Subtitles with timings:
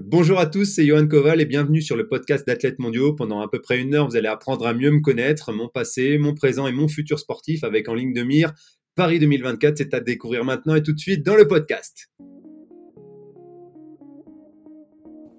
[0.00, 3.14] Bonjour à tous, c'est Johan Koval et bienvenue sur le podcast d'Athlètes mondiaux.
[3.14, 6.18] Pendant à peu près une heure, vous allez apprendre à mieux me connaître, mon passé,
[6.18, 8.52] mon présent et mon futur sportif avec en ligne de mire
[8.94, 9.76] Paris 2024.
[9.76, 12.12] C'est à découvrir maintenant et tout de suite dans le podcast.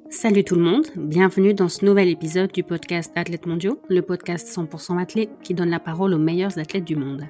[0.10, 4.46] Salut tout le monde, bienvenue dans ce nouvel épisode du podcast Athlètes mondiaux, le podcast
[4.53, 7.23] 100% athlète qui donne la parole aux meilleurs athlètes du monde.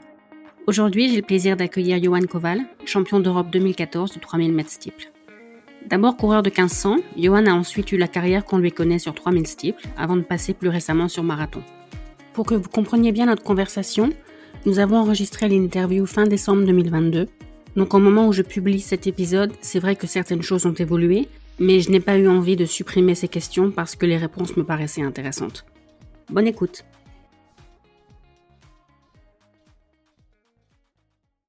[0.66, 5.12] Aujourd'hui, j'ai le plaisir d'accueillir Johan Koval, champion d'Europe 2014 du 3000 mètres steeple.
[5.88, 9.48] D'abord coureur de 1500, Johan a ensuite eu la carrière qu'on lui connaît sur 3000
[9.48, 11.64] steeple, avant de passer plus récemment sur marathon.
[12.34, 14.10] Pour que vous compreniez bien notre conversation,
[14.66, 17.28] nous avons enregistré l'interview fin décembre 2022.
[17.76, 21.28] Donc au moment où je publie cet épisode, c'est vrai que certaines choses ont évolué,
[21.60, 24.64] mais je n'ai pas eu envie de supprimer ces questions parce que les réponses me
[24.64, 25.66] paraissaient intéressantes.
[26.30, 26.84] Bonne écoute.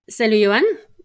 [0.09, 0.63] Salut Johan,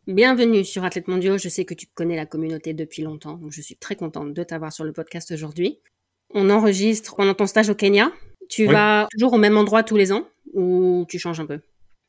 [0.08, 1.40] Bienvenue sur Athlète Mondiaux.
[1.40, 4.44] Je sais que tu connais la communauté depuis longtemps, donc je suis très contente de
[4.44, 5.80] t'avoir sur le podcast aujourd'hui.
[6.31, 8.12] On enregistre pendant ton stage au Kenya.
[8.47, 11.59] Tu vas toujours au même endroit tous les ans ou tu changes un peu?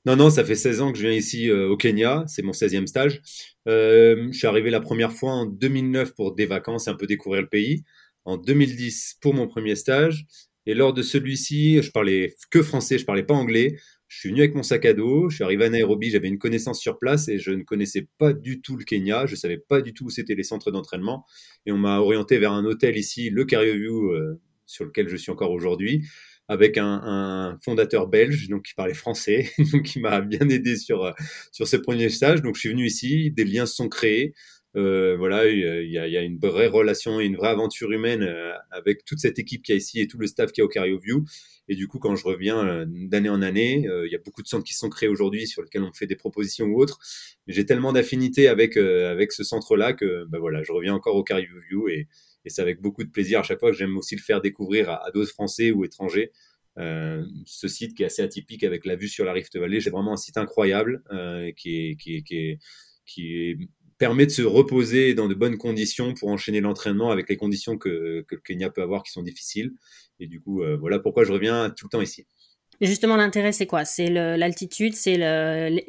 [0.05, 2.25] Non, non, ça fait 16 ans que je viens ici euh, au Kenya.
[2.27, 3.23] C'est mon 16e stage.
[3.67, 7.07] Euh, je suis arrivé la première fois en 2009 pour des vacances et un peu
[7.07, 7.83] découvrir le pays.
[8.27, 10.27] En 2010 pour mon premier stage.
[10.67, 13.79] Et lors de celui-ci, je parlais que français, je parlais pas anglais.
[14.09, 16.39] Je suis venu avec mon sac à dos, je suis arrivé à Nairobi, j'avais une
[16.39, 19.83] connaissance sur place et je ne connaissais pas du tout le Kenya, je savais pas
[19.83, 21.27] du tout où c'était les centres d'entraînement
[21.67, 25.33] et on m'a orienté vers un hôtel ici, le View, euh, sur lequel je suis
[25.33, 26.05] encore aujourd'hui,
[26.47, 31.13] avec un, fondateur belge donc qui parlait français, donc qui m'a bien aidé sur euh,
[31.51, 32.43] sur ce premier stage.
[32.43, 34.35] Donc je suis venu ici, des liens se sont créés.
[34.77, 38.31] Euh, voilà, il y, a, une vraie relation et une vraie aventure humaine
[38.71, 41.25] avec toute cette équipe qui a ici et tout le staff qui a au View.
[41.69, 44.43] Et du coup, quand je reviens euh, d'année en année, euh, il y a beaucoup
[44.43, 46.99] de centres qui sont créés aujourd'hui sur lesquels on fait des propositions ou autres.
[47.47, 51.25] J'ai tellement d'affinités avec euh, avec ce centre-là que bah voilà, je reviens encore au
[51.25, 52.09] Caribou View et,
[52.49, 55.11] c'est avec beaucoup de plaisir à chaque fois que j'aime aussi le faire découvrir à,
[55.13, 56.31] d'autres Français ou étrangers.
[56.77, 60.13] Ce site qui est assez atypique avec la vue sur la Rift Valley, c'est vraiment
[60.13, 61.03] un site incroyable
[61.57, 62.59] qui, est, qui, est, qui, est,
[63.05, 63.59] qui est
[63.99, 68.25] permet de se reposer dans de bonnes conditions pour enchaîner l'entraînement avec les conditions que,
[68.29, 69.73] que, le Kenya peut avoir qui sont difficiles.
[70.21, 72.27] Et du coup, euh, voilà pourquoi je reviens tout le temps ici.
[72.81, 73.85] Et justement, l'intérêt, c'est quoi?
[73.85, 75.17] C'est l'altitude, c'est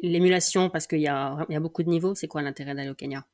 [0.02, 2.14] l'émulation, parce qu'il y a, y a beaucoup de niveaux.
[2.14, 3.26] C'est quoi l'intérêt d'aller au Kenya?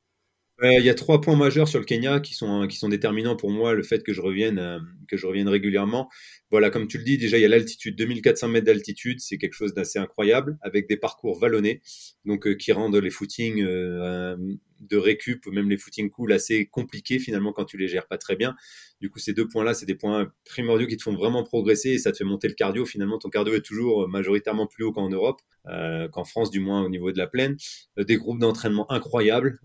[0.61, 3.51] Il y a trois points majeurs sur le Kenya qui sont, qui sont déterminants pour
[3.51, 6.09] moi, le fait que je revienne, euh, que je revienne régulièrement.
[6.51, 9.53] Voilà, comme tu le dis, déjà, il y a l'altitude, 2400 mètres d'altitude, c'est quelque
[9.53, 11.81] chose d'assez incroyable, avec des parcours vallonnés,
[12.23, 14.37] donc euh, qui rendent les footings euh,
[14.79, 18.35] de récup, même les footings cool, assez compliqués finalement quand tu les gères pas très
[18.35, 18.55] bien.
[19.01, 21.97] Du coup, ces deux points-là, c'est des points primordiaux qui te font vraiment progresser et
[21.97, 22.85] ça te fait monter le cardio.
[22.85, 26.83] Finalement, ton cardio est toujours majoritairement plus haut qu'en Europe, euh, qu'en France, du moins
[26.83, 27.57] au niveau de la plaine.
[27.97, 29.59] Des groupes d'entraînement incroyables.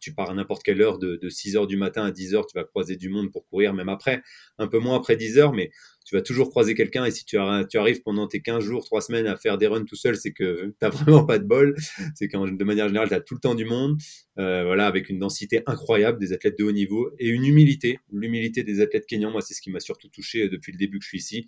[0.00, 2.46] Tu pars à n'importe quelle heure, de, de 6 heures du matin à 10 heures,
[2.46, 4.22] tu vas croiser du monde pour courir, même après,
[4.66, 5.70] peu moins après 10 heures, mais
[6.04, 9.26] tu vas toujours croiser quelqu'un et si tu, arrives pendant tes 15 jours, 3 semaines
[9.26, 11.74] à faire des runs tout seul, c'est que tu n'as vraiment pas de bol.
[12.14, 13.96] C'est qu'en de manière générale, tu as tout le temps du monde,
[14.38, 17.98] euh, voilà, avec une densité incroyable des athlètes de haut niveau et une humilité.
[18.12, 20.98] L'humilité des athlètes kenyans, moi, c'est ce qui m'a surtout touché euh, depuis le début
[20.98, 21.46] que je suis ici.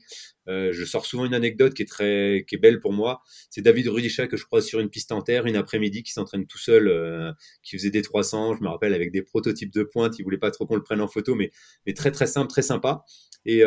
[0.49, 3.21] Euh, je sors souvent une anecdote qui est très, qui est belle pour moi.
[3.51, 6.47] C'est David Rudisha que je croise sur une piste en terre une après-midi qui s'entraîne
[6.47, 8.57] tout seul, qui faisait des 300.
[8.57, 10.19] Je me rappelle avec des prototypes de pointe.
[10.19, 11.51] Il voulait pas trop qu'on le prenne en photo, mais,
[11.95, 13.05] très très simple, très sympa.
[13.45, 13.63] Et,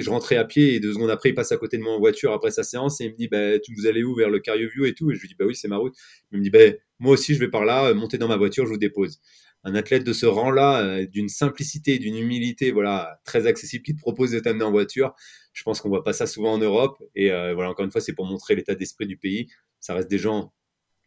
[0.00, 1.98] je rentrais à pied et deux secondes après, il passe à côté de moi en
[1.98, 4.84] voiture après sa séance et il me dit bah, Vous allez où Vers le View
[4.84, 5.10] et tout?
[5.10, 5.94] Et je lui dis Bah oui, c'est ma route.
[6.32, 6.58] Il me dit bah,
[6.98, 9.20] Moi aussi, je vais par là, monter dans ma voiture, je vous dépose.
[9.64, 14.00] Un athlète de ce rang-là, euh, d'une simplicité, d'une humilité, voilà, très accessible, qui te
[14.00, 15.14] propose de t'amener en voiture.
[15.52, 16.96] Je pense qu'on voit pas ça souvent en Europe.
[17.14, 19.48] Et euh, voilà, encore une fois, c'est pour montrer l'état d'esprit du pays.
[19.80, 20.52] Ça reste des gens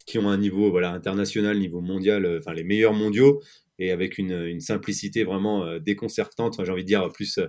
[0.06, 3.42] qui ont un niveau voilà international, niveau mondial, euh, enfin les meilleurs mondiaux,
[3.80, 6.64] et avec une, simplicité vraiment déconcertante.
[6.64, 7.40] J'ai envie de dire plus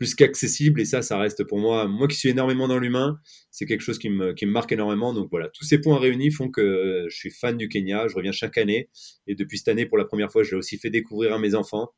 [0.00, 0.80] plus qu'accessible.
[0.80, 3.98] Et ça, ça reste pour moi, moi qui suis énormément dans l'humain, c'est quelque chose
[3.98, 5.12] qui me, marque énormément.
[5.12, 8.08] Donc voilà, tous ces points réunis font que je suis fan du Kenya.
[8.08, 8.88] Je reviens chaque année.
[9.26, 11.54] Et depuis cette année, pour la première fois, je l'ai aussi fait découvrir à mes
[11.54, 11.90] enfants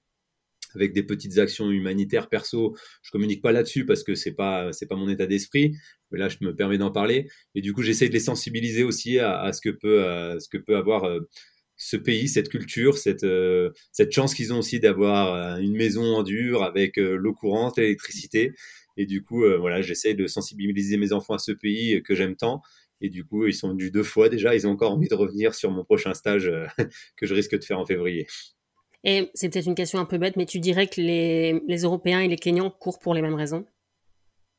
[0.74, 2.74] avec des petites actions humanitaires perso.
[3.02, 5.76] Je communique pas là-dessus parce que c'est pas pas mon état d'esprit,
[6.10, 7.28] mais là je me permets d'en parler.
[7.54, 10.58] Et du coup, j'essaie de les sensibiliser aussi à, ce que peut à ce que
[10.58, 11.20] peut avoir euh,
[11.76, 16.04] ce pays, cette culture, cette, euh, cette chance qu'ils ont aussi d'avoir euh, une maison
[16.16, 18.52] en dur avec euh, l'eau courante, l'électricité.
[18.96, 22.60] Et du coup, voilà, j'essaie de sensibiliser mes enfants à ce pays que j'aime tant.
[23.00, 24.54] Et du coup, ils sont venus deux fois déjà.
[24.54, 26.52] Ils ont encore envie de revenir sur mon prochain stage
[27.16, 28.26] que je risque de faire en février.
[29.02, 32.20] Et c'est peut-être une question un peu bête, mais tu dirais que les, les Européens
[32.20, 33.64] et les Kenyans courent pour les mêmes raisons?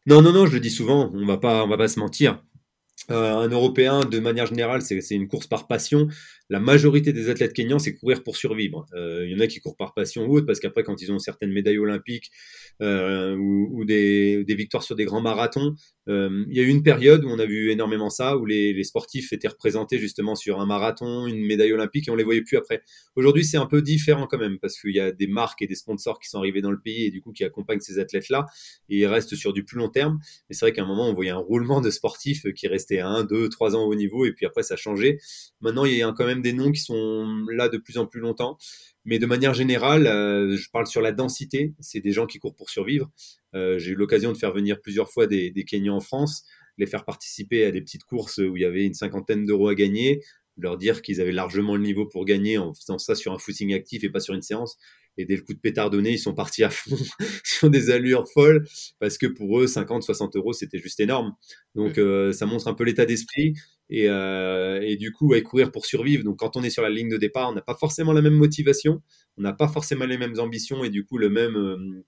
[0.08, 1.12] Non, non, non, je le dis souvent.
[1.14, 2.44] On va pas, on va pas se mentir.
[3.12, 6.08] Euh, un Européen, de manière générale, c'est une course par passion.
[6.54, 8.86] La majorité des athlètes kenyans, c'est courir pour survivre.
[8.94, 11.12] Euh, il y en a qui courent par passion ou autre, parce qu'après, quand ils
[11.12, 12.30] ont certaines médailles olympiques
[12.84, 15.74] euh, ou, des, victoires sur des grands marathons,
[16.08, 18.84] euh, il y a eu une période où on a vu énormément ça, où les,
[18.84, 22.58] sportifs étaient représentés justement sur un marathon, une médaille olympique, et on les voyait plus
[22.58, 22.84] après.
[23.16, 25.74] Aujourd'hui, c'est un peu différent quand même, parce qu'il y a des marques et des
[25.74, 28.46] sponsors qui sont arrivés dans le pays et du coup qui accompagnent ces athlètes-là,
[28.90, 30.20] et ils restent sur du plus long terme.
[30.48, 33.08] Mais c'est vrai qu'à un moment, on voyait un roulement de sportifs qui restaient à
[33.08, 35.18] 1, 2, 3 ans au niveau, et puis après, ça changé.
[35.62, 38.20] Maintenant, il y a quand même des noms qui sont là de plus en plus
[38.20, 38.58] longtemps.
[39.06, 41.74] Mais de manière générale, euh, je parle sur la densité.
[41.80, 43.12] C'est des gens qui courent pour survivre.
[43.56, 46.46] Euh, j'ai eu l'occasion de faire venir plusieurs fois des, des Kenyans en France,
[46.78, 49.76] les faire participer à des petites courses où il y avait une cinquantaine d'euros à
[49.76, 50.22] gagner,
[50.58, 53.74] leur dire qu'ils avaient largement le niveau pour gagner en faisant ça sur un footing
[53.74, 54.78] actif et pas sur une séance.
[55.18, 56.96] Et dès le coup de pétard donné, ils sont partis à fond
[57.44, 58.66] sur des allures folles
[59.00, 61.34] parce que pour eux, 50, 60 euros, c'était juste énorme.
[61.76, 63.54] Donc, euh, ça montre un peu l'état d'esprit.
[63.90, 66.24] Et, euh, et, du coup, ouais, courir pour survivre.
[66.24, 68.34] Donc, quand on est sur la ligne de départ, on n'a pas forcément la même
[68.34, 69.02] motivation,
[69.38, 72.04] on n'a pas forcément les mêmes ambitions et du coup, le même, euh,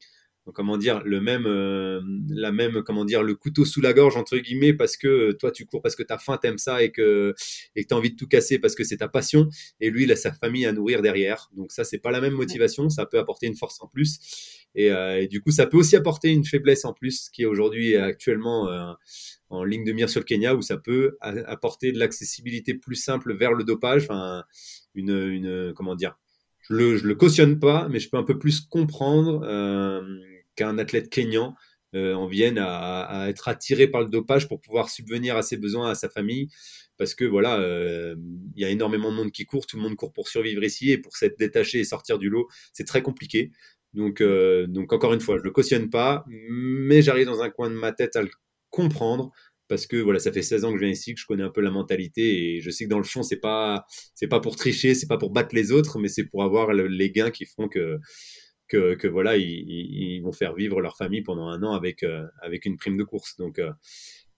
[0.54, 4.38] comment dire, le même, euh, la même, comment dire, le couteau sous la gorge entre
[4.38, 7.34] guillemets parce que toi tu cours parce que t'as faim, t'aimes ça et que
[7.76, 9.50] et que t'as envie de tout casser parce que c'est ta passion.
[9.80, 11.50] Et lui, il a sa famille à nourrir derrière.
[11.56, 12.90] Donc ça, c'est pas la même motivation.
[12.90, 14.20] Ça peut apporter une force en plus.
[14.78, 18.68] Et, du coup, ça peut aussi apporter une faiblesse en plus qui est aujourd'hui actuellement
[19.50, 23.36] en ligne de mire sur le Kenya où ça peut apporter de l'accessibilité plus simple
[23.36, 24.04] vers le dopage.
[24.04, 24.44] Enfin,
[24.96, 26.18] une, une comment dire.
[26.70, 30.02] Je le, je le cautionne pas, mais je peux un peu plus comprendre euh,
[30.56, 31.56] qu'un athlète kényan
[31.94, 35.92] euh, en vienne à, être attiré par le dopage pour pouvoir subvenir à ses besoins,
[35.92, 36.50] à sa famille.
[36.98, 38.16] Parce que voilà, euh,
[38.56, 40.92] il y a énormément de monde qui court, tout le monde court pour survivre ici
[40.92, 43.52] et pour s'être détaché et sortir du lot, c'est très compliqué.
[43.94, 47.76] Donc, donc encore une fois, je le cautionne pas, mais j'arrive dans un coin de
[47.76, 48.30] ma tête à le
[48.76, 49.32] comprendre
[49.68, 51.50] parce que voilà, ça fait 16 ans que je viens ici, que je connais un
[51.50, 54.56] peu la mentalité et je sais que dans le fond, c'est pas c'est pas pour
[54.56, 57.46] tricher, c'est pas pour battre les autres, mais c'est pour avoir le, les gains qui
[57.46, 58.00] font que
[58.68, 62.26] que, que voilà, ils, ils, vont faire vivre leur famille pendant un an avec, euh,
[62.42, 63.38] avec une prime de course.
[63.38, 63.72] Donc, euh,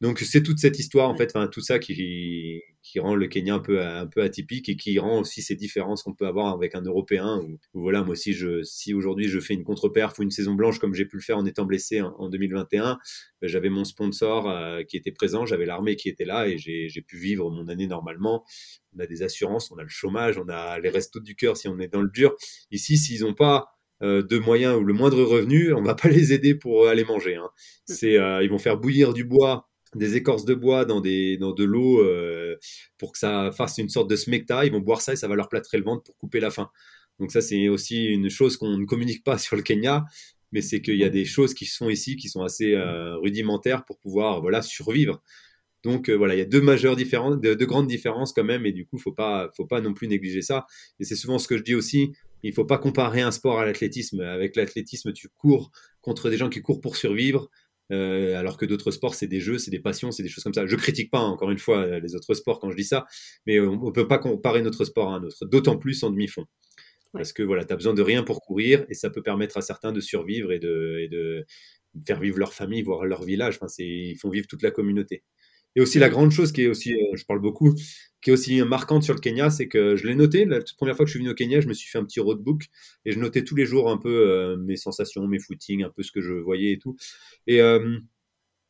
[0.02, 3.56] donc c'est toute cette histoire, en fait, enfin, tout ça qui, qui rend le Kenya
[3.56, 6.74] un peu, un peu atypique et qui rend aussi ces différences qu'on peut avoir avec
[6.74, 7.42] un Européen.
[7.44, 10.80] Où, voilà, moi aussi, je, si aujourd'hui je fais une contre-perf ou une saison blanche
[10.80, 12.98] comme j'ai pu le faire en étant blessé en, en 2021,
[13.42, 17.02] ben, j'avais mon sponsor euh, qui était présent, j'avais l'armée qui était là et j'ai
[17.06, 18.46] pu vivre mon année normalement.
[18.96, 21.68] On a des assurances, on a le chômage, on a les restos du cœur si
[21.68, 22.34] on est dans le dur.
[22.72, 23.68] Ici, s'ils n'ont pas
[24.04, 27.36] euh, de moyens ou le moindre revenu, on va pas les aider pour aller manger.
[27.36, 27.50] Hein.
[27.90, 27.94] Mm.
[27.94, 31.54] C'est, euh, ils vont faire bouillir du bois, des écorces de bois dans, des, dans
[31.54, 32.58] de l'eau euh,
[32.98, 34.66] pour que ça fasse une sorte de smecta.
[34.66, 36.70] Ils vont boire ça et ça va leur plâtrer le ventre pour couper la faim.
[37.20, 40.06] Donc ça, c'est aussi une chose qu'on ne communique pas sur le Kenya,
[40.52, 42.76] mais c'est qu'il y a des choses qui sont ici qui sont assez
[43.22, 45.22] rudimentaires pour pouvoir voilà survivre.
[45.84, 48.72] Donc voilà, il y a deux majeures différences, deux, deux, grandes différences quand même, et
[48.72, 50.66] du coup, faut pas, faut pas non plus négliger ça.
[51.00, 52.14] Et c'est souvent ce que je dis aussi.
[52.44, 54.22] Il faut pas comparer un sport à l'athlétisme.
[54.22, 57.50] Avec l'athlétisme, tu cours contre des gens qui courent pour survivre,
[57.92, 60.54] euh, alors que d'autres sports, c'est des jeux, c'est des passions, c'est des choses comme
[60.54, 60.66] ça.
[60.66, 63.06] Je critique pas, encore une fois, les autres sports quand je dis ça,
[63.46, 66.46] mais on, ne peut pas comparer notre sport à un autre, d'autant plus en demi-fond.
[67.14, 69.62] Parce que voilà, tu as besoin de rien pour courir et ça peut permettre à
[69.62, 71.46] certains de survivre et de, et de
[72.06, 73.58] faire vivre leur famille, voire leur village.
[73.62, 75.24] Enfin, ils font vivre toute la communauté.
[75.76, 77.76] Et aussi la grande chose qui est aussi, euh, je parle beaucoup,
[78.22, 80.96] qui est aussi marquante sur le Kenya, c'est que je l'ai noté, la toute première
[80.96, 82.64] fois que je suis venu au Kenya, je me suis fait un petit roadbook
[83.06, 86.04] et je notais tous les jours un peu euh, mes sensations, mes footings, un peu
[86.04, 86.96] ce que je voyais et tout.
[87.46, 88.00] Et euh,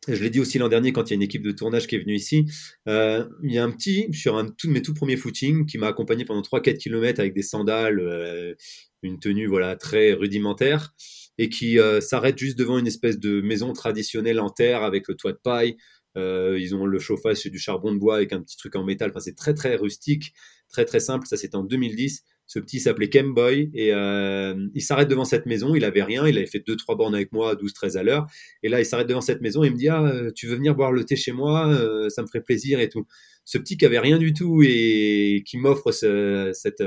[0.08, 1.96] je l'ai dit aussi l'an dernier quand il y a une équipe de tournage qui
[1.96, 2.46] est venue ici,
[2.88, 5.88] euh, il y a un petit, sur un de mes tout premiers footings, qui m'a
[5.88, 8.56] accompagné pendant 3-4 km avec des sandales,
[9.02, 10.94] une tenue voilà très rudimentaire,
[11.38, 15.34] et qui s'arrête juste devant une espèce de maison traditionnelle en terre avec le toit
[15.34, 15.78] de paille,
[16.18, 18.84] euh, ils ont le chauffage, c'est du charbon de bois avec un petit truc en
[18.84, 19.10] métal.
[19.12, 20.34] Enfin, c'est très très rustique,
[20.70, 21.28] très très simple.
[21.28, 22.24] Ça, c'était en 2010.
[22.50, 25.76] Ce petit s'appelait Kemboy et euh, il s'arrête devant cette maison.
[25.76, 26.28] Il avait rien.
[26.28, 28.26] Il avait fait deux trois bornes avec moi, 12-13 à l'heure.
[28.64, 30.92] Et là, il s'arrête devant cette maison et me dit ah tu veux venir boire
[30.92, 31.68] le thé chez moi?
[31.68, 33.06] Euh, Ça me ferait plaisir et tout.
[33.44, 36.82] Ce petit qui avait rien du tout et qui m'offre ce, cette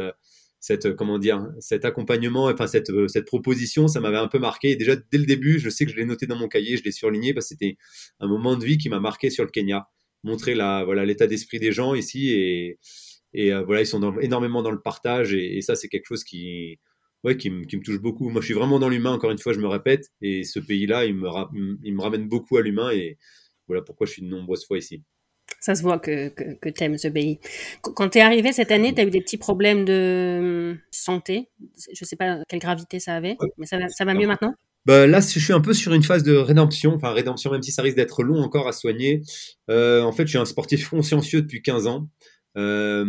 [0.60, 4.38] cette euh, comment dire cet accompagnement enfin cette euh, cette proposition ça m'avait un peu
[4.38, 4.76] marqué.
[4.76, 6.92] Déjà dès le début je sais que je l'ai noté dans mon cahier je l'ai
[6.92, 7.76] surligné parce que c'était
[8.20, 9.88] un moment de vie qui m'a marqué sur le Kenya.
[10.22, 12.78] Montrer la voilà l'état d'esprit des gens ici et
[13.32, 16.78] et euh, voilà ils sont énormément dans le partage et, ça c'est quelque chose qui
[17.24, 18.28] ouais qui, qui, me touche beaucoup.
[18.28, 20.10] Moi je suis vraiment dans l'humain encore une fois je me répète.
[20.20, 21.28] Et ce pays là il me
[21.84, 23.18] il me ramène beaucoup à l'humain et
[23.66, 25.02] voilà pourquoi je suis de nombreuses fois ici
[25.60, 27.38] ça se voit que, que, que tu aimes ce pays.
[27.82, 31.50] Quand tu es arrivé cette année, tu as eu des petits problèmes de santé.
[31.92, 34.54] Je sais pas quelle gravité ça avait, mais ça va, ça va mieux maintenant?
[34.86, 37.70] Bah, là, je suis un peu sur une phase de rédemption, enfin rédemption, même si
[37.70, 39.22] ça risque d'être long encore à soigner.
[39.70, 42.08] Euh, en fait, je suis un sportif consciencieux depuis 15 ans.
[42.56, 43.04] Euh,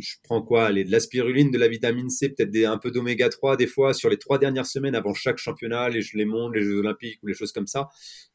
[0.00, 0.64] je prends quoi?
[0.64, 3.94] Allez, de la spiruline, de la vitamine C, peut-être un peu d'oméga 3 des fois
[3.94, 7.28] sur les trois dernières semaines avant chaque championnat, les, les mondes, les Jeux Olympiques ou
[7.28, 7.88] les choses comme ça.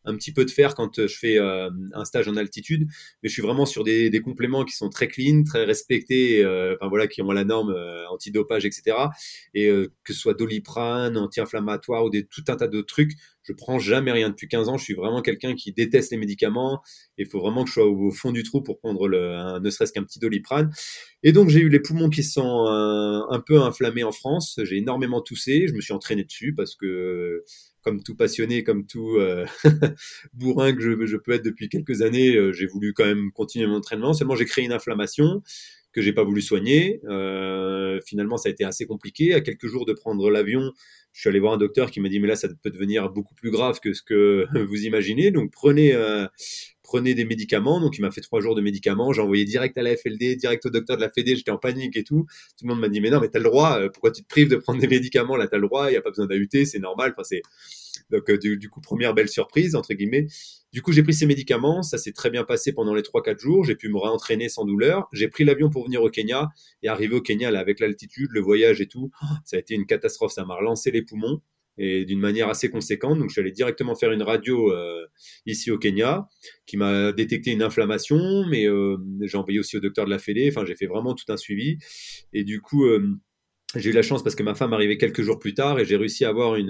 [0.05, 2.87] Un petit peu de fer quand euh, je fais euh, un stage en altitude,
[3.21, 7.07] mais je suis vraiment sur des, compléments qui sont très clean, très respectés, enfin voilà,
[7.07, 7.75] qui ont la norme
[8.09, 8.97] antidopage, etc.
[9.53, 13.11] Et que ce soit doliprane, anti-inflammatoire ou des, tout un tas d'autres trucs,
[13.45, 14.77] je prends jamais rien depuis 15 ans.
[14.77, 16.81] Je suis vraiment quelqu'un qui déteste les médicaments.
[17.17, 19.93] Il faut vraiment que je sois au, fond du trou pour prendre le, ne serait-ce
[19.93, 20.71] qu'un petit doliprane.
[21.23, 24.59] Et donc j'ai eu les poumons qui sont un, un peu inflammés en France.
[24.63, 25.67] J'ai énormément toussé.
[25.67, 27.43] Je me suis entraîné dessus parce que
[27.85, 29.45] comme tout passionné, comme tout euh,
[30.33, 33.75] bourrin que je, peux être depuis quelques années, euh, j'ai voulu quand même continuer mon
[33.75, 34.13] entraînement.
[34.13, 35.43] Seulement, j'ai créé une inflammation
[35.93, 36.99] que j'ai pas voulu soigner.
[37.07, 39.35] Euh, finalement, ça a été assez compliqué.
[39.35, 40.73] À quelques jours de prendre l'avion,
[41.15, 43.33] je suis allé voir un docteur qui m'a dit mais là, ça peut devenir beaucoup
[43.35, 45.31] plus grave que ce que vous imaginez.
[45.31, 46.27] Donc prenez euh,
[46.85, 47.81] prenez des médicaments.
[47.81, 49.11] Donc, il m'a fait trois jours de médicaments.
[49.11, 51.35] J'ai envoyé direct à la FLD, direct au docteur de la FED.
[51.35, 52.25] J'étais en panique et tout.
[52.57, 53.79] Tout le monde m'a dit, mais non, mais t'as le droit.
[53.79, 55.35] Euh, pourquoi tu te prives de prendre des médicaments?
[55.35, 55.89] Là, t'as le droit.
[55.89, 56.65] Il n'y a pas besoin d'AUT.
[56.65, 57.13] C'est normal.
[57.17, 57.41] Enfin, c'est,
[58.09, 60.27] donc, euh, du, coup, première belle surprise, entre guillemets.
[60.71, 61.83] Du coup, j'ai pris ces médicaments.
[61.83, 63.63] Ça s'est très bien passé pendant les trois, quatre jours.
[63.65, 65.07] J'ai pu me réentraîner sans douleur.
[65.11, 66.49] J'ai pris l'avion pour venir au Kenya
[66.83, 69.11] et arriver au Kenya, là, avec l'altitude, le voyage et tout.
[69.43, 70.33] Ça a été une catastrophe.
[70.33, 71.41] Ça m'a relancé les poumons
[71.77, 73.19] et d'une manière assez conséquente.
[73.19, 75.05] Donc, je suis allé directement faire une radio euh,
[75.45, 76.27] ici au Kenya,
[76.65, 80.47] qui m'a détecté une inflammation, mais euh, j'ai envoyé aussi au docteur de la Fédé.
[80.49, 81.77] Enfin, j'ai fait vraiment tout un suivi.
[82.33, 83.05] Et du coup, euh,
[83.75, 85.97] j'ai eu la chance parce que ma femme arrivait quelques jours plus tard et j'ai
[85.97, 86.69] réussi à avoir une,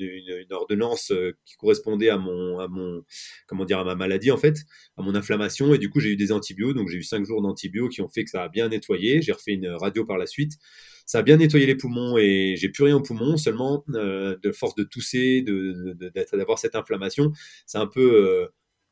[0.00, 0.08] une,
[0.40, 1.12] une, ordonnance
[1.44, 3.02] qui correspondait à mon, à mon,
[3.46, 4.56] comment dire, à ma maladie en fait,
[4.96, 5.74] à mon inflammation.
[5.74, 6.76] Et du coup, j'ai eu des antibiotiques.
[6.76, 9.22] Donc, j'ai eu cinq jours d'antibiotiques qui ont fait que ça a bien nettoyé.
[9.22, 10.58] J'ai refait une radio par la suite
[11.06, 14.52] ça a bien nettoyé les poumons et j'ai plus rien aux poumons, seulement euh, de
[14.52, 15.44] force de tousser,
[16.32, 17.32] d'avoir cette inflammation,
[17.66, 18.48] c'est un peu euh,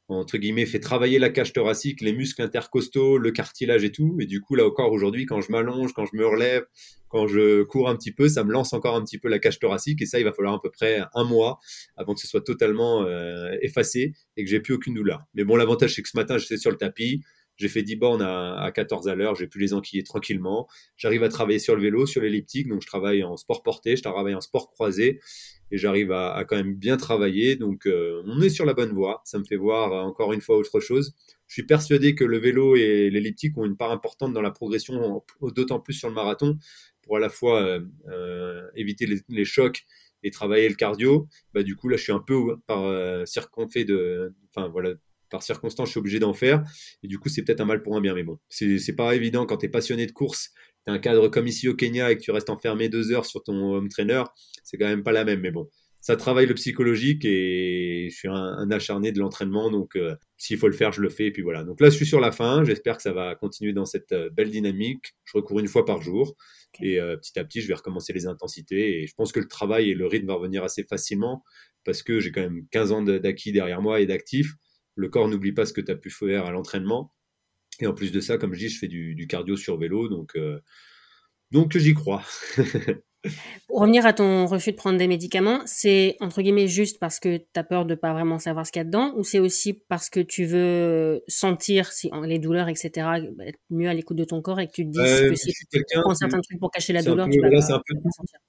[0.09, 4.17] entre guillemets fait travailler la cage thoracique, les muscles intercostaux, le cartilage et tout.
[4.21, 6.65] Et du coup là encore aujourd'hui, quand je m'allonge, quand je me relève,
[7.09, 9.59] quand je cours un petit peu, ça me lance encore un petit peu la cage
[9.59, 11.59] thoracique et ça il va falloir à peu près un mois
[11.97, 15.23] avant que ce soit totalement euh, effacé et que j'ai plus aucune douleur.
[15.35, 17.23] Mais bon l'avantage c'est que ce matin j'étais sur le tapis,
[17.63, 20.69] j'ai fait 10 bornes à, 14 à l'heure, j'ai pu les enquiller tranquillement.
[20.97, 24.03] J'arrive à travailler sur le vélo, sur l'elliptique, donc je travaille en sport porté, je
[24.03, 25.21] travaille en sport croisé
[25.71, 27.55] et j'arrive à, quand même bien travailler.
[27.55, 29.23] Donc euh, on est sur la bonne voie.
[29.25, 31.15] Ça me fait voir euh, encore une fois autre chose.
[31.47, 35.23] Je suis persuadé que le vélo et l'elliptique ont une part importante dans la progression,
[35.41, 36.59] d'autant plus sur le marathon,
[37.03, 37.63] pour à la fois
[38.09, 39.85] euh, éviter les, chocs
[40.25, 41.29] et travailler le cardio.
[41.55, 44.95] Bah, du coup, là, je suis un peu par circonfait de, enfin voilà,
[45.33, 46.63] par circonstance, je suis obligé d'en faire.
[47.03, 48.15] Et du coup, c'est peut-être un mal pour un bien.
[48.15, 50.51] Mais bon, c'est pas évident quand tu es passionné de course,
[50.87, 53.27] tu as un cadre comme ici au Kenya et que tu restes enfermé deux heures
[53.27, 54.23] sur ton home trainer,
[54.63, 55.41] c'est quand même pas la même.
[55.41, 55.69] Mais bon,
[56.01, 59.71] ça travaille le psychologique et je suis un, acharné de l'entraînement.
[59.71, 61.27] Donc, euh, s'il faut le faire, je le fais.
[61.27, 61.65] Et puis voilà.
[61.65, 62.63] Donc là, je suis sur la fin.
[62.65, 65.15] J'espère que ça va continuer dans cette euh, belle dynamique.
[65.25, 66.37] Je recours une fois par jour.
[66.83, 69.03] Et euh, petit à petit, je vais recommencer les intensités.
[69.03, 71.43] Et je pense que le travail et le rythme va revenir assez facilement
[71.85, 74.55] parce que j'ai quand même 15 ans d'acquis derrière moi et d'actifs
[74.95, 77.13] le corps n'oublie pas ce que tu as pu faire à l'entraînement.
[77.81, 80.37] Et en plus de ça, comme je dis, je fais du, cardio sur vélo, donc,
[80.37, 80.61] euh,
[81.51, 82.23] donc j'y crois.
[83.69, 87.37] Pour revenir à ton refus de prendre des médicaments, c'est entre guillemets juste parce que
[87.37, 89.75] tu as peur de pas vraiment savoir ce qu'il y a dedans ou c'est aussi
[89.75, 92.91] parce que tu veux sentir si, les douleurs, etc.,
[93.47, 95.85] être mieux à l'écoute de ton corps et que tu te dis que si tu
[96.03, 98.41] prends certains trucs pour cacher la douleur, tu vas pas, sentir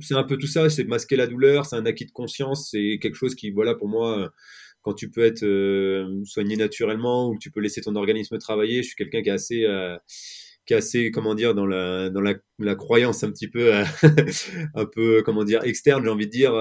[0.00, 2.98] c'est un peu tout ça, c'est masquer la douleur, c'est un acquis de conscience, c'est
[3.00, 4.32] quelque chose qui, voilà, pour moi,
[4.84, 8.82] quand tu peux être euh, soigné naturellement ou que tu peux laisser ton organisme travailler.
[8.82, 9.96] Je suis quelqu'un qui est assez euh,
[10.66, 13.84] qui est assez comment dire dans la dans la, la croyance un petit peu euh,
[14.74, 16.52] un peu comment dire externe j'ai envie de dire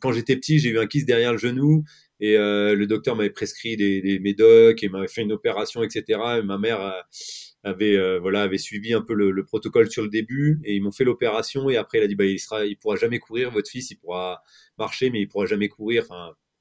[0.00, 1.84] quand j'étais petit j'ai eu un kiss derrière le genou
[2.20, 6.02] et le docteur m'avait prescrit des, des médocs et m'avait fait une opération etc
[6.38, 7.04] et ma mère
[7.62, 10.92] avait voilà avait suivi un peu le, le, protocole sur le début et ils m'ont
[10.92, 13.68] fait l'opération et après il a dit bah il sera il pourra jamais courir votre
[13.68, 14.42] fils il pourra
[14.78, 16.06] marcher mais il pourra jamais courir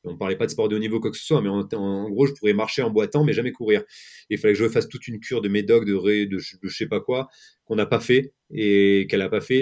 [0.03, 2.25] on parlait pas de sport de haut niveau quoi que ce soit, mais en, gros,
[2.25, 3.83] je pourrais marcher en boitant, mais jamais courir.
[4.29, 6.87] il fallait que je fasse toute une cure de médoc, de, ré, de, je sais
[6.87, 7.29] pas quoi,
[7.65, 9.57] qu'on n'a pas fait et qu'elle a pas fait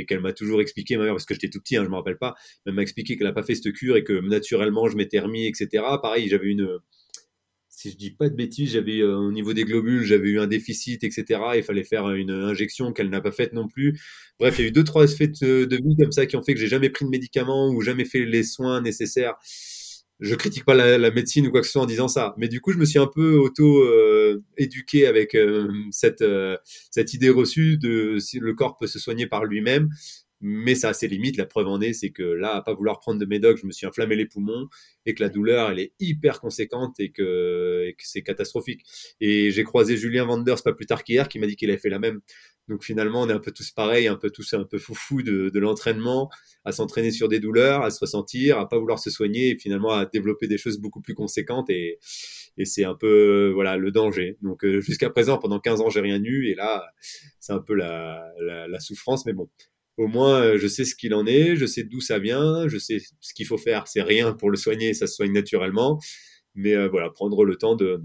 [0.00, 1.94] et qu'elle m'a toujours expliqué, ma mère, parce que j'étais tout petit, hein, je me
[1.94, 4.96] rappelle pas, elle m'a expliqué qu'elle a pas fait cette cure et que naturellement je
[4.96, 5.84] m'étais remis, etc.
[6.02, 6.78] Pareil, j'avais une,
[7.76, 10.46] si je dis pas de bêtises, j'avais euh, au niveau des globules, j'avais eu un
[10.46, 11.40] déficit, etc.
[11.56, 14.00] Il fallait faire une injection qu'elle n'a pas faite non plus.
[14.40, 16.54] Bref, il y a eu deux trois effets de, vie comme ça qui ont fait
[16.54, 19.34] que j'ai jamais pris de médicaments ou jamais fait les soins nécessaires.
[20.20, 22.62] Je critique pas la, médecine ou quoi que ce soit en disant ça, mais du
[22.62, 26.24] coup, je me suis un peu auto euh, éduqué avec euh, cette
[26.90, 29.90] cette idée reçue de si le corps peut se soigner par lui-même.
[30.40, 31.36] Mais ça a ses limites.
[31.36, 33.72] La preuve en est, c'est que là, à pas vouloir prendre de médoc, je me
[33.72, 34.68] suis inflammé les poumons
[35.06, 38.82] et que la douleur, elle est hyper conséquente et que, c'est catastrophique.
[39.20, 41.88] Et j'ai croisé Julien Vanders pas plus tard qu'hier qui m'a dit qu'il avait fait
[41.88, 42.20] la même.
[42.68, 45.50] Donc finalement, on est un peu tous pareils, un peu tous un peu foufou de,
[45.50, 46.28] de l'entraînement,
[46.64, 49.92] à s'entraîner sur des douleurs, à se ressentir, à pas vouloir se soigner et finalement
[49.92, 51.98] à développer des choses beaucoup plus conséquentes et,
[52.58, 54.36] et c'est un peu voilà le danger.
[54.42, 56.84] Donc euh, jusqu'à présent, pendant 15 ans, j'ai rien eu et là,
[57.38, 59.48] c'est un peu la, la, la souffrance, mais bon,
[59.96, 62.78] au moins euh, je sais ce qu'il en est, je sais d'où ça vient, je
[62.78, 63.88] sais ce qu'il faut faire.
[63.88, 66.00] C'est rien pour le soigner, ça se soigne naturellement.
[66.54, 68.02] Mais euh, voilà, prendre le temps de,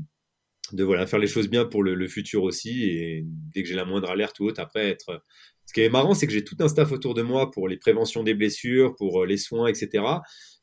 [0.74, 2.84] voilà, faire les choses bien pour le, futur aussi.
[2.84, 5.24] Et dès que j'ai la moindre alerte ou autre, après être.
[5.66, 7.78] Ce qui est marrant, c'est que j'ai tout un staff autour de moi pour les
[7.78, 10.04] préventions des blessures, pour euh, les soins, etc.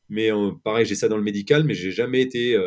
[0.09, 0.29] Mais
[0.63, 2.57] pareil, j'ai ça dans le médical, mais j'ai jamais été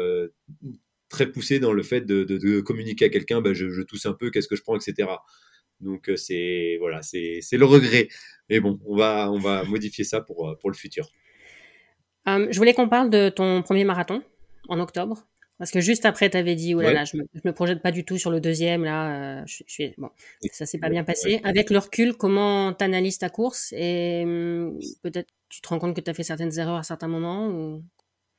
[1.09, 3.41] très poussé dans le fait de, communiquer à quelqu'un.
[3.41, 5.09] Ben, je tousse un peu, qu'est-ce que je prends, etc.
[5.83, 8.09] Donc euh, c'est voilà, c'est le regret.
[8.49, 11.09] Mais bon, on va on va modifier ça pour euh, pour le futur.
[12.29, 14.23] Euh, je voulais qu'on parle de ton premier marathon
[14.69, 15.27] en octobre.
[15.59, 17.93] Parce que juste après, tu avais dit, oh là là, je me, me projette pas
[17.93, 20.09] du tout sur le deuxième, là, je, suis, bon,
[20.51, 21.41] ça s'est pas bien passé.
[21.45, 25.95] Avec le recul, comment tu analyses ta course et hum, peut-être tu te rends compte
[25.95, 27.85] que tu as fait certaines erreurs à certains moments ou...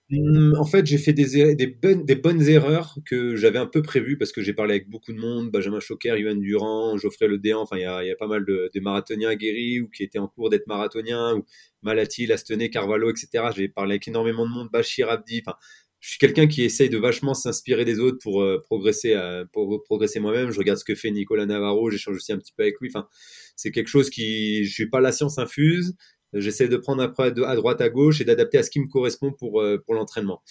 [0.10, 4.32] Mmh, en fait, j'ai fait des, des, bonnes, erreurs que j'avais un peu prévues parce
[4.34, 7.78] que j'ai parlé avec beaucoup de monde, Benjamin Choquer, Yohan Durand, Geoffrey Le Déant, enfin,
[7.78, 11.36] il y a, pas mal de, marathoniens guéris ou qui étaient en cours d'être marathoniens,
[11.36, 11.46] ou
[11.84, 13.46] Malati, Lastenay, Carvalho, etc.
[13.56, 15.58] J'ai parlé avec énormément de monde, Bachir Abdi, enfin,
[16.02, 19.46] je suis quelqu'un qui essaye de vachement s'inspirer des autres pour euh, progresser, euh,
[19.86, 20.52] progresser moi-même.
[20.52, 22.90] Je regarde ce que fait Nicolas Navarro, j'échange aussi un petit peu avec lui.
[22.94, 23.08] Enfin,
[23.56, 25.96] c'est quelque chose qui, je suis pas la science infuse.
[26.34, 29.62] J'essaie de prendre à droite, à gauche et d'adapter à ce qui me correspond pour,
[29.62, 30.42] euh, pour l'entraînement.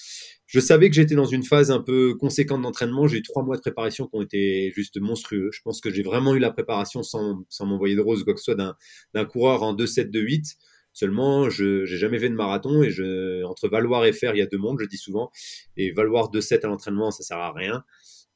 [0.47, 3.07] Je savais que j'étais dans une phase un peu conséquente d'entraînement.
[3.07, 5.51] J'ai eu trois mois de préparation qui ont été juste monstrueux.
[5.53, 8.41] Je pense que j'ai vraiment eu la préparation sans, sans m'envoyer de rose quoi que
[8.41, 8.77] ce soit
[9.15, 10.57] d'un coureur en 2-7, 2-8.
[10.93, 14.43] Seulement, je n'ai jamais fait de marathon et je, entre valoir et faire, il y
[14.43, 15.31] a deux mondes, je dis souvent.
[15.77, 17.83] Et valoir 2-7 à l'entraînement, ça sert à rien.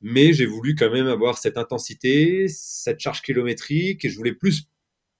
[0.00, 4.64] Mais j'ai voulu quand même avoir cette intensité, cette charge kilométrique et je voulais plus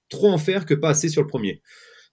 [0.09, 1.61] trop en faire que pas assez sur le premier.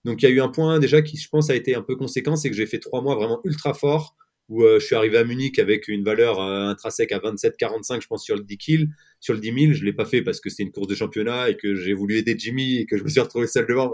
[0.05, 1.95] Donc il y a eu un point déjà qui, je pense, a été un peu
[1.95, 4.15] conséquent, c'est que j'ai fait trois mois vraiment ultra fort,
[4.49, 8.07] où euh, je suis arrivé à Munich avec une valeur euh, intrinsèque à 27,45, je
[8.07, 8.89] pense, sur le 10 kills.
[9.19, 11.49] Sur le 10 000, je l'ai pas fait parce que c'était une course de championnat
[11.49, 13.91] et que j'ai voulu aider Jimmy et que je me suis retrouvé seul devant.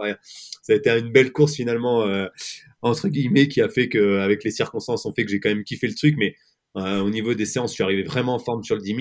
[0.61, 2.27] ça a été une belle course finalement, euh,
[2.81, 5.63] entre guillemets, qui a fait que, avec les circonstances, on fait que j'ai quand même
[5.63, 6.15] kiffé le truc.
[6.17, 6.35] Mais
[6.75, 8.95] au niveau des séances, je suis arrivé vraiment en forme sur le 10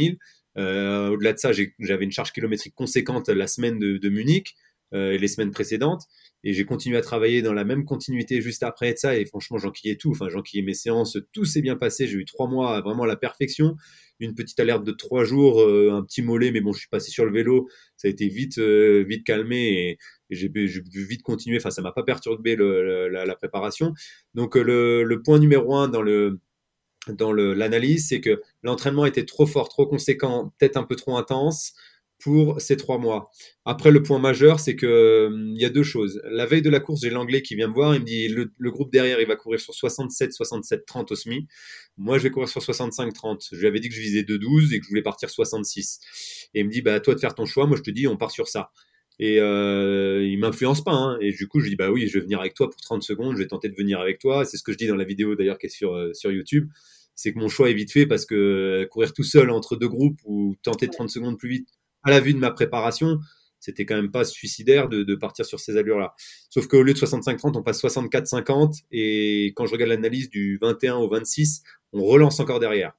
[0.57, 1.12] 000.
[1.12, 4.55] Au-delà de ça, j'avais une charge kilométrique conséquente la semaine de Munich
[4.92, 6.07] et les semaines précédentes.
[6.42, 9.16] Et j'ai continué à travailler dans la même continuité juste après ça.
[9.16, 10.11] Et franchement, j'enquillais tout.
[10.11, 11.18] Enfin, j'enquillais mes séances.
[11.33, 12.07] Tout s'est bien passé.
[12.07, 13.76] J'ai eu trois mois vraiment à la perfection.
[14.20, 17.11] Une petite alerte de trois jours, euh, un petit mollet, mais bon, je suis passé
[17.11, 17.68] sur le vélo.
[17.96, 19.98] Ça a été vite, euh, vite calmé et,
[20.31, 21.59] j'ai pu vite continuer.
[21.59, 23.92] Enfin, ça m'a pas perturbé la, préparation.
[24.35, 26.38] Donc, euh, le, le, point numéro un dans le
[27.09, 31.72] dans l'analyse, c'est que l'entraînement était trop fort, trop conséquent, peut-être un peu trop intense
[32.20, 33.30] pour ces trois mois.
[33.64, 36.20] Après, le point majeur, c'est que hum, il y a deux choses.
[36.24, 37.94] La veille de la course, j'ai l'anglais qui vient me voir.
[37.94, 41.46] Il me dit le, groupe derrière, il va courir sur 67, 67, 30 au SMI.
[41.96, 43.48] Moi, je vais courir sur 65, 30.
[43.52, 46.00] Je lui avais dit que je visais 2,12 et que je voulais partir 66.
[46.54, 47.66] Et il me dit bah toi de faire ton choix.
[47.66, 48.70] Moi, je te dis on part sur ça.
[49.18, 50.92] Et euh, il m'influence pas.
[50.92, 51.18] Hein.
[51.20, 53.37] Et du coup, je dis bah oui, je vais venir avec toi pour 30 secondes.
[53.37, 54.44] Je vais tenter de venir avec toi.
[54.44, 56.68] C'est ce que je dis dans la vidéo d'ailleurs qui est sur euh, sur YouTube.
[57.14, 59.88] C'est que mon choix est vite fait parce que euh, courir tout seul entre deux
[59.88, 61.68] groupes ou tenter 30 secondes plus vite,
[62.02, 63.18] à la vue de ma préparation,
[63.60, 66.14] c'était quand même pas suicidaire de, de partir sur ces allures-là.
[66.48, 70.96] Sauf qu'au lieu de 65-30, on passe 64-50 et quand je regarde l'analyse du 21
[70.96, 72.92] au 26, on relance encore derrière.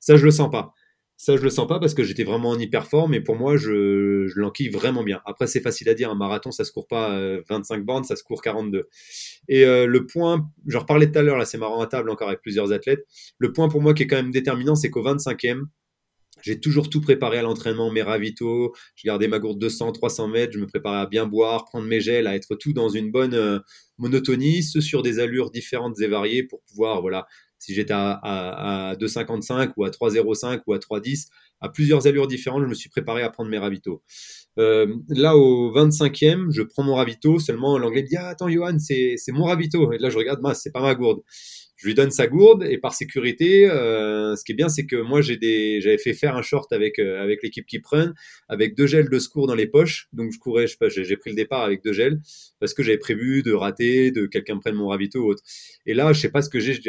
[0.00, 0.72] Ça, je le sens pas.
[1.20, 3.56] Ça, je le sens pas parce que j'étais vraiment en hyper forme et pour moi,
[3.56, 5.20] je, je l'enquille vraiment bien.
[5.26, 8.14] Après, c'est facile à dire, un marathon, ça se court pas 25 euh, bornes, ça
[8.14, 8.88] se court 42.
[9.48, 12.28] Et euh, le point, je reparlais tout à l'heure, là, c'est marrant à table encore
[12.28, 13.04] avec plusieurs athlètes.
[13.38, 15.64] Le point pour moi qui est quand même déterminant, c'est qu'au 25e,
[16.42, 18.74] j'ai toujours tout préparé à l'entraînement, mes ravitaux.
[18.94, 20.52] Je gardais ma gourde 200, 300 mètres.
[20.52, 23.34] Je me préparais à bien boire, prendre mes gels, à être tout dans une bonne
[23.34, 23.58] euh,
[23.98, 27.26] monotonie, ce sur des allures différentes et variées pour pouvoir, voilà,
[27.58, 31.26] si j'étais à, à, à 2,55 ou à 3,05 ou à 3,10,
[31.60, 34.02] à plusieurs allures différentes, je me suis préparé à prendre mes ravitaux.
[34.58, 37.38] Euh, là, au 25e, je prends mon ravito.
[37.38, 39.92] Seulement, l'anglais dit ah, Attends, Johan, c'est mon ravito.
[39.92, 41.20] Et là, je regarde, c'est pas ma gourde
[41.78, 44.96] je lui donne sa gourde et par sécurité, euh, ce qui est bien, c'est que
[44.96, 48.14] moi j'ai des, j'avais fait faire un short avec euh, avec l'équipe qui prennent,
[48.48, 50.08] avec deux gels de secours dans les poches.
[50.12, 52.20] Donc je courais, je sais pas, j'ai pris le départ avec deux gels
[52.58, 55.42] parce que j'avais prévu de rater, de quelqu'un prenne mon ravito ou autre.
[55.86, 56.80] Et là, je sais pas ce que j'ai,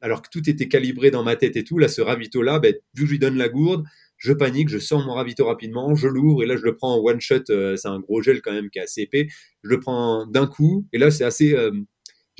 [0.00, 2.74] alors que tout était calibré dans ma tête et tout, là ce ravito là, ben,
[2.94, 3.84] vu que je lui donne la gourde,
[4.16, 6.98] je panique, je sors mon ravito rapidement, je l'ouvre et là je le prends en
[7.00, 9.28] one shot, euh, c'est un gros gel quand même qui est assez épais,
[9.62, 11.70] je le prends d'un coup et là c'est assez, euh,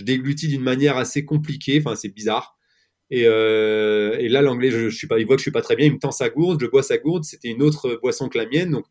[0.02, 2.58] je déglutis d'une manière assez compliquée, enfin c'est bizarre.
[3.10, 5.86] Et, euh, là l'anglais, je, suis pas, il voit que je suis pas très bien,
[5.86, 8.46] il me tend sa gourde, je bois sa gourde, c'était une autre boisson que la
[8.46, 8.86] mienne, donc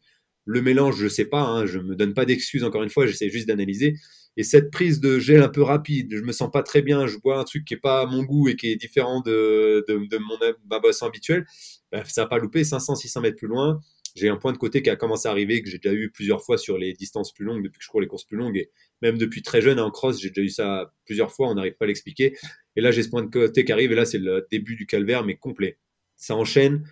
[0.45, 3.30] le mélange je sais pas, hein, je me donne pas d'excuses encore une fois, j'essaie
[3.30, 3.95] juste d'analyser.
[4.38, 7.17] Et cette prise de gel un peu rapide, je me sens pas très bien, je
[7.17, 10.17] bois un truc qui est pas à mon goût et qui est différent de, de,
[10.17, 10.38] mon,
[10.69, 11.45] ma boisson habituelle,
[11.91, 13.82] ben, ça n'a pas loupé, 500-600 mètres plus loin.
[14.15, 16.43] J'ai un point de côté qui a commencé à arriver, que j'ai déjà eu plusieurs
[16.43, 18.58] fois sur les distances plus longues, depuis que je cours les courses plus longues.
[18.58, 18.69] Et
[19.02, 21.86] même depuis très jeune en cross, j'ai déjà eu ça plusieurs fois, on n'arrive pas
[21.86, 22.36] à l'expliquer.
[22.76, 24.86] Et là, j'ai ce point de côté qui arrive, et là, c'est le début du
[24.86, 25.78] calvaire, mais complet.
[26.15, 26.84] Ça enchaîne,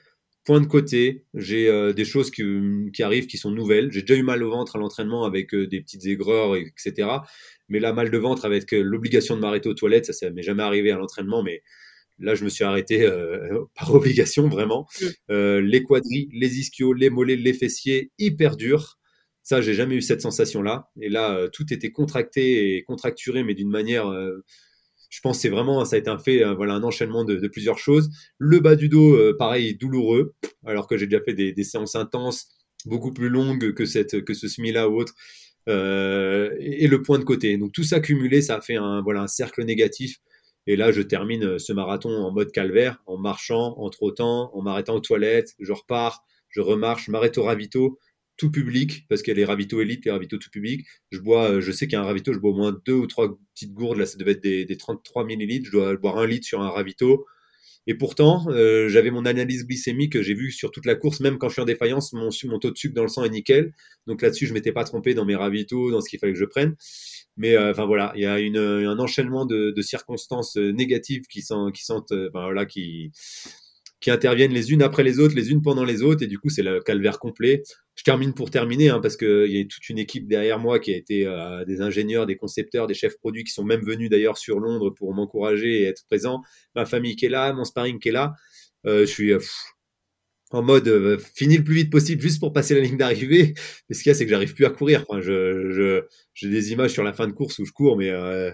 [0.46, 2.44] point de côté, j'ai euh, des choses qui,
[2.94, 3.92] qui, arrivent qui sont nouvelles.
[3.92, 7.08] J'ai déjà eu mal au ventre à l'entraînement avec euh, des petites aigreurs, etc.
[7.68, 10.42] Mais là, mal de ventre avec euh, l'obligation de m'arrêter aux toilettes, ça, ça m'est
[10.42, 11.62] jamais arrivé à l'entraînement, mais
[12.20, 14.88] Là, je me suis arrêté euh, par obligation, vraiment.
[15.02, 15.06] Mm.
[15.32, 18.98] Euh, les quadris, les ischios, les mollets, les fessiers, hyper durs.
[19.44, 20.90] Ça, j'ai jamais eu cette sensation-là.
[21.02, 24.12] Et là, euh, tout était contracté et contracturé, mais d'une manière.
[25.10, 28.10] je pense c'est vraiment, ça a été un fait, voilà, un enchaînement de, plusieurs choses.
[28.38, 32.50] Le bas du dos, pareil, douloureux, alors que j'ai déjà fait des, séances intenses,
[32.86, 35.16] beaucoup plus longues que cette, que ce semi-là ou autre.
[35.68, 37.58] et, le point de côté.
[37.58, 40.20] Donc tout ça cumulé, ça a fait un, voilà, un cercle négatif
[40.70, 44.62] et là, je termine euh, ce marathon en mode calvaire, en marchant, en trottant, en
[44.62, 45.56] m'arrêtant aux toilettes.
[45.58, 47.98] Je repars, je remarche, je m'arrête au ravito,
[48.38, 50.86] tout public, parce qu'il y a les ravitaux élites, les ravitaux tout public.
[51.12, 52.94] Je bois, euh, je sais qu'il y a un ravito, je bois au moins deux
[52.94, 53.98] ou trois petites gourdes.
[53.98, 55.66] Là, ça devait être des, 33 millilitres.
[55.66, 57.26] Je dois boire un litre sur un ravito.
[57.88, 61.48] Et pourtant, euh, j'avais mon analyse glycémique, j'ai vu sur toute la course, même quand
[61.50, 63.74] je suis en défaillance, mon, mon taux de sucre dans le sang est nickel.
[64.06, 66.46] Donc là-dessus, je m'étais pas trompé dans mes ravitaux, dans ce qu'il fallait que je
[66.46, 66.76] prenne.
[67.40, 71.42] Mais euh, enfin voilà, il y a une, un enchaînement de, circonstances euh, négatives qui
[71.42, 72.30] sont, qui euh,
[74.08, 76.64] interviennent les unes après les autres, les unes pendant les autres, et du coup c'est
[76.64, 77.64] le calvaire complet.
[77.96, 80.94] Je termine pour terminer, hein, parce qu'il y a toute une équipe derrière moi qui
[80.94, 84.38] a été euh, des ingénieurs, des concepteurs, des chefs produits qui sont même venus d'ailleurs
[84.38, 86.42] sur Londres pour m'encourager et être présents.
[86.76, 88.34] Ma famille qui est là, mon sparring qui est là.
[88.86, 89.32] Euh, je suis
[90.52, 93.54] en mode euh, fini le plus vite possible juste pour passer la ligne d'arrivée.
[93.88, 95.06] Mais ce qu'il y a, c'est que j'arrive plus à courir.
[95.08, 98.10] Enfin, je, je, j'ai des images sur la fin de course où je cours, mais
[98.10, 98.52] euh,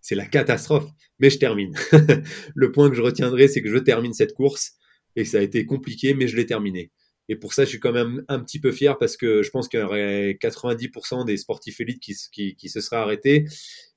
[0.00, 0.90] c'est la catastrophe.
[1.18, 1.74] Mais je termine.
[2.54, 4.72] le point que je retiendrai, c'est que je termine cette course
[5.16, 6.90] et ça a été compliqué, mais je l'ai terminé.
[7.28, 9.68] Et pour ça, je suis quand même un petit peu fier parce que je pense
[9.68, 13.46] qu'il y aurait 90% des sportifs élites qui, qui, qui se seraient arrêtés.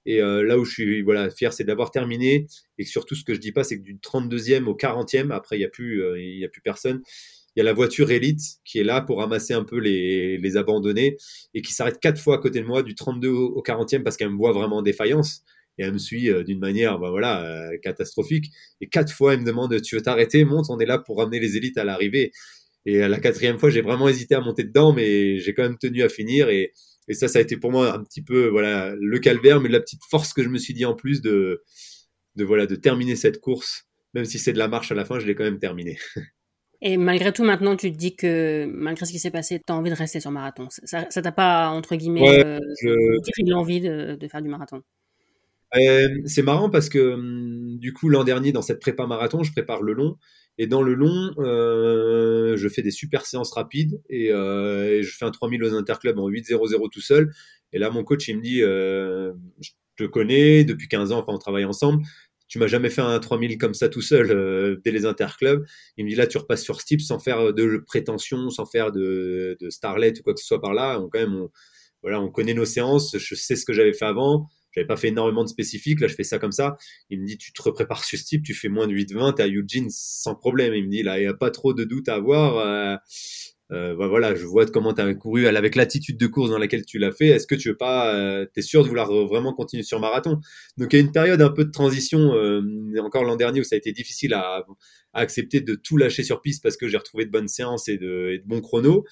[0.07, 2.47] Et euh, là où je suis voilà, fier, c'est d'avoir terminé.
[2.77, 5.59] Et surtout, ce que je dis pas, c'est que du 32e au 40e, après, il
[5.59, 7.01] n'y a, plus, euh, y a plus personne.
[7.55, 10.57] Il y a la voiture élite qui est là pour ramasser un peu les, les
[10.57, 11.17] abandonnés
[11.53, 14.29] et qui s'arrête quatre fois à côté de moi, du 32 au 40e, parce qu'elle
[14.29, 15.43] me voit vraiment en défaillance.
[15.77, 18.45] Et elle me suit euh, d'une manière bah, voilà catastrophique.
[18.81, 20.43] Et quatre fois elle me demande tu veux t'arrêter?
[20.45, 22.31] Monte on est là pour ramener les élites à l'arrivée
[22.87, 25.77] et à la quatrième fois j'ai vraiment hésité à monter dedans mais j'ai quand même
[25.77, 26.49] tenu à finir.
[26.49, 26.73] Et
[27.07, 29.79] et ça, ça a été pour moi un petit peu voilà le calvaire, mais la
[29.79, 31.63] petite force que je me suis dit en plus de,
[32.35, 35.19] de voilà de terminer cette course, même si c'est de la marche à la fin,
[35.19, 35.97] je l'ai quand même terminé.
[36.81, 39.75] Et malgré tout, maintenant, tu te dis que malgré ce qui s'est passé, tu as
[39.75, 40.67] envie de rester sur marathon.
[40.69, 42.59] Ça t'a pas, entre guillemets, euh,
[43.47, 44.83] l'envie de, de, faire du marathon?
[45.75, 49.51] Euh, C'est marrant parce que hum, du coup, l'an dernier, dans cette prépa marathon, je
[49.51, 50.17] prépare le long.
[50.57, 55.25] Et dans le long, euh, je fais des super séances rapides et, euh, je fais
[55.25, 57.31] un 3000 aux interclubs en 8-0-0 tout seul.
[57.73, 61.33] Et là, mon coach, il me dit, euh, je te connais depuis 15 ans, enfin,
[61.33, 62.03] on travaille ensemble.
[62.47, 65.65] Tu m'as jamais fait un 3000 comme ça tout seul dès les interclubs.
[65.97, 69.57] Il me dit, là, tu repasses sur type sans faire de prétention, sans faire de,
[69.59, 70.99] de starlet ou quoi que ce soit par là.
[70.99, 71.47] On, quand même,
[72.01, 73.17] voilà, on connaît nos séances.
[73.17, 76.13] Je sais ce que j'avais fait avant j'avais pas fait énormément de spécifiques, là je
[76.13, 76.77] fais ça comme ça.
[77.09, 79.43] Il me dit tu te prépares sur ce type, tu fais moins de 8-20, t'es
[79.43, 80.75] à Eugene sans problème.
[80.75, 82.57] Il me dit là il n'y a pas trop de doute à avoir.
[82.59, 82.95] Euh,
[83.71, 86.85] euh, bah, voilà, je vois comment tu as couru avec l'attitude de course dans laquelle
[86.85, 87.27] tu l'as fait.
[87.27, 90.39] Est-ce que tu veux pas, euh, tu es sûr de vouloir vraiment continuer sur marathon?
[90.77, 92.33] Donc il y a une période un peu de transition,
[92.99, 94.63] encore l'an dernier où ça a été difficile à,
[95.13, 98.29] accepter de tout lâcher sur piste parce que j'ai retrouvé de bonnes séances et de,
[98.33, 99.03] et de bons chronos.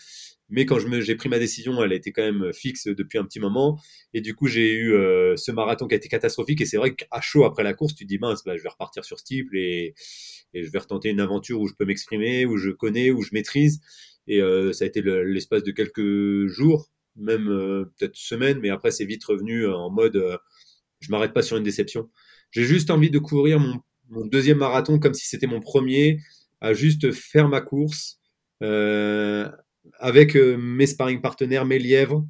[0.50, 3.80] Mais quand j'ai pris ma décision, elle était quand même fixe depuis un petit moment.
[4.14, 6.62] Et du coup, j'ai eu euh, ce marathon qui a été catastrophique.
[6.62, 9.04] Et c'est vrai qu'à chaud après la course, tu dis mince, bah, je vais repartir
[9.04, 9.96] sur ce et,
[10.54, 13.30] et je vais retenter une aventure où je peux m'exprimer, où je connais, où je
[13.34, 13.82] maîtrise.
[14.28, 18.92] Et euh, ça a été l'espace de quelques jours, même euh, peut-être semaines, mais après
[18.92, 20.40] c'est vite revenu en mode
[21.00, 22.10] je m'arrête pas sur une déception.
[22.52, 26.20] J'ai juste envie de courir mon, deuxième marathon comme si c'était mon premier,
[26.62, 28.20] à juste faire ma course.
[28.64, 29.50] Euh,
[30.00, 32.26] avec euh, mes sparring partenaires, mes lièvres,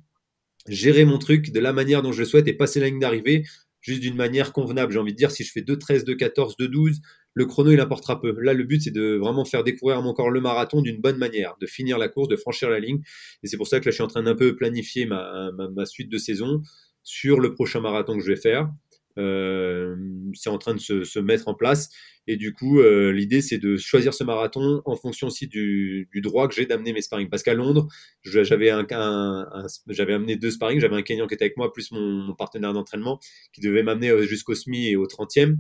[0.68, 3.46] gérer mon truc de la manière dont je souhaite et passer la ligne d'arrivée
[3.82, 4.92] juste d'une manière convenable.
[4.92, 6.98] J'ai envie de dire, si je fais 2-13, 2-14, 2-12,
[7.36, 8.34] le chrono, il importera peu.
[8.40, 11.18] Là, le but, c'est de vraiment faire découvrir à mon corps le marathon d'une bonne
[11.18, 13.02] manière, de finir la course, de franchir la ligne.
[13.44, 15.52] Et c'est pour ça que là, je suis en train d'un peu planifier ma,
[15.86, 16.62] suite de saison
[17.04, 18.70] sur le prochain marathon que je vais faire.
[19.18, 19.96] Euh,
[20.34, 21.90] c'est en train de se, mettre en place.
[22.28, 26.48] Et du coup, euh, l'idée, c'est de choisir ce marathon en fonction aussi du, droit
[26.48, 27.30] que j'ai d'amener mes sparring.
[27.30, 27.88] Parce qu'à Londres,
[28.24, 30.80] j'avais amené deux sparring.
[30.80, 33.20] J'avais un Kenyan qui était avec moi, plus mon, partenaire d'entraînement,
[33.52, 35.58] qui devait m'amener jusqu'au SMI et au 30e.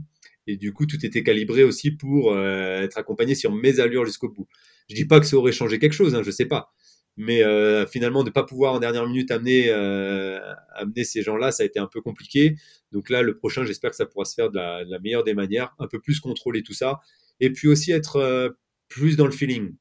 [0.47, 4.29] Et du coup, tout était calibré aussi pour euh, être accompagné sur mes allures jusqu'au
[4.29, 4.47] bout.
[4.89, 6.73] Je dis pas que ça aurait changé quelque chose, hein, je sais pas.
[7.17, 10.39] Mais euh, finalement, de ne pas pouvoir en dernière minute amener, euh,
[10.75, 12.55] amener ces gens-là, ça a été un peu compliqué.
[12.91, 15.73] Donc là, le prochain, j'espère que ça pourra se faire de la, meilleure des manières,
[15.79, 16.99] un peu plus contrôler tout ça.
[17.39, 18.55] Et puis aussi être
[18.89, 19.75] plus dans le feeling.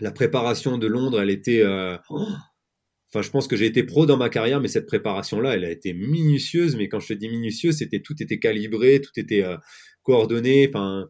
[0.00, 1.64] La préparation de Londres, elle était...
[1.64, 5.70] Enfin, je pense que j'ai été pro dans ma carrière, mais cette préparation-là, elle a
[5.70, 6.74] été minutieuse.
[6.74, 9.44] Mais quand je te dis minutieuse, c'était tout était calibré, tout était
[10.06, 10.70] coordonné.
[10.72, 11.08] Enfin,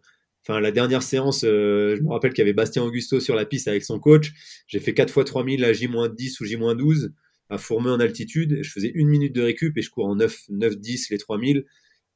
[0.61, 3.69] la dernière séance, euh, je me rappelle qu'il y avait Bastien Augusto sur la piste
[3.69, 4.33] avec son coach.
[4.67, 7.11] J'ai fait 4 fois 3000 à J-10 ou J-12
[7.51, 8.59] à Fourmeux en altitude.
[8.63, 11.65] Je faisais une minute de récup et je cours en 9, 9 10 les 3000.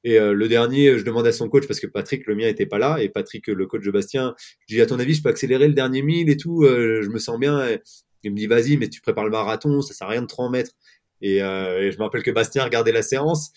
[0.02, 2.66] Et euh, le dernier, je demande à son coach parce que Patrick, le mien, était
[2.66, 3.02] pas là.
[3.02, 4.34] Et Patrick, le coach de Bastien,
[4.66, 6.64] je dis à ton avis, je peux accélérer le dernier 1000 et tout.
[6.64, 7.78] Euh, je me sens bien.
[8.22, 10.50] il me dit, vas-y, mais tu prépares le marathon, ça sert à rien de 30
[10.50, 10.72] mètres.
[11.20, 13.52] Et, et je me rappelle que Bastien regardait la séance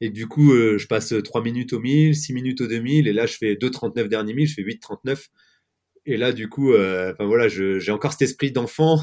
[0.00, 3.12] et du coup, euh, je passe 3 minutes au 1000, 6 minutes au 2000, et
[3.12, 5.28] là, je fais 2,39 dernier 1000, je fais 8,39.
[6.06, 9.00] Et là, du coup, euh, voilà, j'ai encore cet esprit d'enfant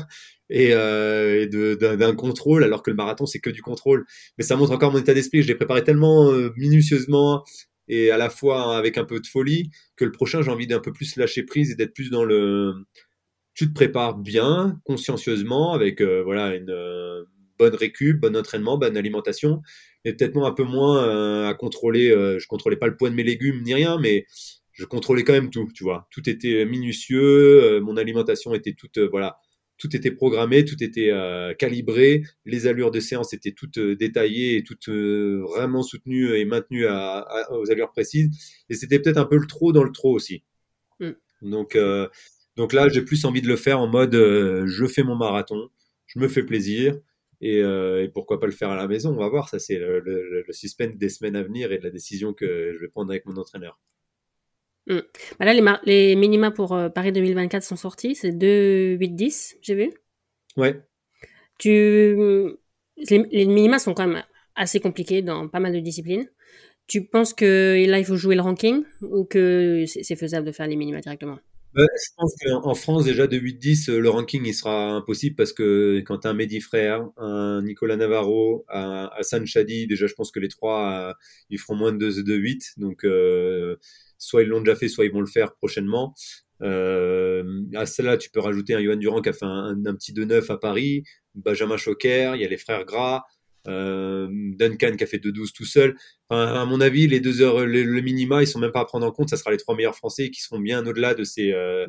[0.50, 4.06] et, euh, d'un contrôle, alors que le marathon, c'est que du contrôle.
[4.38, 5.42] Mais ça montre encore mon état d'esprit.
[5.42, 7.44] Je l'ai préparé tellement minutieusement
[7.88, 10.80] et à la fois avec un peu de folie que le prochain, j'ai envie d'un
[10.80, 12.74] peu plus lâcher prise et d'être plus dans le.
[13.56, 16.72] Tu te prépares bien, consciencieusement, avec voilà une
[17.58, 19.62] bonne récup, bon entraînement, bonne alimentation,
[20.06, 22.10] et peut-être un peu moins euh, à contrôler.
[22.10, 24.26] Euh, je contrôlais pas le poids de mes légumes ni rien, mais
[24.72, 26.08] je contrôlais quand même tout, tu vois.
[26.12, 29.38] Tout était minutieux, euh, mon alimentation était toute, voilà,
[29.78, 31.12] tout était programmé, tout était
[31.58, 37.28] calibré, les allures de séance étaient toutes détaillées et toutes vraiment soutenues et maintenues à,
[37.52, 38.30] aux allures précises.
[38.70, 40.44] Et c'était peut-être un peu le trop dans le trop aussi.
[41.00, 41.12] Mm.
[41.42, 41.76] Donc,
[42.58, 45.70] donc là, j'ai plus envie de le faire en mode, je fais mon marathon,
[46.06, 46.96] je me fais plaisir.
[47.44, 49.50] Euh, et, pourquoi pas le faire à la maison On va voir.
[49.50, 52.88] Ça, c'est le, suspense des semaines à venir et de la décision que je vais
[52.88, 53.80] prendre avec mon entraîneur.
[54.88, 55.00] Hmm.
[55.40, 58.16] Bah là, les, les, minima pour euh, Paris 2024 sont sortis.
[58.16, 59.92] C'est 2, 8, 10, j'ai vu.
[60.58, 60.82] Ouais.
[61.60, 62.16] Tu...
[63.10, 64.24] Les, minima sont quand même
[64.56, 66.30] assez compliqués dans pas mal de disciplines.
[66.88, 70.68] Tu penses que là, il faut jouer le ranking ou que c'est faisable de faire
[70.68, 71.40] les minima directement?
[71.74, 75.54] Bah, je pense qu'en France, déjà de 8-10, euh, le ranking il sera impossible parce
[75.54, 80.14] que quand tu as un Mehdi Frère, un Nicolas Navarro, un Hassan Chadi, déjà je
[80.14, 81.14] pense que les trois, euh,
[81.50, 82.74] ils feront moins de 2-8.
[82.78, 83.78] Donc, euh,
[84.18, 86.14] soit ils l'ont déjà fait, soit ils vont le faire prochainement.
[86.62, 90.52] Euh, à cela, tu peux rajouter un Johan Durand qui a fait un, petit 2-9
[90.52, 91.04] à Paris,
[91.36, 93.24] Benjamin Choquer, il y a les frères Gras,
[93.68, 95.96] euh, Duncan qui a fait 2-12 tout seul.
[96.34, 99.12] À mon avis, les deux heures, le, minima, ils sont même pas à prendre en
[99.12, 99.30] compte.
[99.30, 101.88] Ça sera les trois meilleurs Français qui seront bien au-delà de ces euh,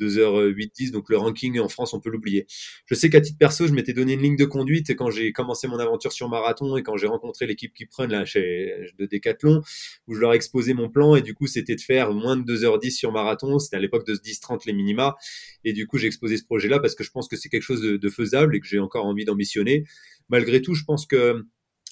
[0.00, 0.90] 2 h 8-10.
[0.90, 2.48] Donc le ranking en France, on peut l'oublier.
[2.86, 5.68] Je sais qu'à titre perso, je m'étais donné une ligne de conduite quand j'ai commencé
[5.68, 9.62] mon aventure sur marathon et quand j'ai rencontré l'équipe qui prennent là chez de Decathlon,
[10.08, 12.52] où je leur ai exposé mon plan et du coup, c'était de faire moins de
[12.52, 13.60] 2h10 sur marathon.
[13.60, 15.14] C'était à l'époque de 10-30 les minima.
[15.62, 17.80] Et du coup, j'ai exposé ce projet-là parce que je pense que c'est quelque chose
[17.80, 19.84] de, de faisable et que j'ai encore envie d'ambitionner
[20.28, 21.44] malgré tout, je pense que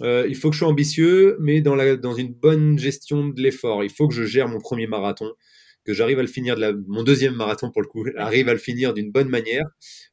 [0.02, 1.76] euh, il faut que je sois ambitieux, mais dans,
[2.14, 3.84] une bonne gestion de l'effort.
[3.84, 5.32] Il faut que je gère mon premier marathon,
[5.84, 6.56] que j'arrive à le finir,
[6.88, 9.64] mon deuxième marathon pour le coup, arrive à le finir d'une bonne manière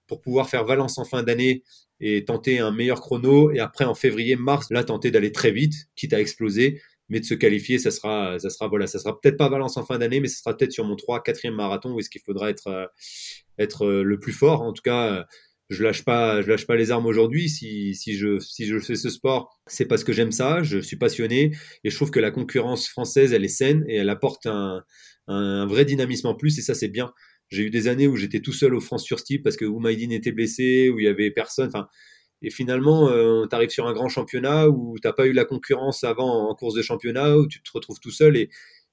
[0.08, 1.64] pour pouvoir faire Valence en fin d'année
[2.00, 3.52] et tenter un meilleur chrono.
[3.52, 7.26] Et après, en février, mars, là, tenter d'aller très vite, quitte à exploser, mais de
[7.26, 10.20] se qualifier, ça sera, ça sera, voilà, ça sera peut-être pas Valence en fin d'année,
[10.20, 12.86] mais ce sera peut-être sur mon 3 4e marathon où est-ce qu'il faudra être, euh,
[13.82, 14.62] euh, le plus fort.
[14.62, 15.26] En tout cas,
[15.70, 17.50] je lâche pas, je lâche pas les armes aujourd'hui.
[17.50, 20.98] Si, si je, si je fais ce sport, c'est parce que j'aime ça, je suis
[20.98, 21.52] passionné
[21.84, 24.84] et je trouve que la concurrence française, elle est saine et elle apporte un,
[25.28, 27.14] un vrai dynamisme en plus et ça c'est bien.
[27.50, 30.12] J'ai eu des années où j'étais tout seul au France sur Steve parce que Oumaïdine
[30.12, 31.68] était blessé, où il y avait personne.
[31.68, 31.88] Enfin,
[32.42, 36.50] et finalement, euh, tu sur un grand championnat où t'as pas eu la concurrence avant
[36.50, 38.50] en course de championnat, où tu te retrouves tout seul et,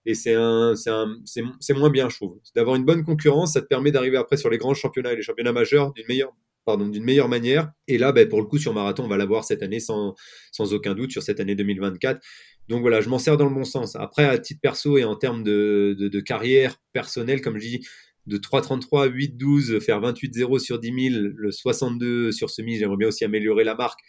[0.06, 2.38] et c'est un, c'est moins bien, je trouve.
[2.54, 5.22] D'avoir une bonne concurrence, ça te permet d'arriver après sur les grands championnats et les
[5.22, 6.32] championnats majeurs d'une meilleure,
[6.66, 7.70] pardon, d'une meilleure manière.
[7.88, 10.14] Et là, ben, pour le coup, sur marathon, on va l'avoir cette année sans,
[10.52, 12.20] sans aucun doute sur cette année 2024.
[12.68, 13.96] Donc voilà, je m'en sers dans le bon sens.
[13.96, 17.86] Après, à titre perso et en termes de, de, carrière personnelle, comme je dis,
[18.26, 23.24] de 3,33 8,12, faire 28,0 sur 10 000, le 62 sur semi, j'aimerais bien aussi
[23.24, 24.00] améliorer la marque.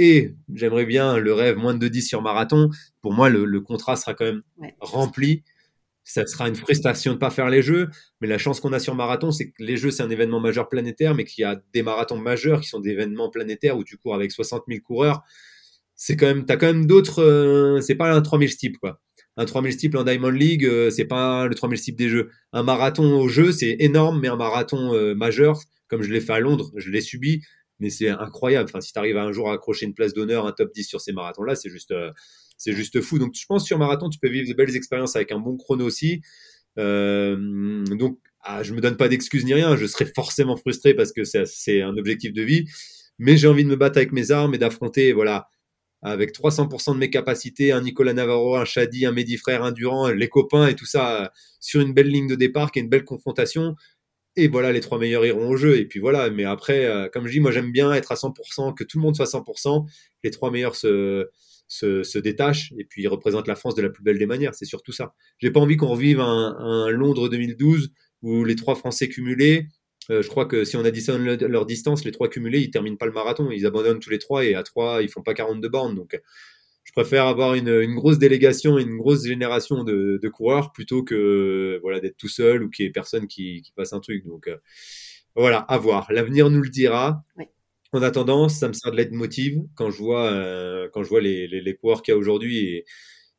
[0.00, 2.70] Et j'aimerais bien le rêve moins de 10 sur marathon.
[3.02, 4.42] Pour moi, le, contrat sera quand même
[4.80, 5.44] rempli
[6.10, 7.88] ça sera une frustration de ne pas faire les jeux.
[8.20, 10.68] Mais la chance qu'on a sur marathon, c'est que les jeux, c'est un événement majeur
[10.68, 13.96] planétaire, mais qu'il y a des marathons majeurs qui sont des événements planétaires où tu
[13.96, 15.22] cours avec 60 000 coureurs.
[15.94, 19.00] C'est quand même, t'as quand même d'autres, euh, c'est pas un 3000 steep, quoi.
[19.36, 22.30] Un 3000 steep en Diamond League, euh, c'est pas le 3000 steep des jeux.
[22.52, 26.32] Un marathon au jeu, c'est énorme, mais un marathon euh, majeur, comme je l'ai fait
[26.32, 27.42] à Londres, je l'ai subi,
[27.78, 28.68] mais c'est incroyable.
[28.68, 31.00] Enfin, si tu arrives un jour à accrocher une place d'honneur, un top 10 sur
[31.00, 31.94] ces marathons-là, c'est juste,
[32.60, 33.18] c'est juste fou.
[33.18, 35.86] Donc, je pense sur marathon, tu peux vivre de belles expériences avec un bon chrono
[35.86, 36.20] aussi.
[36.78, 39.76] Euh, donc, ah, je me donne pas d'excuses ni rien.
[39.76, 42.66] Je serais forcément frustré parce que c'est un objectif de vie.
[43.18, 45.48] Mais j'ai envie de me battre avec mes armes et d'affronter, voilà,
[46.02, 50.08] avec 300% de mes capacités, un Nicolas Navarro, un Chadi, un Mehdi Frère, un Durand,
[50.08, 53.04] les copains et tout ça sur une belle ligne de départ qui est une belle
[53.04, 53.74] confrontation.
[54.36, 55.78] Et voilà, les trois meilleurs iront au jeu.
[55.78, 58.74] Et puis voilà, mais après, euh, comme je dis, moi j'aime bien être à 100%,
[58.74, 59.86] que tout le monde soit à 100%.
[60.24, 61.28] Les trois meilleurs se,
[61.70, 64.54] se, se, détache et puis représente la France de la plus belle des manières.
[64.54, 65.14] C'est surtout ça.
[65.38, 69.68] J'ai pas envie qu'on revive un, Londres 2012 où les trois Français cumulés,
[70.10, 73.06] euh, je crois que si on additionne leur distance, les trois cumulés, ils terminent pas
[73.06, 73.50] le marathon.
[73.52, 75.94] Ils abandonnent tous les trois et à trois, ils font pas 42 bornes.
[75.94, 76.20] Donc,
[76.82, 82.00] je préfère avoir une, grosse délégation une grosse génération de, de coureurs plutôt que voilà
[82.00, 84.26] d'être tout seul ou qu'il y ait personne qui, qui fasse un truc.
[84.26, 84.56] Donc, euh,
[85.36, 86.12] voilà, à voir.
[86.12, 87.22] L'avenir nous le dira.
[87.36, 87.44] Oui.
[87.92, 91.48] En attendant, ça me sert de leitmotiv quand je vois, euh, quand je vois les,
[91.48, 92.84] les, coureurs qu'il y a aujourd'hui et,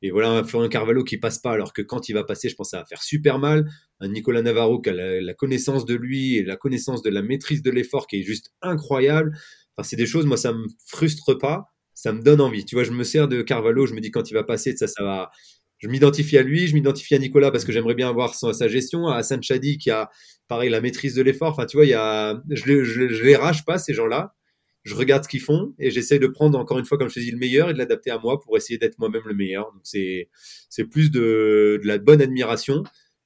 [0.02, 2.68] et, voilà Florian Carvalho qui passe pas alors que quand il va passer, je pense
[2.68, 3.70] que ça va faire super mal.
[4.02, 7.62] Un Nicolas Navarro qui a la, connaissance de lui et la connaissance de la maîtrise
[7.62, 9.32] de l'effort qui est juste incroyable.
[9.78, 12.66] Enfin, c'est des choses, moi, ça me frustre pas, ça me donne envie.
[12.66, 14.88] Tu vois, je me sers de Carvalho, je me dis quand il va passer, ça,
[14.88, 15.32] ça va.
[15.78, 19.08] Je m'identifie à lui, je m'identifie à Nicolas parce que j'aimerais bien avoir sa, gestion,
[19.08, 20.10] à Hassan Chadi qui a,
[20.50, 21.54] pareil, la maîtrise de l'effort.
[21.54, 24.36] Enfin, tu vois, il y a, je, je, je les rage pas, ces gens-là
[24.84, 27.20] je regarde ce qu'ils font et j'essaie de prendre encore une fois, comme je te
[27.20, 29.72] dis, le meilleur et de l'adapter à moi pour essayer d'être moi-même le meilleur.
[29.74, 30.30] Donc c'est
[30.70, 32.84] c'est plus de, de, la bonne admiration,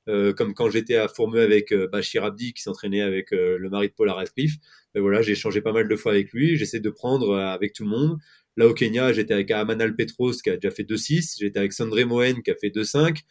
[0.09, 3.69] euh, comme quand j'étais à Fourmeux avec euh, Bachir Abdi qui s'entraînait avec euh, le
[3.69, 4.55] mari de Paul Radcliffe.
[4.93, 6.57] Ben voilà, j'ai échangé pas mal de fois avec lui.
[6.57, 8.17] J'essaie de prendre euh, avec tout le monde.
[8.57, 11.37] Là au Kenya, j'étais avec Amanal Petros qui a déjà fait 2-6.
[11.39, 13.21] J'étais avec Sandré Mohen qui a fait 2-5.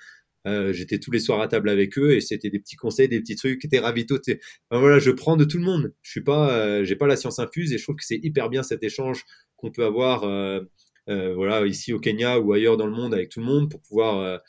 [0.46, 3.20] Euh, j'étais tous les soirs à table avec eux et c'était des petits conseils, des
[3.20, 4.16] petits trucs, t'es ravito.
[4.16, 5.94] Enfin, voilà, je prends de tout le monde.
[6.02, 8.50] Je suis pas, euh, j'ai pas la science infuse et je trouve que c'est hyper
[8.50, 9.24] bien cet échange
[9.56, 10.60] qu'on peut avoir, euh,
[11.06, 14.40] voilà, ici au Kenya ou ailleurs dans le monde avec tout le monde pour pouvoir.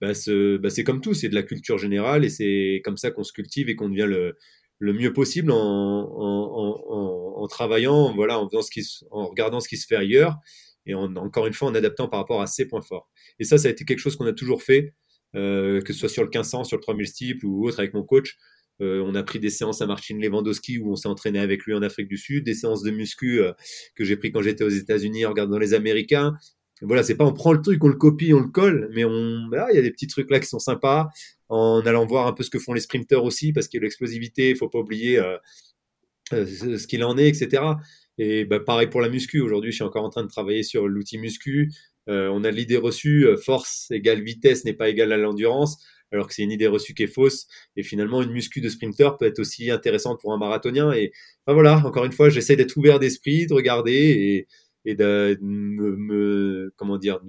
[0.00, 0.12] Bah,
[0.60, 3.32] bah, c'est comme tout, c'est de la culture générale et c'est comme ça qu'on se
[3.32, 4.36] cultive et qu'on devient le,
[4.80, 9.68] le mieux possible en, en, en, travaillant, voilà, en, faisant ce qui, en regardant ce
[9.68, 10.38] qui se fait ailleurs
[10.86, 13.08] et en, encore une fois en adaptant par rapport à ses points forts.
[13.38, 14.92] Et ça, ça a été quelque chose qu'on a toujours fait.
[15.34, 18.02] Euh, que ce soit sur le 1500, sur le 3000 steeple ou autre avec mon
[18.02, 18.36] coach.
[18.80, 21.74] Euh, on a pris des séances à Martin Lewandowski où on s'est entraîné avec lui
[21.74, 23.52] en Afrique du Sud, des séances de muscu euh,
[23.94, 26.34] que j'ai pris quand j'étais aux États-Unis en regardant les Américains.
[26.82, 29.48] Voilà, c'est pas on prend le truc, on le copie, on le colle, mais on,
[29.70, 31.08] il y a des petits trucs là qui sont sympas
[31.48, 33.84] en allant voir un peu ce que font les sprinters aussi parce qu'il y a
[33.84, 35.22] l'explosivité, il faut pas oublier
[36.32, 37.62] ce qu'il en est, etc.
[38.18, 39.40] Et bah, pareil pour la muscu.
[39.40, 41.70] Aujourd'hui, je suis encore en train de travailler sur l'outil muscu.
[42.08, 45.78] Euh, on a l'idée reçue, euh, force égale vitesse n'est pas égale à l'endurance,
[46.10, 47.46] alors que c'est une idée reçue qui est fausse.
[47.76, 50.92] Et finalement, une muscu de sprinter peut être aussi intéressante pour un marathonien.
[50.92, 51.12] Et
[51.46, 54.48] voilà, encore une fois, j'essaie d'être ouvert d'esprit, de regarder et,
[54.84, 57.20] et de me, comment dire,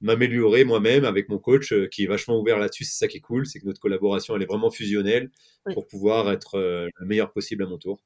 [0.00, 2.84] m'améliorer moi-même avec mon coach euh, qui est vachement ouvert là-dessus.
[2.84, 5.30] C'est ça qui est cool, c'est que notre collaboration elle est vraiment fusionnelle
[5.74, 8.00] pour pouvoir être le meilleur possible à mon tour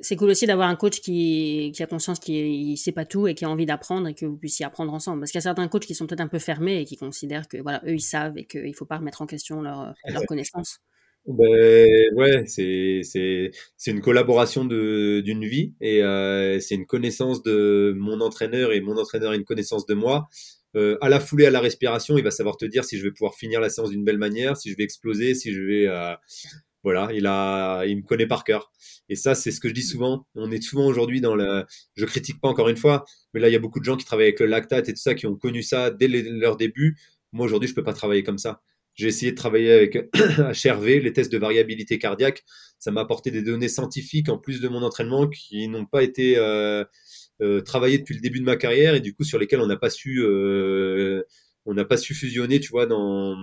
[0.00, 3.26] c'est cool aussi d'avoir un coach qui, qui a conscience qu'il ne sait pas tout
[3.26, 5.20] et qui a envie d'apprendre et que vous puissiez apprendre ensemble.
[5.20, 7.48] Parce qu'il y a certains coachs qui sont peut-être un peu fermés et qui considèrent
[7.48, 10.24] que voilà, eux ils savent et qu'il ne faut pas remettre en question leur, leur
[10.26, 10.80] connaissance.
[11.26, 17.42] Ben, ouais, c'est c'est c'est une collaboration de d'une vie et euh, c'est une connaissance
[17.42, 20.28] de mon entraîneur et mon entraîneur a une connaissance de moi.
[20.76, 23.10] Euh, à la foulée, à la respiration, il va savoir te dire si je vais
[23.10, 26.14] pouvoir finir la séance d'une belle manière, si je vais exploser, si je vais euh,
[26.84, 28.70] voilà, il a, il me connaît par cœur.
[29.08, 30.26] Et ça, c'est ce que je dis souvent.
[30.34, 31.64] On est souvent aujourd'hui dans le,
[31.96, 34.04] je critique pas encore une fois, mais là, il y a beaucoup de gens qui
[34.04, 36.96] travaillent avec le lactate et tout ça, qui ont connu ça dès leur début.
[37.32, 38.62] Moi, aujourd'hui, je peux pas travailler comme ça.
[38.94, 42.44] J'ai essayé de travailler avec HRV, les tests de variabilité cardiaque.
[42.80, 46.36] Ça m'a apporté des données scientifiques en plus de mon entraînement qui n'ont pas été
[46.36, 46.84] euh,
[47.40, 49.76] euh, travaillées depuis le début de ma carrière et du coup sur lesquelles on n'a
[49.76, 51.22] pas su euh,
[51.66, 53.36] on n'a pas su fusionner, tu vois, dans,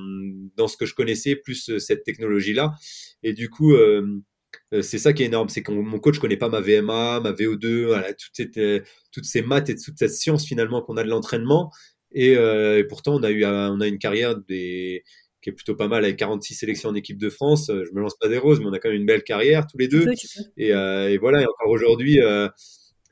[0.55, 2.73] dans ce que je connaissais, plus euh, cette technologie-là.
[3.23, 4.21] Et du coup, euh,
[4.73, 7.31] euh, c'est ça qui est énorme, c'est que mon coach connaît pas ma VMA, ma
[7.31, 8.49] VO2, voilà, toutes,
[9.11, 11.71] toutes ces maths et toute cette science finalement qu'on a de l'entraînement.
[12.13, 12.37] Et,
[12.87, 15.03] pourtant, on a eu on a une carrière des,
[15.41, 17.67] qui est plutôt pas mal avec 46 sélections en équipe de France.
[17.67, 19.77] Je me lance pas des roses, mais on a quand même une belle carrière tous
[19.77, 20.05] les deux.
[20.55, 22.19] Et, et, voilà, et encore aujourd'hui,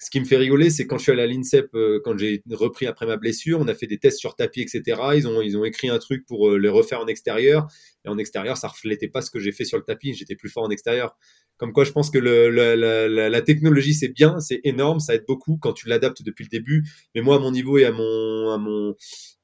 [0.04, 2.44] ce qui me fait rigoler, c'est quand je suis allé à l'INSEP, euh, quand j'ai
[2.52, 5.00] repris après ma blessure, on a fait des tests sur tapis, etc.
[5.16, 7.68] Ils ont, écrit un truc pour euh, les refaire en extérieur.
[8.04, 10.14] Et en extérieur, ça reflétait pas ce que j'ai fait sur le tapis.
[10.14, 11.16] J'étais plus fort en extérieur.
[11.56, 15.72] Comme quoi, je pense que la, technologie, c'est bien, c'est énorme, ça aide beaucoup quand
[15.72, 16.84] tu l'adaptes depuis le début.
[17.16, 18.96] Mais moi, à mon niveau et à mon,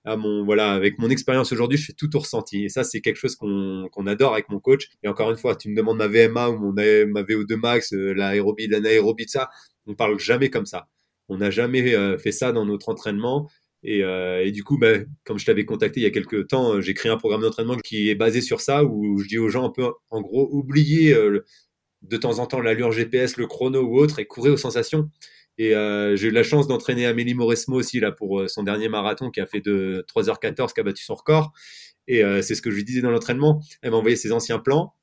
[0.05, 3.01] à mon, voilà avec mon expérience aujourd'hui je fais tout au ressenti et ça c'est
[3.01, 6.07] quelque chose qu'on adore avec mon coach et encore une fois tu me demandes ma
[6.07, 9.49] VMA ou mon ma VO2 max euh, l'aérobie l'anaérobie ça
[9.89, 10.87] on parle jamais comme ça
[11.27, 13.49] on n'a jamais euh, fait ça dans notre entraînement
[13.83, 14.93] et, euh, du coup bah,
[15.25, 18.09] comme je t'avais contacté il y a quelques temps j'ai créé un programme d'entraînement qui
[18.09, 21.13] est basé sur ça où je dis aux gens un peu en gros oubliez
[22.01, 25.09] de temps en temps l'allure GPS le chrono ou autre et courez aux sensations
[25.59, 28.87] et euh, j'ai eu la chance d'entraîner Amélie Mauresmo aussi là pour euh, son dernier
[28.87, 31.51] marathon qui a fait de 3h14, qui a battu son record.
[32.07, 33.61] Et euh, c'est ce que je lui disais dans l'entraînement.
[33.81, 34.95] Elle m'a envoyé ses anciens plans.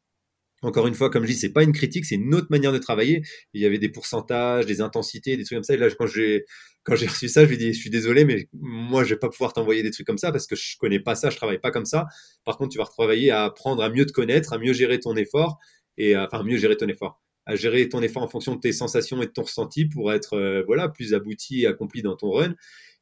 [0.63, 2.79] Encore une fois, comme je dis, c'est pas une critique, c'est une autre manière de
[2.79, 3.23] travailler.
[3.53, 5.75] Il y avait des pourcentages, des intensités, des trucs comme ça.
[5.75, 6.45] Et là, quand j'ai
[6.85, 9.19] quand j'ai reçu ça, je lui ai dit, je suis désolé, mais moi, je vais
[9.19, 11.59] pas pouvoir t'envoyer des trucs comme ça parce que je connais pas ça, je travaille
[11.59, 12.07] pas comme ça.
[12.45, 15.17] Par contre, tu vas retravailler à apprendre à mieux te connaître, à mieux gérer ton
[15.17, 15.59] effort
[15.99, 19.23] et enfin mieux gérer ton effort à gérer ton effort en fonction de tes sensations
[19.23, 22.55] et de ton ressenti pour être euh, voilà plus abouti et accompli dans ton run.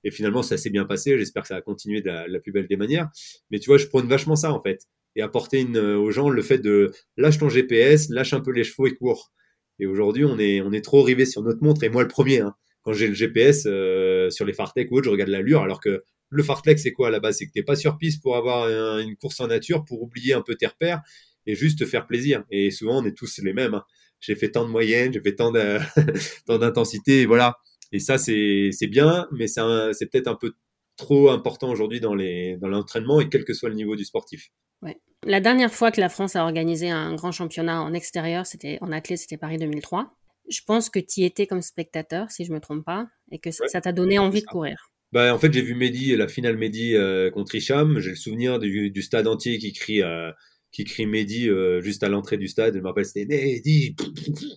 [0.04, 1.18] Et finalement, ça s'est bien passé.
[1.18, 3.08] J'espère que ça va continuer de la, plus belle des manières.
[3.50, 4.86] Mais tu vois, je prône vachement ça en fait
[5.16, 8.64] et apporter euh, aux gens le fait de lâche ton GPS, lâche un peu les
[8.64, 9.32] chevaux et cours.
[9.78, 12.40] Et aujourd'hui, on est trop rivé sur notre montre et moi le premier.
[12.40, 15.80] Hein, quand j'ai le GPS euh, sur les Fartlek ou autre, je regarde l'allure alors
[15.80, 17.38] que le Fartlek, c'est quoi à la base?
[17.38, 20.42] C'est que t'es pas sur piste pour avoir une course en nature, pour oublier un
[20.42, 21.00] peu tes repères
[21.46, 22.44] et juste te faire plaisir.
[22.50, 23.74] Et souvent, on est tous les mêmes.
[23.74, 23.84] Hein
[24.26, 25.52] j'ai fait tant de moyenne, j'ai fait tant
[26.48, 27.56] d'intensité, voilà.
[27.92, 30.52] Et ça, c'est bien, mais c'est peut-être un peu
[30.96, 34.50] trop important aujourd'hui dans l'entraînement et quel que soit le niveau du sportif.
[34.82, 34.98] Ouais.
[35.24, 38.92] La dernière fois que la France a organisé un grand championnat en extérieur, c'était en
[38.92, 40.14] athlète, c'était Paris 2003.
[40.50, 43.50] Je pense que tu y étais comme spectateur, si je me trompe pas, et que
[43.50, 44.90] ça t'a donné envie de courir.
[45.12, 48.00] Bah, en fait, j'ai vu Mehdi, la finale Mehdi euh, contre Hicham.
[48.00, 50.32] J'ai le souvenir du, du, stade entier qui crie euh,
[50.74, 52.74] qui crie Mehdi euh, juste à l'entrée du stade.
[52.74, 53.94] Je me rappelle, c'était Mehdi,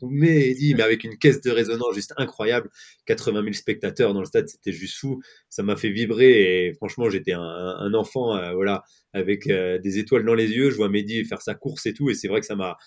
[0.01, 2.71] Mehdi, mais avec une caisse de résonance juste incroyable.
[3.05, 5.21] 80 000 spectateurs dans le stade, c'était juste fou.
[5.49, 10.25] Ça m'a fait vibrer et franchement, j'étais un, enfant, euh, voilà, avec euh, des étoiles
[10.25, 10.71] dans les yeux.
[10.71, 12.77] Je vois Mehdi faire sa course et tout, et c'est vrai que ça m'a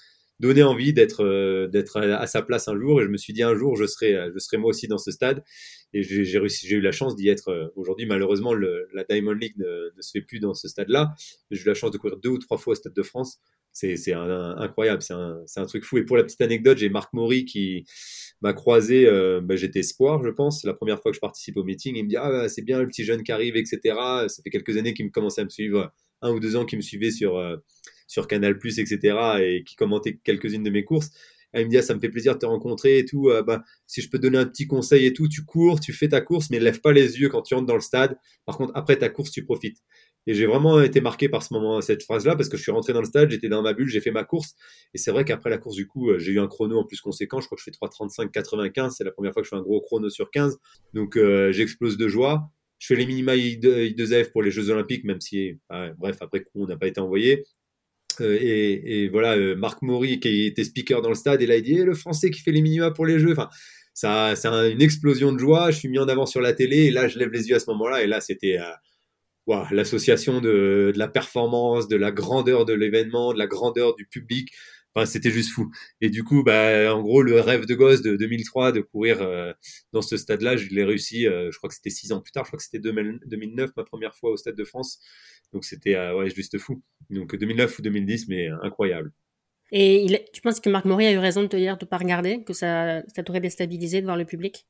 [0.40, 3.00] donné envie d'être d'être à, sa place un jour.
[3.00, 5.12] Et je me suis dit un jour, je serai je serai moi aussi dans ce
[5.12, 5.44] stade
[5.92, 8.06] et j'ai eu la chance d'y être euh, aujourd'hui.
[8.06, 11.14] Malheureusement, la Diamond League ne, se fait plus dans ce stade-là.
[11.50, 13.38] J'ai eu la chance de courir deux ou trois fois au Stade de France.
[13.72, 15.98] C'est incroyable, c'est un, un, truc fou.
[15.98, 17.84] Et pour la petite anecdote, j'ai Marc Maury qui
[18.40, 19.06] m'a croisé.
[19.06, 20.64] Euh, ben, J'étais espoir, je pense.
[20.64, 21.96] La première fois que je participe au meeting.
[21.96, 23.78] Il me dit ah c'est bien le petit jeune qui arrive, etc.
[24.28, 26.78] Ça fait quelques années qu'il me commençait à me suivre, un ou deux ans qu'il
[26.78, 27.56] me suivait sur euh,
[28.10, 29.16] sur Canal etc.
[29.40, 31.10] et qui commentait quelques-unes de mes courses.
[31.52, 33.28] Elle me dit, ah, ça me fait plaisir de te rencontrer et tout.
[33.28, 36.08] Euh, bah, si je peux donner un petit conseil et tout, tu cours, tu fais
[36.08, 38.18] ta course, mais lève pas les yeux quand tu entres dans le stade.
[38.46, 39.78] Par contre, après ta course, tu profites.
[40.26, 42.92] Et j'ai vraiment été marqué par ce moment, cette phrase-là, parce que je suis rentré
[42.92, 44.54] dans le stade, j'étais dans ma bulle, j'ai fait ma course.
[44.92, 47.00] Et c'est vrai qu'après la course, du coup, euh, j'ai eu un chrono en plus
[47.00, 47.40] conséquent.
[47.40, 48.90] Je crois que je fais 3.35-95.
[48.90, 50.58] C'est la première fois que je fais un gros chrono sur 15.
[50.94, 52.50] Donc, euh, j'explose de joie.
[52.78, 55.58] Je fais les minima I2F pour les Jeux Olympiques, même si,
[55.98, 57.44] bref, après coup, on n'a pas été envoyé.
[58.20, 61.62] Euh, et, voilà, euh, Marc Maury qui était speaker dans le stade, et là il
[61.62, 63.32] dit eh, le français qui fait les minima pour les jeux.
[63.32, 63.48] Enfin,
[63.94, 65.70] ça, c'est une explosion de joie.
[65.70, 67.60] Je suis mis en avant sur la télé, et là je lève les yeux à
[67.60, 73.32] ce moment-là, et là c'était euh, l'association de, la performance, de la grandeur de l'événement,
[73.32, 74.50] de la grandeur du public.
[74.94, 75.70] Enfin, c'était juste fou.
[76.00, 79.18] Et du coup, bah, en gros, le rêve de gosse de 2003 de courir
[79.92, 81.24] dans ce stade-là, je l'ai réussi.
[81.24, 82.44] je crois que c'était six ans plus tard.
[82.44, 84.98] Je crois que c'était 2009, ma première fois au Stade de France.
[85.52, 86.82] Donc c'était euh, ouais, juste fou.
[87.10, 89.12] Donc 2009 ou 2010, mais incroyable.
[89.72, 91.98] Et il, tu penses que Marc Maury a eu raison de te dire de pas
[91.98, 94.66] regarder, que ça, ça t'aurait déstabilisé de voir le public?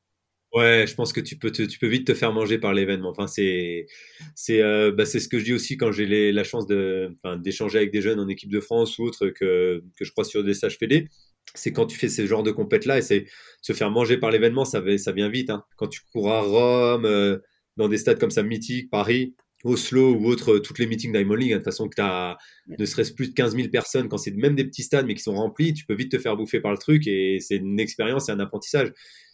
[0.53, 3.09] Ouais, je pense que tu peux, tu peux vite te faire manger par l'événement.
[3.09, 3.87] Enfin, c'est,
[4.35, 7.37] c'est, euh, bah, c'est ce que je dis aussi quand j'ai la chance de, enfin,
[7.37, 10.43] d'échanger avec des jeunes en équipe de France ou autre que, que je crois sur
[10.43, 11.07] des stages fédés.
[11.55, 13.25] C'est quand tu fais ce genre de compète là et c'est
[13.61, 15.49] se faire manger par l'événement, ça, ça vient vite.
[15.49, 15.63] Hein.
[15.77, 17.37] Quand tu cours à Rome, euh,
[17.77, 21.53] dans des stades comme ça mythiques, Paris, Oslo ou autre, toutes les meetings d'Iron League,
[21.53, 22.37] hein, de façon que tu as
[22.67, 25.23] ne serait-ce plus de 15 000 personnes, quand c'est même des petits stades mais qui
[25.23, 28.29] sont remplis, tu peux vite te faire bouffer par le truc et c'est une expérience
[28.29, 28.91] et un apprentissage.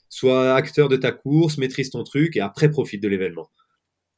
[0.10, 3.50] Sois acteur de ta course, maîtrise ton truc et après profite de l'événement.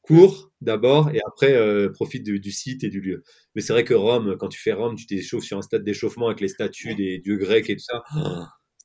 [0.02, 3.22] Cours d'abord et après euh, profite du, site et du lieu.
[3.54, 6.26] Mais c'est vrai que Rome, quand tu fais Rome, tu t'échauffes sur un stade d'échauffement
[6.28, 8.02] avec les statues des dieux grecs et tout ça.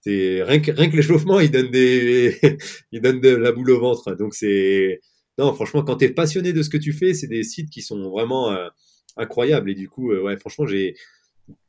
[0.02, 2.38] c'est rien que, rien que l'échauffement, il donne des,
[2.92, 4.16] il donne de la boule au ventre.
[4.16, 5.00] Donc c'est,
[5.38, 7.82] non, franchement, quand tu es passionné de ce que tu fais, c'est des sites qui
[7.82, 8.70] sont vraiment euh,
[9.18, 9.70] incroyables.
[9.70, 10.96] Et du coup, euh, ouais, franchement, j'ai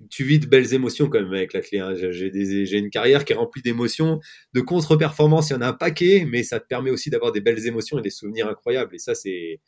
[0.09, 1.81] tu vis de belles émotions quand même avec la clé.
[1.81, 1.95] Hein.
[1.95, 4.21] J'ai une carrière qui est remplie d'émotions,
[4.55, 7.43] de contre-performances, il y en a un paquet, mais ça te permet aussi d'avoir des
[7.43, 8.95] belles émotions et des souvenirs incroyables.
[8.95, 9.61] Et ça, c'est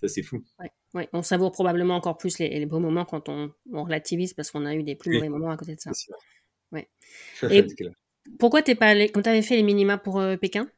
[0.00, 0.44] ça c'est fou.
[0.94, 4.74] Ouais, On savoure probablement encore plus les, beaux moments quand on, relativise parce qu'on a
[4.74, 5.90] eu des plus mauvais moments à côté de ça.
[6.70, 6.88] Ouais.
[7.50, 7.66] Et
[8.38, 10.68] pourquoi t'es pas allé, quand tu avais fait les minima pour euh, Pékin,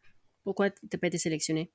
[0.45, 1.71] pourquoi t'as pas été sélectionné?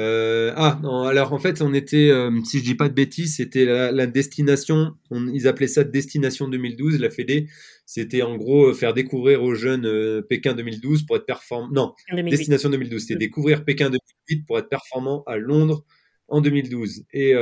[0.00, 3.36] Euh, ah non, alors en fait, on était, euh, si je dis pas de bêtises,
[3.36, 7.48] c'était la, destination, ils appelaient ça Destination 2012, la Fédé.
[7.84, 11.68] C'était en gros faire découvrir aux jeunes Pékin 2012 pour être performant.
[11.72, 15.84] Non, Destination 2012, c'était découvrir Pékin 2008 pour être performant à Londres
[16.28, 17.04] en 2012.
[17.12, 17.34] Et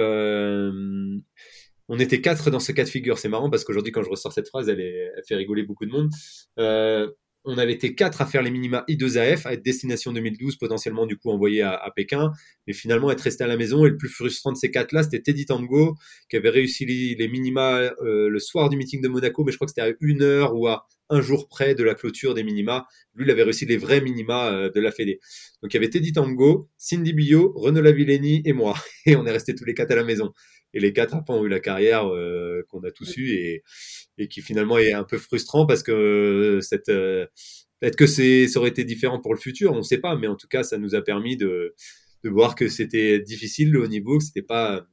[1.91, 3.19] on était quatre dans ce cas de figure.
[3.19, 5.93] C'est marrant parce qu'aujourd'hui, quand je ressors cette phrase, elle, elle, fait rigoler beaucoup de
[5.93, 6.11] monde.
[7.51, 11.17] On avait été quatre à faire les minima I2AF, à être destination 2012, potentiellement du
[11.17, 12.31] coup envoyé à, Pékin,
[12.67, 13.87] mais finalement être resté à la maison.
[13.87, 15.97] Et le plus frustrant de ces quatre-là, c'était Teddy Tango,
[16.29, 19.65] qui avait réussi les, minima euh, le soir du meeting de Monaco, mais je crois
[19.65, 22.87] que c'était à une heure ou à un jour près de la clôture des minima.
[23.15, 25.19] Lui, il avait réussi les vrais minima euh, de la Fédé.
[25.63, 28.75] Donc il y avait Teddy Tango, Cindy Bio, Renaud Lavilleni et moi.
[29.07, 30.35] Et on est restés tous les quatre à la maison.
[30.75, 33.63] Et les quatre après ont eu la carrière euh, qu'on a tous eu et,
[34.19, 37.27] et, qui finalement est un peu frustrant parce que euh, cette euh,
[37.81, 40.27] peut-être que c'est ça aurait été différent pour le futur, on ne sait pas, mais
[40.27, 41.75] en tout cas ça nous a permis de,
[42.25, 44.87] de voir que c'était difficile le haut niveau, que c'était pas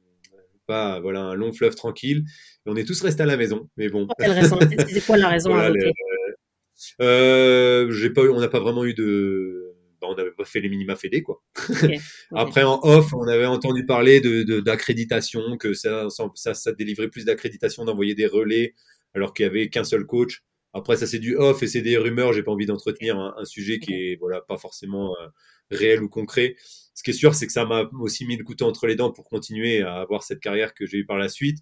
[0.66, 2.24] pas voilà un long fleuve tranquille.
[2.66, 4.08] Et on est tous restés à la maison, mais bon.
[4.18, 5.54] C'est quoi la raison
[7.00, 9.65] euh, j'ai pas eu, on n'a pas vraiment eu de
[10.00, 11.42] bah, on n'avait pas fait les minima fédés quoi.
[12.34, 17.24] Après en off, on avait entendu parler de d'accréditation, que ça, ça, ça délivrait plus
[17.24, 18.74] d'accréditation d'envoyer des relais
[19.14, 20.42] alors qu'il y avait qu'un seul coach.
[20.72, 22.32] Après ça c'est du off et c'est des rumeurs.
[22.32, 25.26] J'ai pas envie d'entretenir un, sujet qui est voilà pas forcément euh,
[25.70, 26.56] réel ou concret.
[26.94, 29.10] Ce qui est sûr, c'est que ça m'a aussi mis le couteau entre les dents
[29.10, 31.58] pour continuer à avoir cette carrière que j'ai eue par la suite.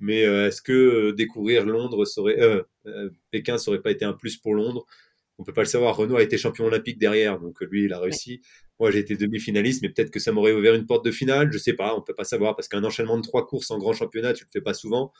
[0.00, 2.38] Mais euh, est-ce que euh, découvrir Londres serait,
[3.30, 4.86] Pékin, ça aurait pas été un plus pour Londres?
[5.38, 5.96] On peut pas le savoir.
[5.96, 8.42] Renault a été champion olympique derrière, donc lui, il a réussi.
[8.80, 11.50] Moi, j'ai été demi-finaliste, mais peut-être que ça m'aurait ouvert une porte de finale.
[11.52, 13.92] Je sais pas, on peut pas savoir parce qu'un enchaînement de trois courses en grand
[13.92, 15.12] championnat, tu le fais pas souvent.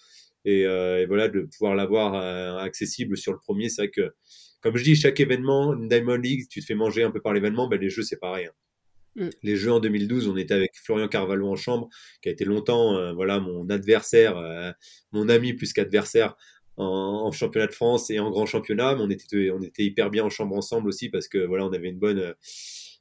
[0.45, 4.15] Et, euh, voilà, de pouvoir l'avoir euh, accessible sur le premier, c'est vrai que,
[4.61, 7.33] comme je dis, chaque événement, une Diamond League, tu te fais manger un peu par
[7.33, 8.47] l'événement, ben les jeux, c'est pareil.
[8.47, 9.25] Hein.
[9.25, 9.29] Mm.
[9.43, 11.89] Les jeux en 2012, on était avec Florian Carvalho en chambre,
[12.23, 14.75] qui a été longtemps, euh, voilà, mon adversaire,
[15.13, 16.37] mon ami plus qu'adversaire
[16.79, 20.25] en, championnat de France et en grand championnat, mais on était, on était hyper bien
[20.25, 22.35] en chambre ensemble aussi parce que voilà, on avait une bonne,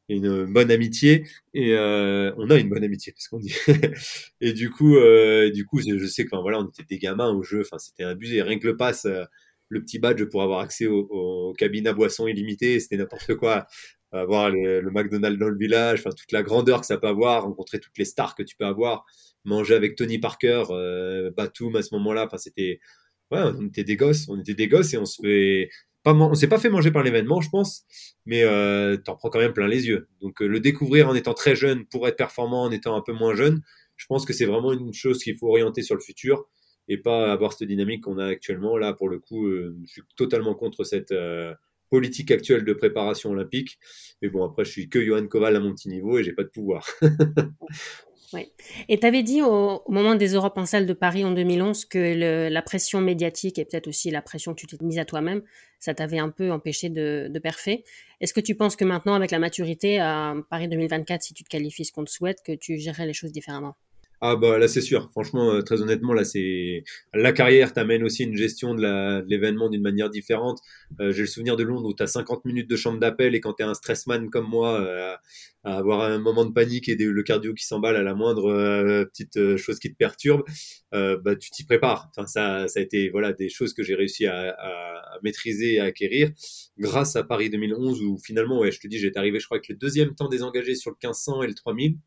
[0.09, 3.53] une bonne amitié et euh, on a une bonne amitié parce qu'on dit.
[4.41, 7.43] et du coup, euh, du coup, je sais que voilà, on était des gamins au
[7.43, 8.41] jeu, enfin c'était abusé.
[8.41, 9.25] Rien que le pass, euh,
[9.69, 13.67] le petit badge pour avoir accès aux au cabines à boissons illimitées, c'était n'importe quoi.
[14.13, 17.79] Avoir le, McDonald's dans le village, enfin toute la grandeur que ça peut avoir, rencontrer
[17.79, 19.05] toutes les stars que tu peux avoir,
[19.43, 20.63] manger avec Tony Parker,
[21.35, 22.79] Batum à ce moment-là, enfin c'était
[23.31, 25.69] ouais, on était des gosses, on était des gosses et on se fait
[26.03, 27.85] pas, on s'est pas fait manger par l'événement, je pense,
[28.25, 30.07] mais euh, t'en prends quand même plein les yeux.
[30.21, 33.13] Donc euh, le découvrir en étant très jeune pour être performant en étant un peu
[33.13, 33.61] moins jeune,
[33.97, 36.47] je pense que c'est vraiment une chose qu'il faut orienter sur le futur
[36.87, 38.77] et pas avoir cette dynamique qu'on a actuellement.
[38.77, 41.53] Là, pour le coup, euh, je suis totalement contre cette euh,
[41.89, 43.77] politique actuelle de préparation olympique.
[44.21, 46.43] Mais bon, après, je suis que Johan Koval à mon petit niveau et j'ai pas
[46.43, 46.87] de pouvoir.
[48.33, 48.51] Oui.
[48.89, 52.49] Et tu avais dit au, moment des Europes en salle de Paris en 2011 que
[52.49, 55.41] la pression médiatique et peut-être aussi la pression que tu t'es mise à toi-même,
[55.79, 57.83] ça t'avait un peu empêché de, de perfer.
[58.19, 61.49] Est-ce que tu penses que maintenant, avec la maturité à Paris 2024, si tu te
[61.49, 63.75] qualifies ce qu'on te souhaite, que tu gérerais les choses différemment?
[64.19, 68.23] Ah bah là c'est sûr, franchement euh, très honnêtement là c'est la carrière t'amène aussi
[68.23, 70.59] une gestion de l'événement d'une manière différente.
[70.99, 73.41] Euh, j'ai le souvenir de Londres où tu as 50 minutes de chambre d'appel et
[73.41, 75.15] quand tu es un stressman comme moi euh,
[75.63, 79.57] à avoir un moment de panique et le cardio qui s'emballe à la moindre petite
[79.57, 80.43] chose qui te perturbe,
[80.91, 82.09] bah tu t'y prépares.
[82.09, 85.79] Enfin, ça ça a été voilà des choses que j'ai réussi à, à, maîtriser et
[85.79, 86.31] à acquérir
[86.79, 89.67] grâce à Paris 2011 où finalement ouais je te dis j'étais arrivé je crois avec
[89.67, 91.97] le deuxième temps désengagé sur le 1500 et le 3000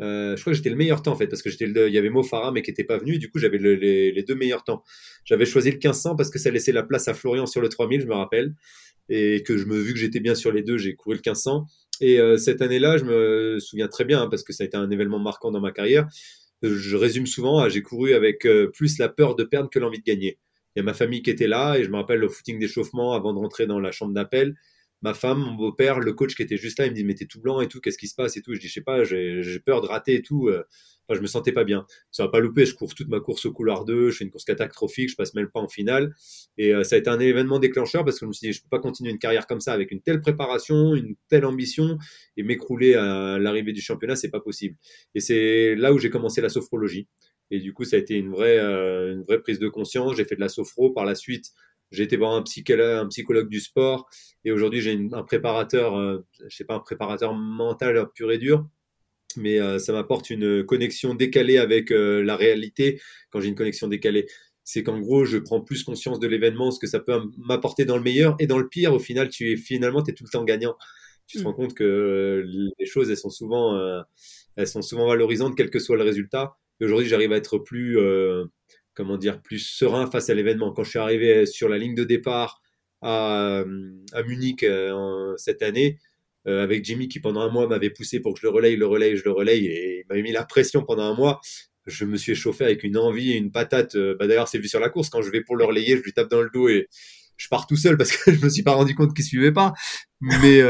[0.00, 1.98] euh, je crois que j'étais le meilleur temps en fait parce que j'étais il y
[1.98, 4.84] avait Mo Farah mais qui était pas venu du coup j'avais les, deux meilleurs temps.
[5.24, 8.02] J'avais choisi le 1500 parce que ça laissait la place à Florian sur le 3000
[8.02, 8.54] je me rappelle
[9.08, 11.66] et que je me vu que j'étais bien sur les deux j'ai couru le 1500
[12.00, 14.76] et euh, cette année-là je me souviens très bien hein, parce que ça a été
[14.76, 16.06] un événement marquant dans ma carrière.
[16.62, 19.98] Je résume souvent ah, j'ai couru avec euh, plus la peur de perdre que l'envie
[19.98, 20.38] de gagner.
[20.76, 23.14] Il y a ma famille qui était là et je me rappelle le footing d'échauffement
[23.14, 24.54] avant de rentrer dans la chambre d'appel
[25.02, 27.26] ma femme, mon beau-père, le coach qui était juste là, il me dit mais t'es
[27.26, 28.54] tout blanc et tout, qu'est-ce qui se passe et tout.
[28.54, 30.48] Je dis je sais pas, j'ai peur de rater et tout.
[30.48, 30.64] Euh.
[31.10, 31.86] Enfin, je me sentais pas bien.
[32.10, 34.30] Ça va pas louper, je cours toute ma course au couloir 2, je fais une
[34.30, 36.14] course catastrophique, je passe même pas en finale.
[36.58, 38.62] Et euh, ça a été un événement déclencheur parce que je me suis dit je
[38.62, 41.96] peux pas continuer une carrière comme ça avec une telle préparation, une telle ambition
[42.36, 44.76] et m'écrouler à l'arrivée du championnat, c'est pas possible.
[45.14, 47.08] Et c'est là où j'ai commencé la sophrologie.
[47.50, 50.16] Et du coup, ça a été une vraie, une vraie prise de conscience.
[50.16, 51.52] J'ai fait de la sophro par la suite.
[51.90, 54.08] J'ai été voir un psychologue, un psychologue du sport
[54.44, 58.66] et aujourd'hui j'ai un préparateur, euh, je sais pas, un préparateur mental pur et dur,
[59.36, 63.00] mais euh, ça m'apporte une connexion décalée avec euh, la réalité.
[63.30, 64.26] Quand j'ai une connexion décalée,
[64.64, 67.96] c'est qu'en gros je prends plus conscience de l'événement, ce que ça peut m'apporter dans
[67.96, 68.92] le meilleur et dans le pire.
[68.92, 70.76] Au final, tu es finalement tu es tout le temps gagnant.
[71.26, 71.46] Tu te mm.
[71.46, 72.44] rends compte que
[72.78, 73.78] les choses elles sont souvent
[74.56, 76.56] elles sont souvent valorisantes quel que soit le résultat.
[76.80, 77.98] Et aujourd'hui, j'arrive à être plus
[78.98, 80.72] comment dire, plus serein face à l'événement.
[80.72, 82.60] Quand je suis arrivé sur la ligne de départ
[83.00, 83.62] à,
[84.12, 85.98] à Munich euh, cette année,
[86.48, 88.86] euh, avec Jimmy qui pendant un mois m'avait poussé pour que je le relaye, le
[88.86, 91.40] relaye, je le relaye, et il m'avait mis la pression pendant un mois.
[91.86, 93.94] Je me suis échauffé avec une envie et une patate.
[93.94, 95.10] Euh, bah, D'ailleurs, c'est vu sur la course.
[95.10, 96.88] Quand je vais pour le relayer, je lui tape dans le dos et
[97.36, 99.74] je pars tout seul parce que je me suis pas rendu compte qu'il suivait pas.
[100.20, 100.60] Mais,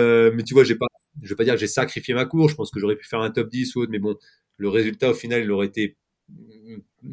[0.44, 0.86] tu vois, j'ai pas,
[1.22, 2.52] je veux pas dire que j'ai sacrifié ma course.
[2.52, 4.16] Je pense que j'aurais pu faire un top 10 ou autre, mais bon,
[4.58, 5.96] le résultat au final, il aurait été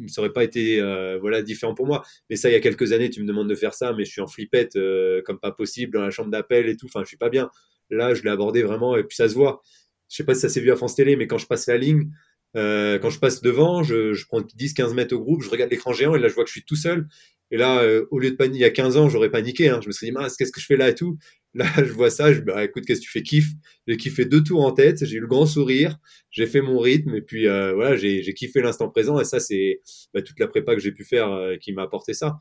[0.08, 2.04] ça aurait pas été euh, voilà différent pour moi.
[2.30, 4.10] Mais ça, il y a quelques années, tu me demandes de faire ça, mais je
[4.10, 6.86] suis en flippette euh, comme pas possible dans la chambre d'appel et tout.
[6.86, 7.50] Enfin, je suis pas bien.
[7.90, 9.62] Là, je l'ai abordé vraiment et puis ça se voit.
[10.08, 11.78] Je sais pas si ça s'est vu à France Télé, mais quand je passe la
[11.78, 12.10] ligne,
[12.56, 15.92] euh, quand je passe devant, je, je prends 10-15 mètres au groupe, je regarde l'écran
[15.92, 17.06] géant et là, je vois que je suis tout seul.
[17.52, 19.68] Et là, au lieu de paniquer il y a 15 ans, j'aurais paniqué.
[19.68, 19.78] Hein.
[19.80, 21.16] Je me suis dit, mince, qu'est-ce que je fais là et tout.
[21.56, 23.46] Là, je vois ça, je dis, bah, écoute, qu'est-ce que tu fais Kiff.
[23.86, 25.96] J'ai kiffé deux tours en tête, j'ai eu le grand sourire,
[26.30, 29.18] j'ai fait mon rythme et puis euh, voilà, j'ai kiffé l'instant présent.
[29.20, 29.80] Et ça, c'est
[30.12, 32.38] bah, toute la prépa que j'ai pu faire euh, qui m'a apporté ça.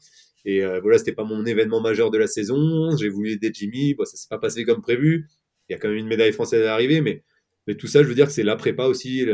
[0.48, 2.96] Et voilà, c'était pas mon événement majeur de la saison.
[2.98, 3.96] J'ai voulu aider Jimmy.
[3.96, 5.26] Bon, ça s'est pas passé comme prévu.
[5.68, 7.24] Il y a quand même une médaille française à l'arrivée, mais
[7.68, 9.26] mais tout ça, je veux dire que c'est la prépa aussi,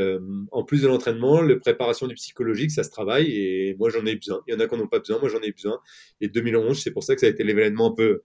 [0.52, 4.16] en plus de l'entraînement, la préparation du psychologique, ça se travaille et moi j'en ai
[4.16, 4.42] besoin.
[4.48, 5.80] Il y en a qui n'en ont pas besoin, moi j'en ai besoin.
[6.22, 8.22] Et 2011, c'est pour ça que ça a été l'événement un peu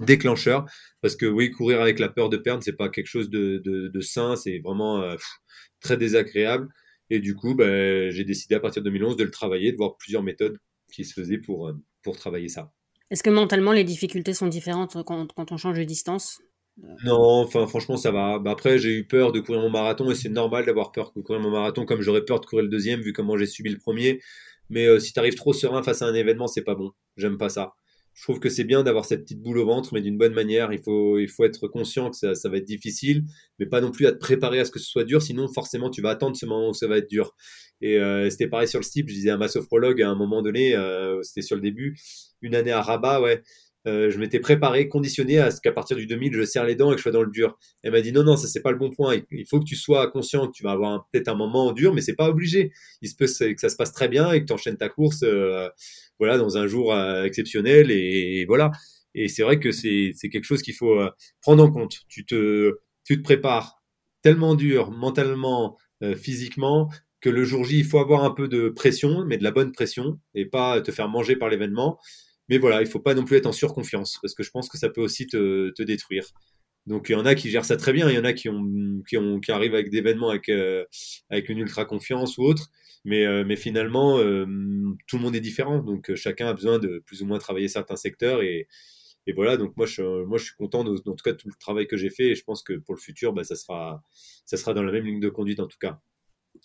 [0.00, 0.64] déclencheur
[1.00, 3.88] parce que oui, courir avec la peur de perdre, c'est pas quelque chose de, de,
[3.88, 5.16] de sain, c'est vraiment euh,
[5.80, 6.68] très désagréable.
[7.10, 9.96] Et du coup, ben, j'ai décidé à partir de 2011 de le travailler, de voir
[9.98, 10.58] plusieurs méthodes
[10.92, 11.72] qui se faisaient pour, euh,
[12.02, 12.70] pour travailler ça.
[13.10, 16.40] Est-ce que mentalement les difficultés sont différentes quand, quand on change de distance?
[17.04, 18.38] Non, enfin franchement ça va.
[18.38, 21.20] Bah, après j'ai eu peur de courir mon marathon et c'est normal d'avoir peur de
[21.20, 23.78] courir mon marathon comme j'aurais peur de courir le deuxième vu comment j'ai subi le
[23.78, 24.20] premier.
[24.70, 26.92] Mais euh, si tu arrives trop serein face à un événement, c'est pas bon.
[27.16, 27.74] J'aime pas ça.
[28.14, 30.72] Je trouve que c'est bien d'avoir cette petite boule au ventre, mais d'une bonne manière.
[30.72, 33.24] Il faut, il faut être conscient que ça, va être difficile,
[33.58, 35.22] mais pas non plus à te préparer à ce que ce soit dur.
[35.22, 37.34] Sinon, forcément, tu vas attendre ce moment où ça va être dur.
[37.80, 39.08] Et euh, c'était pareil sur le steep.
[39.08, 41.98] Je disais à ma sophrologue à un moment donné, euh, c'était sur le début,
[42.42, 43.42] une année à Rabat, ouais.
[43.86, 46.90] Euh, je m'étais préparé, conditionné à ce qu'à partir du 2000, je serre les dents
[46.90, 47.58] et que je sois dans le dur.
[47.82, 49.16] Elle m'a dit non, non, ça c'est pas le bon point.
[49.30, 52.02] Il faut que tu sois conscient que tu vas avoir peut-être un moment dur, mais
[52.02, 52.72] c'est pas obligé.
[53.00, 55.22] Il se peut que ça se passe très bien et que tu enchaînes ta course,
[55.22, 55.68] euh,
[56.18, 58.70] voilà, dans un jour euh, exceptionnel et, voilà.
[59.14, 61.00] Et c'est vrai que c'est quelque chose qu'il faut
[61.40, 62.00] prendre en compte.
[62.08, 63.82] Tu te, tu te prépares
[64.22, 65.76] tellement dur, mentalement,
[66.16, 69.50] physiquement, que le jour J, il faut avoir un peu de pression, mais de la
[69.50, 71.98] bonne pression et pas te faire manger par l'événement.
[72.50, 74.76] Mais voilà, il faut pas non plus être en surconfiance parce que je pense que
[74.76, 76.26] ça peut aussi te, détruire.
[76.86, 78.48] Donc il y en a qui gèrent ça très bien, il y en a qui
[78.48, 80.84] ont qui, ont, qui arrivent avec des événements avec euh,
[81.30, 82.68] avec une ultra confiance ou autre,
[83.04, 84.46] mais euh, finalement euh,
[85.06, 87.96] tout le monde est différent, donc chacun a besoin de plus ou moins travailler certains
[87.96, 88.66] secteurs et
[89.26, 91.48] et voilà, donc moi je moi je suis content de, en tout cas de tout
[91.48, 94.02] le travail que j'ai fait et je pense que pour le futur, bah, ça sera
[94.46, 96.00] ça sera dans la même ligne de conduite en tout cas.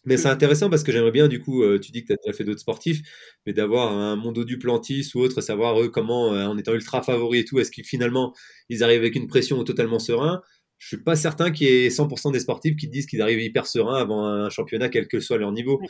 [0.05, 2.17] Mais c'est intéressant parce que j'aimerais bien, du coup, euh, tu dis que tu as
[2.23, 3.01] déjà fait d'autres sportifs,
[3.45, 7.01] mais d'avoir un Mondo du Plantis ou autre, savoir eux comment, euh, en étant ultra
[7.01, 8.33] favori et tout, est-ce qu'ils finalement
[8.69, 10.41] ils arrivent avec une pression totalement serein?
[10.77, 13.65] Je suis pas certain qu'il y ait 100% des sportifs qui disent qu'ils arrivent hyper
[13.65, 15.81] sereins avant un championnat, quel que soit leur niveau.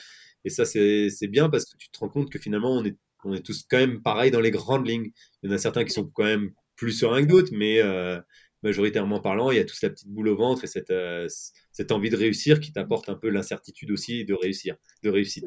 [0.45, 3.33] Et ça, c'est bien parce que tu te rends compte que finalement, on est, on
[3.33, 5.11] est tous quand même pareil dans les grandes lignes.
[5.43, 8.19] Il y en a certains qui sont quand même plus sereins que d'autres, mais euh,
[8.65, 11.27] majoritairement parlant, il y a tous la petite boule au ventre et cette, euh,
[11.71, 15.45] cette envie de réussir qui t'apporte un peu l'incertitude aussi de réussir, de réussite.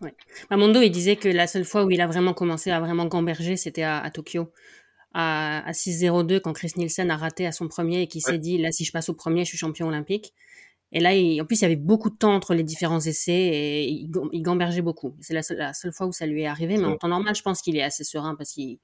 [0.00, 0.14] Ouais.
[0.50, 3.56] Mondo, il disait que la seule fois où il a vraiment commencé à vraiment gamberger,
[3.56, 4.52] c'était à, Tokyo,
[5.12, 8.58] à, à 6-0-2, quand Chris Nielsen a raté à son premier et qui s'est dit,
[8.58, 10.32] là, si je passe au premier, je suis champion olympique.
[10.92, 11.10] Et là,
[11.42, 14.10] en plus, il y avait beaucoup de temps entre les différents essais et il,
[14.42, 15.16] gambergeait beaucoup.
[15.20, 17.42] C'est la, la, seule fois où ça lui est arrivé, mais en temps normal, je
[17.42, 18.78] pense qu'il est assez serein parce qu'il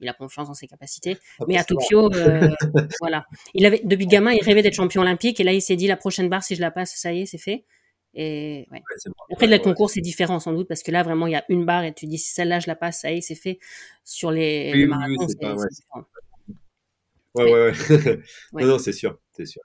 [0.00, 1.16] il a confiance en ses capacités.
[1.40, 2.48] Ah, mais à Tokyo, euh,
[3.00, 3.24] voilà.
[3.54, 5.96] Il avait, depuis gamin, il rêvait d'être champion olympique et là, il s'est dit la
[5.96, 7.64] prochaine barre, si je la passe, ça y est, c'est fait.
[8.14, 8.82] Et ouais.
[9.32, 11.66] Après, le concours, c'est différent sans doute parce que là, vraiment, il y a une
[11.66, 13.58] barre et tu dis si celle-là, je la passe, ça y est, c'est fait.
[14.04, 16.04] Sur les, marathons, c'est différent.
[17.34, 17.72] Ouais, ouais,
[18.52, 18.62] ouais.
[18.62, 19.60] non, non, c'est sûr, c'est sûr.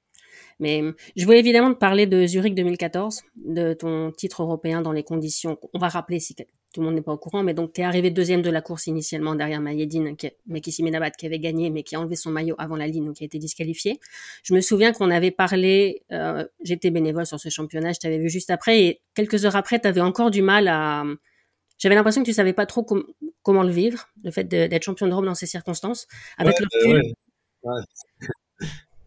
[0.62, 0.84] Mais
[1.18, 5.58] je voulais évidemment te parler de Zurich 2014, de ton titre européen dans les conditions.
[5.74, 7.84] On va rappeler si tout le monde n'est pas au courant, mais donc tu es
[7.84, 11.82] arrivé deuxième de la course initialement derrière Mayedine, qui, Mekissi Menabat qui avait gagné, mais
[11.82, 14.00] qui a enlevé son maillot avant la ligne, donc qui a été disqualifié.
[14.44, 18.30] Je me souviens qu'on avait parlé, euh, j'étais bénévole sur ce championnat, je t'avais vu
[18.30, 21.04] juste après, et quelques heures après, tu avais encore du mal à...
[21.80, 22.86] J'avais l'impression que tu savais pas trop
[23.42, 26.06] comment le vivre, le fait d'être champion d'Europe dans ces circonstances.
[26.38, 27.14] Avec le recul,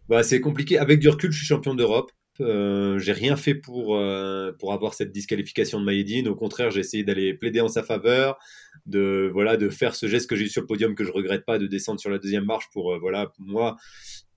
[0.09, 0.77] bah, c'est compliqué.
[0.77, 2.11] Avec du recul, je suis champion d'Europe.
[2.41, 6.27] Euh, j'ai rien fait pour euh, pour avoir cette disqualification de Maïdine.
[6.27, 8.37] Au contraire, j'ai essayé d'aller plaider en sa faveur,
[8.85, 11.45] de voilà, de faire ce geste que j'ai eu sur le podium que je regrette
[11.45, 13.77] pas, de descendre sur la deuxième marche pour euh, voilà, moi.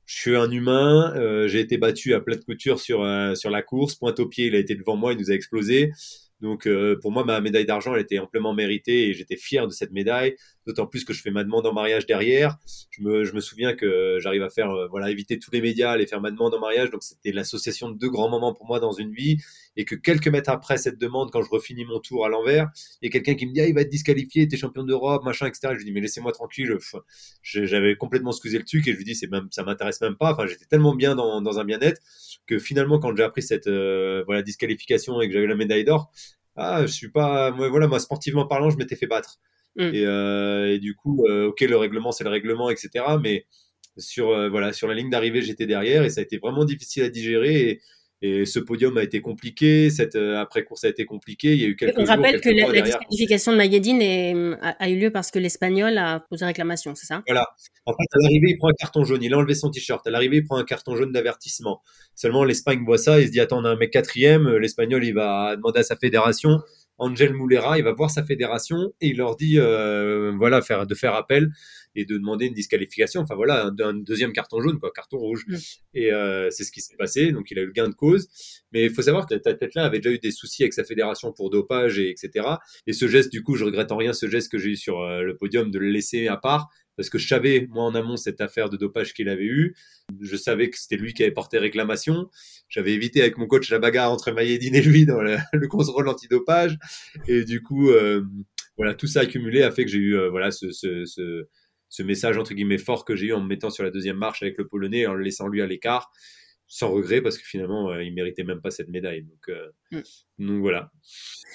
[0.06, 1.12] Je suis un humain,
[1.48, 3.06] j'ai été battu à plate couture sur
[3.36, 5.92] sur la course, pointe au pied, il a été devant moi, il nous a explosé.
[6.40, 9.72] Donc euh, pour moi, ma médaille d'argent, elle était amplement méritée et j'étais fier de
[9.72, 10.36] cette médaille.
[10.66, 12.56] D'autant plus que je fais ma demande en mariage derrière.
[12.90, 15.92] Je me, je me souviens que j'arrive à faire, euh, voilà, éviter tous les médias,
[15.92, 16.90] aller faire ma demande en mariage.
[16.90, 19.38] Donc c'était l'association de deux grands moments pour moi dans une vie.
[19.80, 22.68] Et que quelques mètres après cette demande, quand je refinis mon tour à l'envers,
[23.00, 25.24] il y a quelqu'un qui me dit, ah, il va être disqualifié, t'es champion d'Europe,
[25.24, 25.68] machin, etc.
[25.72, 26.76] je lui dis, mais laissez-moi tranquille.
[27.42, 30.32] J'avais complètement excusé le truc et je lui dis, c'est même, ça m'intéresse même pas.
[30.32, 32.02] Enfin, j'étais tellement bien dans, dans un bien-être
[32.48, 36.10] que finalement, quand j'ai appris cette euh, voilà disqualification et que j'avais la médaille d'or,
[36.56, 39.38] ah, je suis pas, moi, voilà, moi sportivement parlant, je m'étais fait battre.
[39.76, 39.94] Mm.
[39.94, 43.04] Et, euh, et, du coup, euh, ok, le règlement, c'est le règlement, etc.
[43.22, 43.46] Mais
[43.96, 47.08] sur voilà, sur la ligne d'arrivée, j'étais derrière et ça a été vraiment difficile à
[47.10, 47.70] digérer.
[47.70, 47.80] Et,
[48.20, 51.52] et ce podium a été compliqué, cette euh, après-course a été compliqué.
[51.52, 55.10] Il y a eu quelques On rappelle que la, disqualification de Mayedine a, eu lieu
[55.10, 57.22] parce que l'Espagnol a posé réclamation, c'est ça?
[57.28, 57.46] Voilà.
[57.86, 59.22] En fait, à l'arrivée, il prend un carton jaune.
[59.22, 60.04] Il a enlevé son t-shirt.
[60.06, 61.80] À l'arrivée, il prend un carton jaune d'avertissement.
[62.16, 63.20] Seulement, l'Espagne voit ça.
[63.20, 64.48] Il se dit Attends, on a un mec quatrième.
[64.56, 66.58] L'Espagnol, il va demander à sa fédération.
[66.98, 70.94] Angel Moulera, il va voir sa fédération et il leur dit euh, voilà faire de
[70.94, 71.50] faire appel
[71.98, 73.20] et de demander une disqualification.
[73.20, 75.44] Enfin voilà, un, deuxième carton jaune, quoi, carton rouge.
[75.48, 75.56] Mm.
[75.94, 77.32] Et euh, c'est ce qui s'est passé.
[77.32, 78.28] Donc il a eu le gain de cause.
[78.72, 80.84] Mais il faut savoir que ta tête là avait déjà eu des soucis avec sa
[80.84, 82.46] fédération pour dopage et etc.
[82.86, 85.00] Et ce geste, du coup, je regrette en rien ce geste que j'ai eu sur
[85.00, 88.16] euh, le podium de le laisser à part parce que je savais, moi en amont,
[88.16, 89.76] cette affaire de dopage qu'il avait eu.
[90.20, 92.28] Je savais que c'était lui qui avait porté réclamation.
[92.68, 96.08] J'avais évité avec mon coach la bagarre entre Mayedine et lui dans le, le contrôle
[96.08, 96.76] antidopage.
[97.28, 98.24] Et du coup, euh,
[98.78, 101.46] voilà, tout ça accumulé a fait que j'ai eu euh, voilà ce, ce, ce,
[101.88, 104.42] ce, message entre guillemets fort que j'ai eu en me mettant sur la deuxième marche
[104.42, 106.10] avec le Polonais, en le laissant lui à l'écart
[106.70, 109.56] sans regret parce que finalement euh, il méritait même pas cette médaille donc,
[109.90, 110.00] mm.
[110.38, 110.92] donc voilà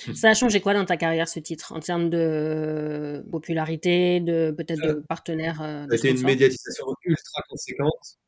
[0.13, 4.81] ça a changé quoi dans ta carrière ce titre en termes de popularité, de peut-être
[4.81, 8.19] de partenaires euh, C'était une médiatisation ultra conséquente.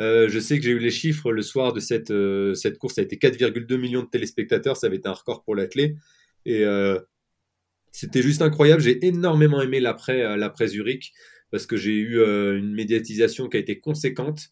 [0.00, 2.94] Euh, je sais que j'ai eu les chiffres le soir de cette, euh, cette course,
[2.94, 5.94] ça a été 4,2 millions de téléspectateurs, ça avait été un record pour l'athlète.
[6.46, 6.64] Et
[7.90, 8.82] c'était juste incroyable.
[8.82, 11.14] J'ai énormément aimé l'après l'après Zurich
[11.54, 14.48] parce que j'ai eu une médiatisation qui a été conséquente.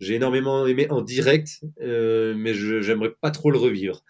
[0.00, 4.02] J'ai énormément aimé en direct, mais je j'aimerais pas trop le revivre.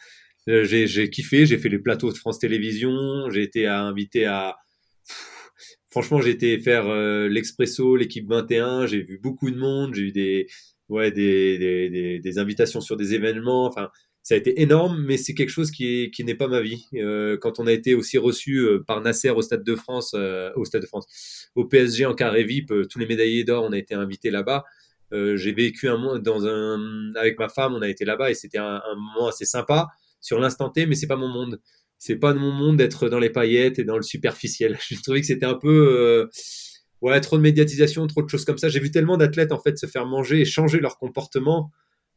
[0.49, 4.57] Euh, j'ai kiffé, j'ai fait les plateaux de France Télévisions, j'ai été invité à
[5.91, 10.13] franchement, j'ai été faire euh, l'Expresso, l'équipe 21, j'ai vu beaucoup de monde, j'ai eu
[10.13, 10.47] des,
[10.89, 13.67] ouais, des, des, invitations sur des événements.
[13.67, 13.89] Enfin,
[14.27, 16.89] ça a été énorme, mais c'est quelque chose qui, n'est pas ma vie.
[16.95, 20.17] Euh, quand on a été aussi reçu par Nasser au Stade de France,
[20.57, 23.79] au Stade de France, au PSG en carré VIP, tous les médaillés d'or, on a
[23.79, 24.65] été invités là-bas.
[25.13, 26.45] j'ai vécu un dans
[27.15, 29.87] avec ma femme, on a été là-bas et c'était un, moment assez sympa
[30.21, 31.61] sur l'instant T, mais c'est pas mon monde.
[31.97, 34.77] C'est pas mon monde d'être dans les paillettes et dans le superficiel.
[34.89, 36.27] J'ai trouvé que c'était un peu, euh,
[37.01, 38.69] ouais, trop de médiatisation, trop de choses comme ça.
[38.69, 41.71] J'ai vu tellement d'athlètes en fait se faire manger et changer leur comportement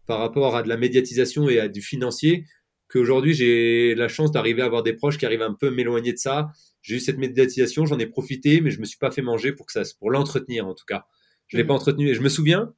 [0.09, 2.45] par rapport à de la médiatisation et à du financier
[2.89, 6.17] qu'aujourd'hui j'ai la chance d'arriver à avoir des proches qui arrivent un peu m'éloigner de
[6.17, 6.49] ça.
[6.81, 9.67] J'ai eu cette médiatisation, j'en ai profité, mais je me suis pas fait manger pour
[9.67, 11.05] que ça, pour l'entretenir en tout cas.
[11.47, 11.67] Je l'ai mmh.
[11.67, 12.73] pas entretenu et je me souviens,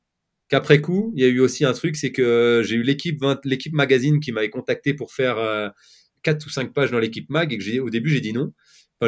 [0.49, 3.73] qu'après coup, il y a eu aussi un truc, c'est que j'ai eu l'équipe l'équipe
[3.73, 5.69] magazine qui m'avait contacté pour faire euh,
[6.23, 8.51] quatre ou cinq pages dans l'équipe mag et que j'ai au début j'ai dit non.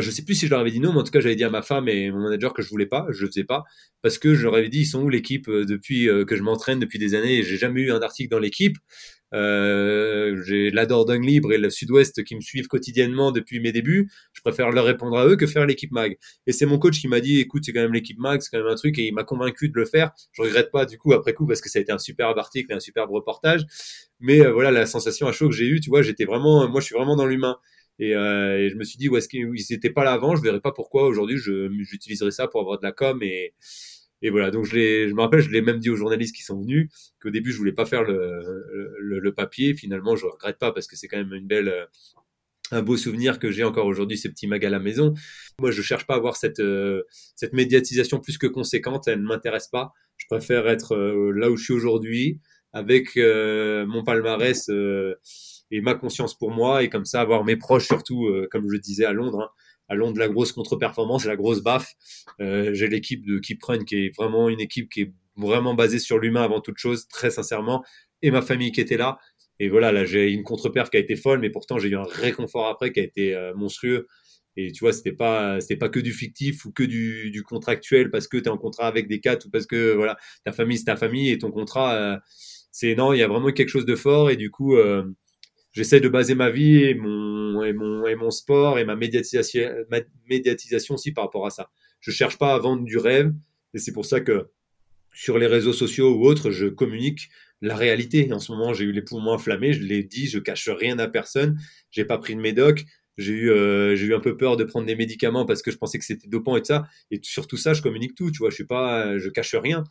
[0.01, 1.43] Je sais plus si je leur avais dit non, mais en tout cas, j'avais dit
[1.43, 3.63] à ma femme et mon manager que je voulais pas, je le faisais pas,
[4.01, 6.41] parce que je leur avais dit, ils sont où l'équipe euh, depuis euh, que je
[6.41, 8.77] m'entraîne depuis des années j'ai jamais eu un article dans l'équipe.
[9.33, 14.11] Euh, j'ai la Dordogne Libre et le Sud-Ouest qui me suivent quotidiennement depuis mes débuts.
[14.33, 16.17] Je préfère leur répondre à eux que faire l'équipe mag.
[16.45, 18.63] Et c'est mon coach qui m'a dit, écoute, c'est quand même l'équipe mag, c'est quand
[18.63, 20.11] même un truc, et il m'a convaincu de le faire.
[20.33, 22.71] Je regrette pas du coup après coup parce que ça a été un superbe article
[22.71, 23.61] et un superbe reportage.
[24.19, 26.85] Mais voilà, la sensation à chaud que j'ai eue, tu vois, j'étais vraiment, moi, je
[26.85, 27.57] suis vraiment dans l'humain.
[27.99, 30.61] Et, euh, je me suis dit, où est-ce qu'ils n'étaient pas là avant Je verrais
[30.61, 33.53] pas pourquoi aujourd'hui j'utiliserais ça pour avoir de la com et
[34.23, 34.71] et voilà, donc je,
[35.09, 36.89] je me rappelle, je l'ai même dit aux journalistes qui sont venus
[37.21, 38.41] qu'au début je voulais pas faire le,
[39.01, 39.75] le, le papier.
[39.75, 41.85] Finalement, je regrette pas parce que c'est quand même une belle, euh,
[42.71, 45.13] un beau souvenir que j'ai encore aujourd'hui, ces petits mags à la maison.
[45.59, 47.03] Moi, je cherche pas à avoir cette, euh,
[47.35, 49.09] cette médiatisation plus que conséquente.
[49.09, 49.91] Elle ne m'intéresse pas.
[50.15, 52.39] Je préfère être euh, là où je suis aujourd'hui,
[52.71, 54.67] avec mon palmarès
[55.75, 59.05] et ma conscience pour moi, et comme ça avoir mes proches surtout, comme je disais
[59.05, 59.41] à Londres.
[59.41, 59.49] Hein,
[59.89, 61.93] à Londres, la grosse contre-performance, la grosse baffe.
[62.39, 66.19] J'ai l'équipe de Keep Run qui est vraiment une équipe qui est vraiment basée sur
[66.19, 67.83] l'humain avant toute chose, très sincèrement,
[68.21, 69.17] et ma famille qui était là.
[69.59, 72.03] Et voilà, là, j'ai une contre-perf qui a été folle, mais pourtant, j'ai eu un
[72.03, 74.07] réconfort après qui a été euh, monstrueux.
[74.55, 78.11] Et tu vois, c'était pas, c'était pas que du fictif ou que du, du contractuel
[78.11, 80.77] parce que tu es en contrat avec des quatre ou parce que, voilà, ta famille,
[80.77, 82.17] c'est ta famille et ton contrat, euh,
[82.71, 85.03] c'est, non, il y a vraiment quelque chose de fort et du coup, euh,
[85.73, 91.49] j'essaie de baser ma vie et mon, sport et ma médiatisation, aussi par rapport à
[91.49, 91.69] ça.
[91.99, 93.33] Je cherche pas à vendre du rêve
[93.73, 94.49] et c'est pour ça que
[95.13, 97.29] sur les réseaux sociaux ou autres, je communique
[97.61, 98.31] la réalité.
[98.33, 101.07] En ce moment, j'ai eu les poumons inflammés, je l'ai dit, je cache rien à
[101.07, 101.59] personne.
[101.91, 102.85] J'ai pas pris de médoc.
[103.17, 105.77] J'ai eu, euh, j'ai eu un peu peur de prendre des médicaments parce que je
[105.77, 106.87] pensais que c'était dopant et tout ça.
[107.11, 108.31] Et sur tout ça, je communique tout.
[108.31, 109.83] Tu vois, je suis pas, je cache rien.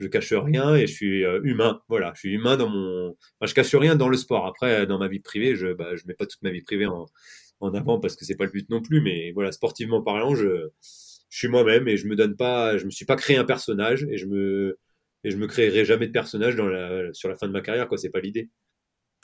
[0.00, 1.82] Je cache rien et je suis euh, humain.
[1.88, 3.10] Voilà, je suis humain dans mon.
[3.10, 4.46] Enfin, je cache rien dans le sport.
[4.46, 7.06] Après, dans ma vie privée, je, bah, je mets pas toute ma vie privée en,
[7.60, 9.00] en avant parce que c'est pas le but non plus.
[9.00, 10.68] Mais voilà, sportivement parlant, je,
[11.30, 14.04] je suis moi-même et je me donne pas, je me suis pas créé un personnage
[14.10, 14.78] et je me,
[15.24, 17.88] et je me créerai jamais de personnage dans la, sur la fin de ma carrière,
[17.88, 17.98] quoi.
[17.98, 18.48] C'est pas l'idée.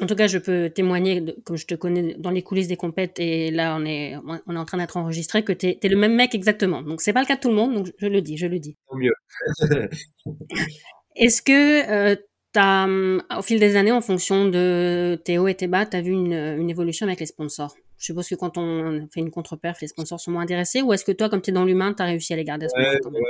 [0.03, 3.21] En tout cas, je peux témoigner, comme je te connais dans les coulisses des compètes,
[3.21, 4.17] et là, on est,
[4.47, 6.83] on est en train d'être enregistré, que tu es, le même mec exactement.
[6.83, 8.59] Donc, c'est pas le cas de tout le monde, donc je le dis, je le
[8.59, 8.77] dis.
[8.89, 9.15] Tant mieux.
[11.17, 12.17] Est-ce que euh,
[12.57, 16.03] as, au fil des années, en fonction de tes hauts et tes bas, tu as
[16.03, 17.77] vu une, une, évolution avec les sponsors?
[17.97, 21.05] Je suppose que quand on fait une contre-perf, les sponsors sont moins intéressés, ou est-ce
[21.05, 22.77] que toi, comme tu es dans l'humain, tu as réussi à les garder à ce
[22.77, 23.23] moment quand même?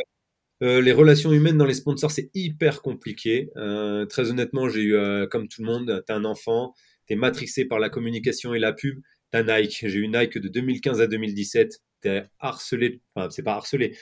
[0.63, 3.51] Euh, les relations humaines dans les sponsors, c'est hyper compliqué.
[3.57, 6.75] Euh, très honnêtement, j'ai eu, euh, comme tout le monde, t'es un enfant,
[7.07, 9.01] t'es matrixé par la communication et la pub.
[9.31, 9.85] T'as Nike.
[9.89, 11.81] J'ai eu Nike de 2015 à 2017.
[12.01, 13.97] T'es harcelé, enfin, c'est pas harcelé.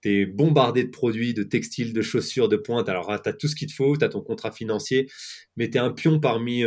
[0.00, 2.88] T'es bombardé de produits, de textiles, de chaussures, de pointe.
[2.88, 5.08] Alors, t'as tout ce qu'il te faut, t'as ton contrat financier,
[5.56, 6.62] mais t'es un pion parmi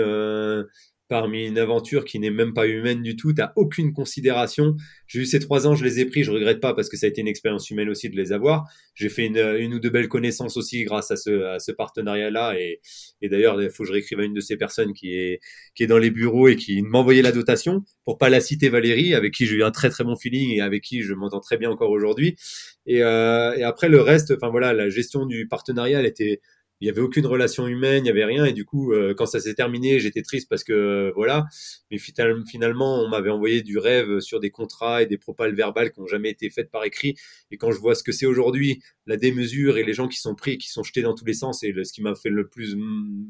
[1.12, 3.34] parmi une aventure qui n'est même pas humaine du tout.
[3.34, 4.78] T'as aucune considération.
[5.08, 7.06] J'ai eu ces trois ans, je les ai pris, je regrette pas parce que ça
[7.06, 8.64] a été une expérience humaine aussi de les avoir.
[8.96, 12.56] J'ai fait une, ou deux belles connaissances aussi grâce à ce, partenariat-là.
[12.58, 12.80] Et,
[13.24, 15.42] d'ailleurs, il faut que je réécrive à une de ces personnes qui est,
[15.76, 19.14] qui est dans les bureaux et qui m'envoyait la dotation pour pas la citer Valérie,
[19.14, 21.58] avec qui j'ai eu un très très bon feeling et avec qui je m'entends très
[21.58, 22.38] bien encore aujourd'hui.
[22.86, 26.40] Et, euh, et après le reste, enfin voilà, la gestion du partenariat, elle était
[26.82, 28.44] il y avait aucune relation humaine, il y avait rien.
[28.46, 31.46] Et du coup, euh, quand ça s'est terminé, j'étais triste parce que euh, voilà.
[31.92, 36.00] Mais finalement, on m'avait envoyé du rêve sur des contrats et des propales verbales qui
[36.00, 37.16] n'ont jamais été faites par écrit.
[37.52, 40.34] Et quand je vois ce que c'est aujourd'hui, la démesure et les gens qui sont
[40.34, 42.76] pris, qui sont jetés dans tous les sens, et ce qui m'a fait le plus,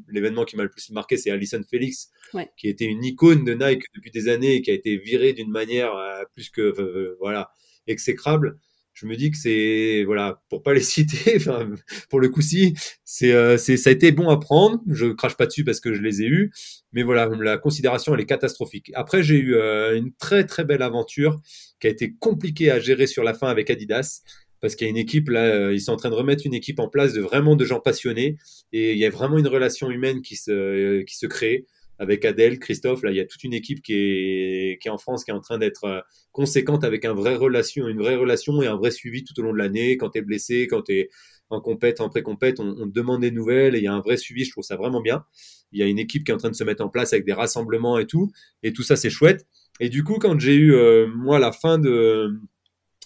[0.08, 2.10] l'événement qui m'a le plus marqué, c'est Alison Felix,
[2.56, 5.50] qui était une icône de Nike depuis des années et qui a été virée d'une
[5.50, 7.50] manière euh, plus que voilà
[7.86, 8.58] exécrable
[8.94, 11.68] je me dis que c'est voilà pour pas les citer enfin
[12.10, 12.74] pour le coup si
[13.04, 14.80] c'est euh, c'est ça a été bon à prendre.
[14.86, 16.52] Je crache pas dessus parce que je les ai eus.
[16.92, 18.90] Mais voilà la considération elle est catastrophique.
[18.94, 21.40] Après j'ai eu euh, une très très belle aventure
[21.80, 24.22] qui a été compliquée à gérer sur la fin avec Adidas
[24.60, 26.54] parce qu'il y a une équipe là euh, ils sont en train de remettre une
[26.54, 28.36] équipe en place de vraiment de gens passionnés
[28.72, 31.66] et il y a vraiment une relation humaine qui se qui se crée
[32.02, 33.04] avec Adèle, Christophe.
[33.04, 35.34] Là, il y a toute une équipe qui est, qui est en France, qui est
[35.34, 36.00] en train d'être euh,
[36.32, 39.52] conséquente avec un vrai relation, une vraie relation et un vrai suivi tout au long
[39.52, 39.96] de l'année.
[39.96, 41.10] Quand tu es blessé, quand tu es
[41.48, 44.16] en compète, en pré-compète, on, te demande des nouvelles et il y a un vrai
[44.16, 44.44] suivi.
[44.44, 45.24] Je trouve ça vraiment bien.
[45.70, 47.24] Il y a une équipe qui est en train de se mettre en place avec
[47.24, 48.32] des rassemblements et tout.
[48.64, 49.46] Et tout ça, c'est chouette.
[49.78, 52.36] Et du coup, quand j'ai eu, euh, moi, la fin de,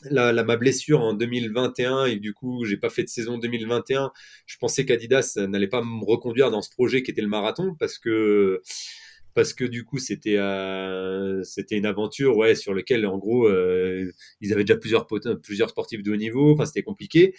[0.03, 4.12] la, ma blessure en 2021 et du coup j'ai pas fait de saison 2021
[4.47, 7.99] je pensais qu'Adidas n'allait pas me reconduire dans ce projet qui était le marathon parce
[7.99, 8.62] que
[9.37, 14.11] parce que du coup c'était euh, c'était une aventure ouais sur lequel en gros euh,
[14.41, 16.55] ils avaient déjà plusieurs plusieurs sportifs de haut niveau.
[16.55, 17.34] Enfin c'était compliqué.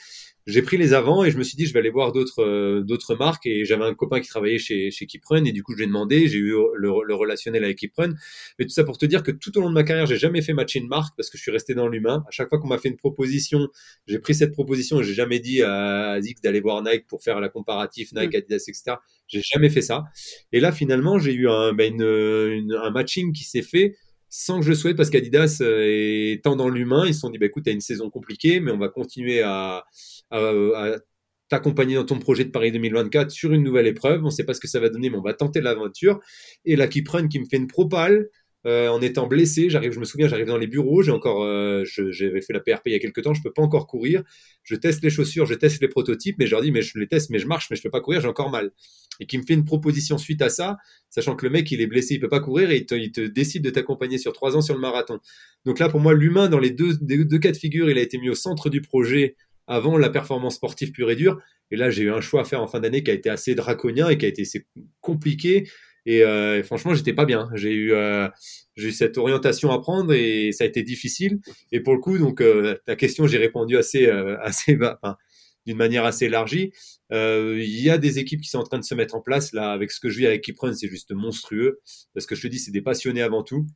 [0.45, 2.81] J'ai pris les avants et je me suis dit je vais aller voir d'autres euh,
[2.83, 3.47] d'autres marques.
[3.47, 5.87] Et j'avais un copain qui travaillait chez chez Kiprun et du coup je lui ai
[5.87, 8.13] demandé j'ai eu le, le, relationnel avec Kiprun
[8.59, 10.43] mais tout ça pour te dire que tout au long de ma carrière j'ai jamais
[10.43, 12.23] fait matcher une marque parce que je suis resté dans l'humain.
[12.27, 13.69] À chaque fois qu'on m'a fait une proposition
[14.05, 17.39] j'ai pris cette proposition et j'ai jamais dit à Zix d'aller voir Nike pour faire
[17.39, 18.37] la comparatif Nike mm.
[18.37, 18.97] Adidas etc
[19.27, 20.03] j'ai jamais fait ça
[20.51, 23.95] et là finalement j'ai eu un ben, un matching qui s'est fait
[24.29, 27.37] sans que je le souhaite parce qu'Adidas euh, étant dans l'humain, ils se sont dit
[27.37, 29.85] bah, écoute, tu as une saison compliquée, mais on va continuer à,
[31.49, 34.21] t'accompagner dans ton projet de Paris 2024 sur une nouvelle épreuve.
[34.23, 36.19] On ne sait pas ce que ça va donner, mais on va tenter l'aventure.
[36.65, 38.27] Et la Kipren qui me fait une propale
[38.65, 39.69] euh, en étant blessé.
[39.69, 42.87] J'arrive, je me souviens, j'arrive dans les bureaux, j'ai encore, euh, j'avais fait la PRP
[42.87, 44.23] il y a quelques temps, je peux pas encore courir.
[44.63, 47.07] Je teste les chaussures, je teste les prototypes, mais je leur dis, mais je les
[47.07, 48.71] teste, mais je marche, mais je peux pas courir, j'ai encore mal.
[49.19, 50.77] Et qui me fait une proposition suite à ça,
[51.09, 53.63] sachant que le mec, il est blessé, il peut pas courir et il te, décide
[53.63, 55.19] de t'accompagner sur trois ans sur le marathon.
[55.65, 58.17] Donc là, pour moi, l'humain, dans les deux, deux, cas de figure, il a été
[58.17, 59.35] mis au centre du projet
[59.67, 61.39] avant la performance sportive pure et dure.
[61.71, 63.53] Et là, j'ai eu un choix à faire en fin d'année qui a été assez
[63.55, 64.65] draconien et qui a été assez
[65.01, 65.67] compliqué.
[66.07, 67.49] Et, euh, franchement, j'étais pas bien.
[67.53, 68.29] J'ai eu, euh,
[68.77, 71.39] j'ai eu cette orientation à prendre et ça a été difficile.
[71.73, 74.07] Et pour le coup, donc euh, ta question, j'ai répondu assez,
[74.41, 75.17] assez, enfin,
[75.65, 76.71] d'une manière assez élargie.
[77.11, 79.73] Il y a des équipes qui sont en train de se mettre en place là.
[79.73, 81.81] Avec ce que je vis avec Kiprun, c'est juste monstrueux
[82.13, 83.67] parce que je te dis, c'est des passionnés avant tout,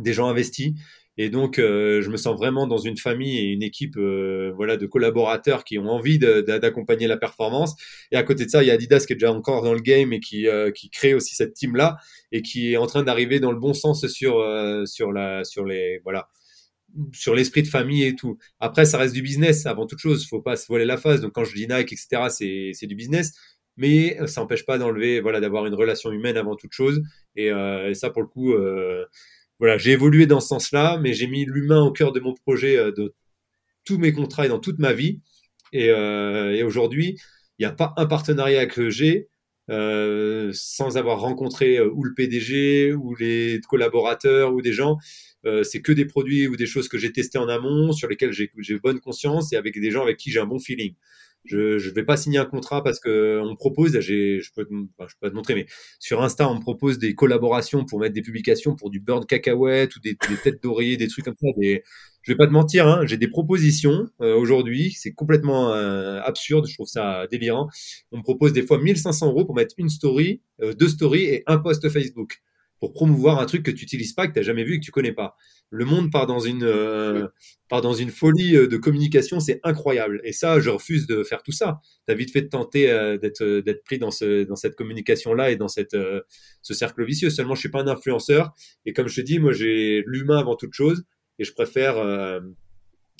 [0.00, 0.72] des gens investis.
[1.20, 4.76] Et donc, euh, je me sens vraiment dans une famille et une équipe euh, voilà,
[4.76, 7.74] de collaborateurs qui ont envie d'accompagner la performance.
[8.12, 9.80] Et à côté de ça, il y a Adidas qui est déjà encore dans le
[9.80, 11.96] game et qui, euh, qui crée aussi cette team-là
[12.30, 14.44] et qui est en train d'arriver dans le bon sens sur,
[14.86, 16.00] sur, la, sur les...
[16.04, 16.28] Voilà
[17.12, 18.38] sur l'esprit de famille et tout.
[18.60, 20.26] Après, ça reste du business avant toute chose.
[20.26, 21.20] Faut pas se voiler la face.
[21.20, 22.28] Donc, quand je dis Nike, etc.,
[22.72, 23.32] c'est du business.
[23.76, 27.02] Mais ça n'empêche pas d'enlever, voilà, d'avoir une relation humaine avant toute chose.
[27.36, 27.50] Et
[27.92, 28.54] ça, pour le coup,
[29.58, 32.76] voilà, j'ai évolué dans ce sens-là, mais j'ai mis l'humain au cœur de mon projet,
[32.76, 33.14] euh, de
[33.84, 35.20] tous mes contrats et dans toute ma vie.
[35.72, 37.18] Et, euh, et aujourd'hui,
[37.58, 39.28] il n'y a pas un partenariat que j'ai
[39.70, 44.96] euh, sans avoir rencontré euh, ou le PDG ou les collaborateurs ou des gens.
[45.44, 48.32] Euh, c'est que des produits ou des choses que j'ai testées en amont, sur lesquels
[48.32, 50.94] j'ai bonne conscience et avec des gens avec qui j'ai un bon feeling.
[51.48, 54.96] Je ne vais pas signer un contrat parce que on me propose, je peux, je
[54.96, 55.66] peux pas te montrer, mais
[55.98, 59.26] sur Insta, on me propose des collaborations pour mettre des publications pour du beurre de
[59.26, 61.48] cacahuète ou des, têtes d'oreiller, des trucs comme ça.
[61.56, 61.82] Des,
[62.22, 66.66] je vais pas te mentir, hein, j'ai des propositions euh, aujourd'hui, c'est complètement euh, absurde,
[66.68, 67.68] je trouve ça délirant.
[68.12, 71.42] On me propose des fois 1500 euros pour mettre une story, euh, deux stories et
[71.46, 72.42] un post Facebook
[72.80, 74.90] pour promouvoir un truc que tu n'utilises pas, que tu n'as jamais vu que tu
[74.90, 75.36] connais pas.
[75.70, 77.26] Le monde part dans une, euh,
[77.68, 80.20] part dans une folie euh, de communication, c'est incroyable.
[80.24, 81.80] Et ça, je refuse de faire tout ça.
[82.06, 85.50] Tu as vite fait de tenter euh, d'être, d'être pris dans, ce, dans cette communication-là
[85.50, 85.96] et dans cette,
[86.62, 87.28] ce cercle vicieux.
[87.28, 88.54] Seulement, je suis pas un influenceur.
[88.86, 91.04] Et comme je te dis, moi, j'ai l'humain avant toute chose.
[91.38, 91.96] Et je préfère,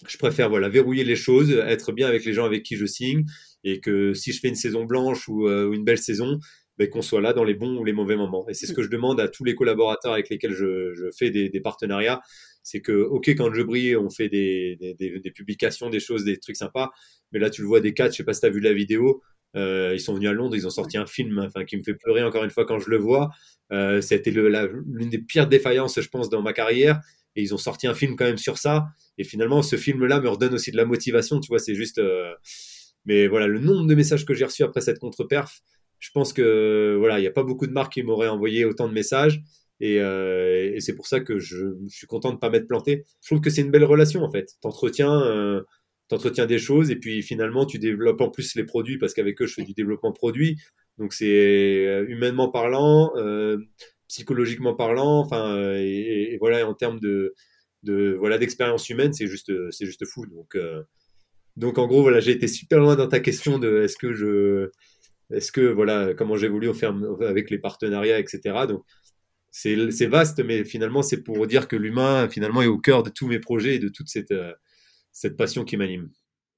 [0.07, 3.25] je préfère voilà, verrouiller les choses, être bien avec les gens avec qui je signe.
[3.63, 6.39] Et que si je fais une saison blanche ou, ou une belle saison,
[6.79, 8.49] ben, qu'on soit là dans les bons ou les mauvais moments.
[8.49, 11.61] Et c'est ce que je demande à tous les collaborateurs avec lesquels je, fais des,
[11.61, 12.21] partenariats.
[12.63, 16.91] C'est que, OK, quand je brille, on fait des, publications, des choses, des trucs sympas.
[17.33, 18.73] Mais là, tu le vois des quatre, je sais pas si tu as vu la
[18.73, 19.23] vidéo.
[19.57, 21.95] Euh, ils sont venus à Londres, ils ont sorti un film enfin, qui me fait
[21.95, 23.31] pleurer encore une fois quand je le vois.
[23.73, 27.01] Euh, C'était l'une des pires défaillances, je pense, dans ma carrière.
[27.35, 28.87] Et ils ont sorti un film quand même sur ça.
[29.17, 31.41] Et finalement, ce film-là me redonne aussi de la motivation.
[31.41, 31.99] Tu vois, c'est juste.
[31.99, 32.33] Euh...
[33.05, 35.61] Mais voilà, le nombre de messages que j'ai reçus après cette contre-perf,
[35.99, 38.89] je pense que voilà, il n'y a pas beaucoup de marques qui m'auraient envoyé autant
[38.89, 39.43] de messages.
[39.81, 43.05] Et, euh, et c'est pour ça que je, suis content de ne pas m'être planté.
[43.23, 44.57] Je trouve que c'est une belle relation en fait.
[44.61, 45.63] T'entretiens, euh,
[46.09, 49.47] t'entretiens des choses et puis finalement tu développes en plus les produits parce qu'avec eux
[49.47, 50.59] je fais du développement produit.
[50.99, 53.59] Donc c'est euh, humainement parlant, euh,
[54.09, 57.35] psychologiquement parlant, enfin euh, et, et, voilà en termes de,
[57.85, 60.27] de voilà d'expérience humaine c'est juste c'est juste fou.
[60.27, 60.83] Donc euh,
[61.57, 64.71] donc en gros voilà j'ai été super loin dans ta question de est-ce que je
[65.31, 66.71] est-ce que, voilà, comment j'évolue
[67.21, 68.67] avec les partenariats, etc.
[68.69, 68.85] Donc,
[69.51, 73.27] c'est vaste, mais finalement, c'est pour dire que l'humain, finalement, est au cœur de tous
[73.27, 74.53] mes projets et de toute cette, euh,
[75.13, 76.11] cette passion qui m'anime.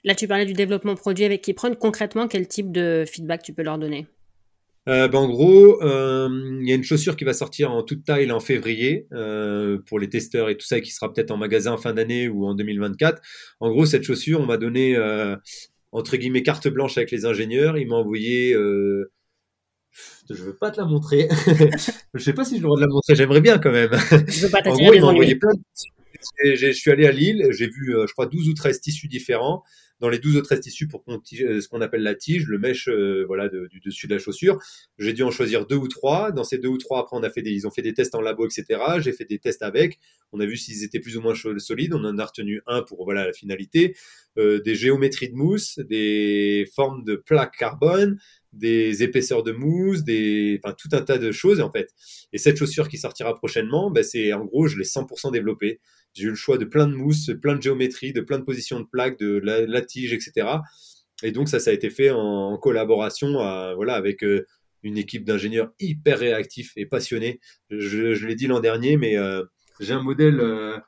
[0.04, 1.74] Là, tu parlais du développement produit avec Kipron.
[1.74, 4.06] Concrètement, quel type de feedback tu peux leur donner?
[4.88, 6.28] Euh, ben, en gros, euh,
[6.60, 9.98] il y a une chaussure qui va sortir en toute taille en février euh, pour
[9.98, 12.54] les testeurs et tout ça, qui sera peut-être en magasin en fin d'année ou en
[12.54, 13.20] 2024.
[13.60, 15.36] En gros, cette chaussure, on m'a donné euh,
[15.92, 17.78] entre guillemets carte blanche avec les ingénieurs.
[17.78, 18.54] Il m'a envoyé.
[18.54, 19.10] Euh...
[20.28, 21.28] Je veux pas te la montrer.
[22.14, 23.16] je sais pas si je de la montrer.
[23.16, 23.90] J'aimerais bien quand même.
[24.28, 26.54] Je veux pas en gros, il m'a envoyé plein de...
[26.54, 29.62] Je suis allé à Lille, j'ai vu, euh, je crois, 12 ou 13 tissus différents
[30.00, 32.88] dans les 12 ou 13 tissus pour euh, ce qu'on appelle la tige, le mèche
[32.88, 34.58] euh, voilà, du dessus de la chaussure.
[34.98, 36.32] J'ai dû en choisir deux ou trois.
[36.32, 38.14] Dans ces deux ou trois, après, on a fait des, ils ont fait des tests
[38.14, 38.80] en labo, etc.
[39.00, 39.98] J'ai fait des tests avec.
[40.32, 41.94] On a vu s'ils étaient plus ou moins solides.
[41.94, 43.94] On en a retenu un pour voilà la finalité.
[44.38, 48.18] Euh, des géométries de mousse, des formes de plaques carbone,
[48.52, 51.90] des épaisseurs de mousse, des, enfin tout un tas de choses en fait.
[52.32, 55.80] Et cette chaussure qui sortira prochainement, ben, c'est en gros je l'ai 100% développée.
[56.14, 58.80] J'ai eu le choix de plein de mousse, plein de géométrie, de plein de positions
[58.80, 60.46] de plaques, de la, la tige, etc.
[61.22, 64.46] Et donc ça, ça a été fait en, collaboration, à, voilà, avec euh,
[64.82, 67.40] une équipe d'ingénieurs hyper réactifs et passionnés.
[67.70, 69.44] Je, l'ai dit l'an dernier, mais euh,
[69.80, 70.40] j'ai un modèle.
[70.40, 70.78] Euh,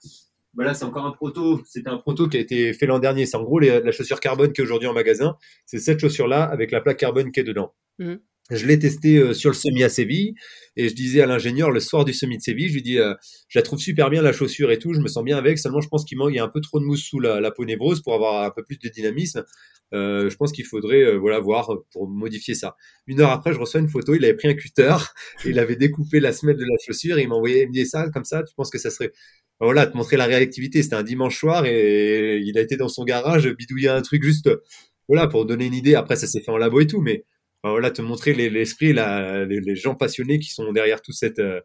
[0.55, 1.63] voilà, c'est encore un proto.
[1.67, 3.27] C'était un proto qui a été fait l'an dernier.
[3.27, 5.37] C'est en gros la chaussure carbone qui est aujourd'hui en magasin.
[5.65, 7.75] C'est cette chaussure-là avec la plaque carbone qui est dedans.
[7.99, 8.17] Mmh.
[8.55, 10.35] Je l'ai testé euh, sur le semi à Séville
[10.77, 13.15] et je disais à l'ingénieur le soir du semi de Séville, je lui dis, euh,
[13.49, 15.59] je la trouve super bien la chaussure et tout, je me sens bien avec.
[15.59, 17.51] Seulement, je pense qu'il manque, y a un peu trop de mousse sous la, la
[17.51, 19.45] peau névrose pour avoir un peu plus de dynamisme.
[19.95, 22.77] Euh, je pense qu'il faudrait, voilà, voir pour modifier ça.
[23.07, 24.15] Une heure après, je reçois une photo.
[24.15, 24.97] Il avait pris un cutter,
[25.47, 27.87] il avait découpé la semelle de la chaussure, et il m'a envoyé, il me dit
[27.87, 28.43] ça comme ça.
[28.43, 29.13] Tu penses que ça serait
[29.61, 30.83] voilà, te montrer la réactivité.
[30.83, 34.51] C'était un dimanche soir et il a été dans son garage bidouiller un truc juste,
[35.09, 35.95] voilà, pour donner une idée.
[35.95, 37.25] Après, ça s'est fait en labo et tout, mais
[37.71, 41.61] voilà, te montrer l'esprit, les, les, gens passionnés qui sont derrière toute cette, euh,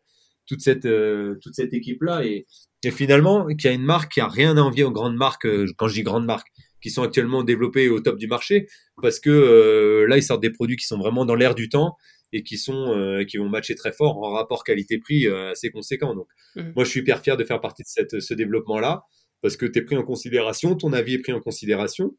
[0.46, 2.24] toute cette, euh, toute cette équipe-là.
[2.24, 2.46] Et,
[2.84, 5.46] et, finalement, qu'il y a une marque qui a rien à envier aux grandes marques,
[5.46, 6.50] euh, quand je dis grandes marques,
[6.82, 8.68] qui sont actuellement développées au top du marché,
[9.02, 11.96] parce que là, ils sortent des produits qui sont vraiment dans l'air du temps
[12.32, 16.14] et qui sont qui vont matcher très fort en rapport qualité-prix assez conséquent.
[16.14, 16.74] Donc, mmh.
[16.76, 19.04] moi, je suis hyper fier de faire partie de cette, ce développement-là
[19.42, 22.16] parce que tu es pris en considération, ton avis est pris en considération.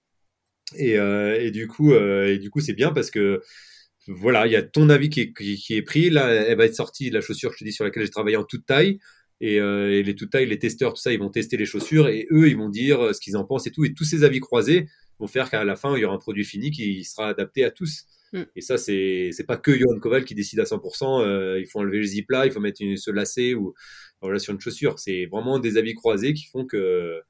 [0.76, 3.40] Et, et du coup, et du coup, c'est bien parce que
[4.08, 6.10] voilà, il y a ton avis qui est, qui, est, pris.
[6.10, 8.44] Là, elle va être sortie, la chaussure, je te dis, sur laquelle j'ai travaillé en
[8.44, 8.98] toute taille.
[9.40, 12.08] Et, euh, et les toute taille, les testeurs, tout ça, ils vont tester les chaussures
[12.08, 13.84] et eux, ils vont dire euh, ce qu'ils en pensent et tout.
[13.84, 14.88] Et tous ces avis croisés
[15.20, 17.70] vont faire qu'à la fin, il y aura un produit fini qui sera adapté à
[17.70, 18.04] tous.
[18.32, 18.42] Mm.
[18.56, 21.22] Et ça, c'est c'est pas que Johan Koval qui décide à 100%.
[21.22, 23.74] Euh, il faut enlever le zip là, il faut mettre une, ce lacet ou
[24.20, 24.98] voilà sur une chaussure.
[24.98, 27.20] C'est vraiment des avis croisés qui font que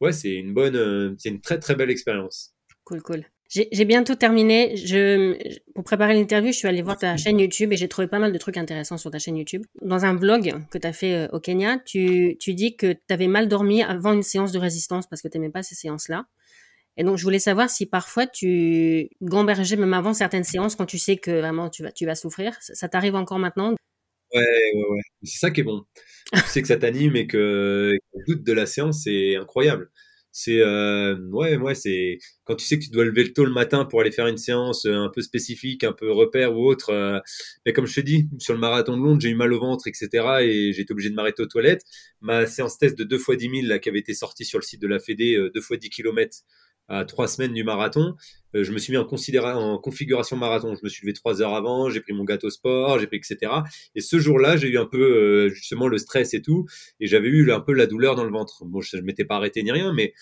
[0.00, 2.54] ouais, c'est une bonne, euh, c'est une très très belle expérience.
[2.90, 3.24] Cool, cool.
[3.48, 4.76] J'ai bientôt terminé.
[4.76, 5.36] Je,
[5.74, 8.32] pour préparer l'interview, je suis allée voir ta chaîne YouTube et j'ai trouvé pas mal
[8.32, 9.64] de trucs intéressants sur ta chaîne YouTube.
[9.80, 13.00] Dans un vlog que tu as fait euh, au Kenya, tu, tu dis que tu
[13.10, 16.26] avais mal dormi avant une séance de résistance parce que tu n'aimais pas ces séances-là.
[16.96, 20.98] Et donc, je voulais savoir si parfois tu gambergeais même avant certaines séances quand tu
[20.98, 22.56] sais que vraiment tu vas, tu vas souffrir.
[22.60, 23.70] Ça, t'arrive encore maintenant?
[24.34, 24.40] Ouais,
[24.74, 25.00] ouais, ouais.
[25.22, 25.84] C'est ça qui est bon.
[26.34, 29.90] tu sais que ça t'anime et que le doute de la séance, c'est incroyable
[30.32, 33.52] c'est euh, ouais ouais c'est quand tu sais que tu dois lever le tôt le
[33.52, 36.90] matin pour aller faire une séance euh, un peu spécifique un peu repère ou autre
[36.90, 37.18] euh,
[37.66, 39.88] mais comme je te dis sur le marathon de Londres j'ai eu mal au ventre
[39.88, 40.08] etc
[40.42, 41.82] et j'ai été obligé de m'arrêter aux toilettes.
[42.20, 44.64] Ma séance test de 2 fois 10 000 là qui avait été sortie sur le
[44.64, 46.38] site de la Fédé 2 fois 10 km
[46.90, 48.16] à trois semaines du marathon,
[48.56, 50.74] euh, je me suis mis en, configuration marathon.
[50.74, 53.52] Je me suis levé trois heures avant, j'ai pris mon gâteau sport, j'ai pris etc.
[53.94, 56.66] Et ce jour-là, j'ai eu un peu euh, justement le stress et tout,
[56.98, 58.64] et j'avais eu un peu la douleur dans le ventre.
[58.64, 60.12] Bon, je, ne m'étais pas arrêté ni rien, mais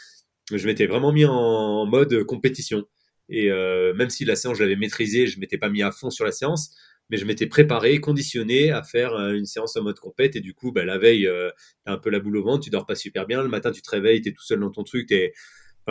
[0.53, 2.85] je m'étais vraiment mis en, mode compétition.
[3.31, 6.11] Et euh, même si la séance, je l'avais maîtrisée, je m'étais pas mis à fond
[6.11, 6.75] sur la séance,
[7.11, 10.37] mais je m'étais préparé, conditionné à faire une séance en mode compète.
[10.37, 11.51] Et du coup, bah, la veille, euh,
[11.85, 13.43] t'as un peu la boule au ventre, tu dors pas super bien.
[13.43, 15.33] Le matin, tu te réveilles, t'es tout seul dans ton truc, t'es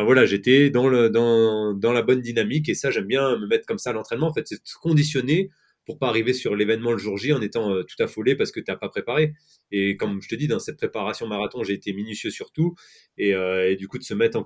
[0.03, 3.65] voilà, j'étais dans, le, dans, dans la bonne dynamique et ça, j'aime bien me mettre
[3.65, 4.27] comme ça à l'entraînement.
[4.27, 5.49] En fait, c'est conditionner
[5.87, 8.59] pour pas arriver sur l'événement le jour J en étant euh, tout affolé parce que
[8.59, 9.33] tu n'as pas préparé.
[9.71, 12.75] Et comme je te dis, dans cette préparation marathon, j'ai été minutieux sur tout.
[13.17, 14.43] Et, euh, du coup, de se mettre en,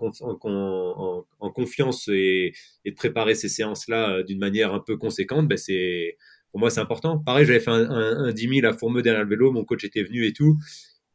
[1.50, 2.54] confiance et,
[2.86, 6.18] de préparer ces séances-là euh, d'une manière un peu conséquente, ben c'est
[6.52, 7.18] pour moi, c'est important.
[7.18, 9.52] Pareil, j'avais fait un, un, un 10 000 à Fourmeux derrière le vélo.
[9.52, 10.58] Mon coach était venu et tout.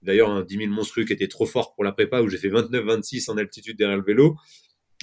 [0.06, 2.48] D'ailleurs, un 10 000 monstrueux qui était trop fort pour la prépa, où j'ai fait
[2.48, 4.36] 29-26 en altitude derrière le vélo.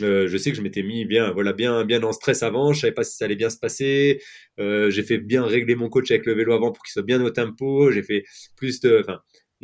[0.01, 2.73] Euh, je sais que je m'étais mis bien, voilà, bien, en stress avant.
[2.73, 4.21] Je savais pas si ça allait bien se passer.
[4.59, 7.21] Euh, j'ai fait bien régler mon coach avec le vélo avant pour qu'il soit bien
[7.23, 7.91] au tempo.
[7.91, 8.23] J'ai fait
[8.55, 9.05] plus de,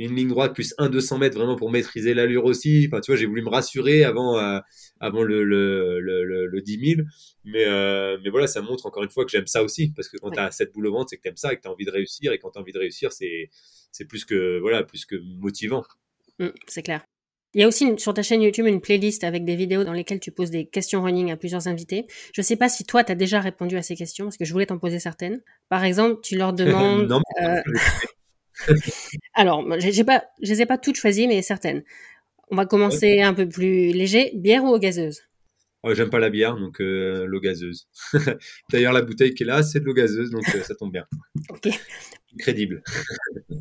[0.06, 2.88] une ligne droite plus 1 200 mètres vraiment pour maîtriser l'allure aussi.
[2.88, 4.60] Enfin, tu vois, j'ai voulu me rassurer avant, euh,
[5.00, 7.08] avant le, le, le, le, 10 000.
[7.44, 9.92] Mais, euh, mais voilà, ça montre encore une fois que j'aime ça aussi.
[9.96, 11.58] Parce que quand tu as cette boule au ventre, c'est que tu aimes ça et
[11.58, 12.32] que tu as envie de réussir.
[12.32, 13.50] Et quand tu as envie de réussir, c'est,
[13.92, 15.84] c'est plus que, voilà, plus que motivant.
[16.40, 17.04] Mmh, c'est clair.
[17.56, 20.20] Il y a aussi sur ta chaîne YouTube une playlist avec des vidéos dans lesquelles
[20.20, 22.06] tu poses des questions running à plusieurs invités.
[22.32, 24.46] Je ne sais pas si toi, tu as déjà répondu à ces questions, parce que
[24.46, 25.42] je voulais t'en poser certaines.
[25.68, 27.08] Par exemple, tu leur demandes...
[27.08, 27.62] non, euh,
[29.34, 31.84] Alors, j'ai pas, je les ai pas toutes choisies, mais certaines.
[32.52, 34.32] On va commencer un peu plus léger.
[34.34, 35.22] Bière ou eau gazeuse?
[35.84, 37.88] Oh, J'aime pas la bière, donc euh, l'eau gazeuse.
[38.72, 41.06] D'ailleurs, la bouteille qui est là, c'est de l'eau gazeuse, donc euh, ça tombe bien.
[41.50, 41.70] ok.
[42.38, 42.84] Crédible.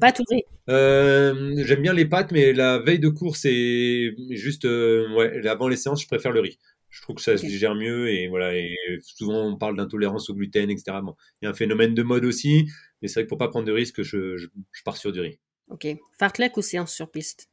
[0.01, 4.65] Pâtes ou riz euh, J'aime bien les pâtes, mais la veille de course et juste
[4.65, 6.59] ouais, avant les séances, je préfère le riz.
[6.91, 8.57] Je trouve que ça se digère mieux et voilà.
[8.57, 10.99] Et souvent, on parle d'intolérance au gluten, etc.
[11.41, 12.69] il y a un phénomène de mode aussi.
[13.01, 14.49] Mais c'est vrai que pour pas prendre de risque, je, je,
[14.85, 15.39] pars sur du riz.
[15.69, 15.87] Ok.
[16.19, 17.49] Fartlek ou séance sur piste?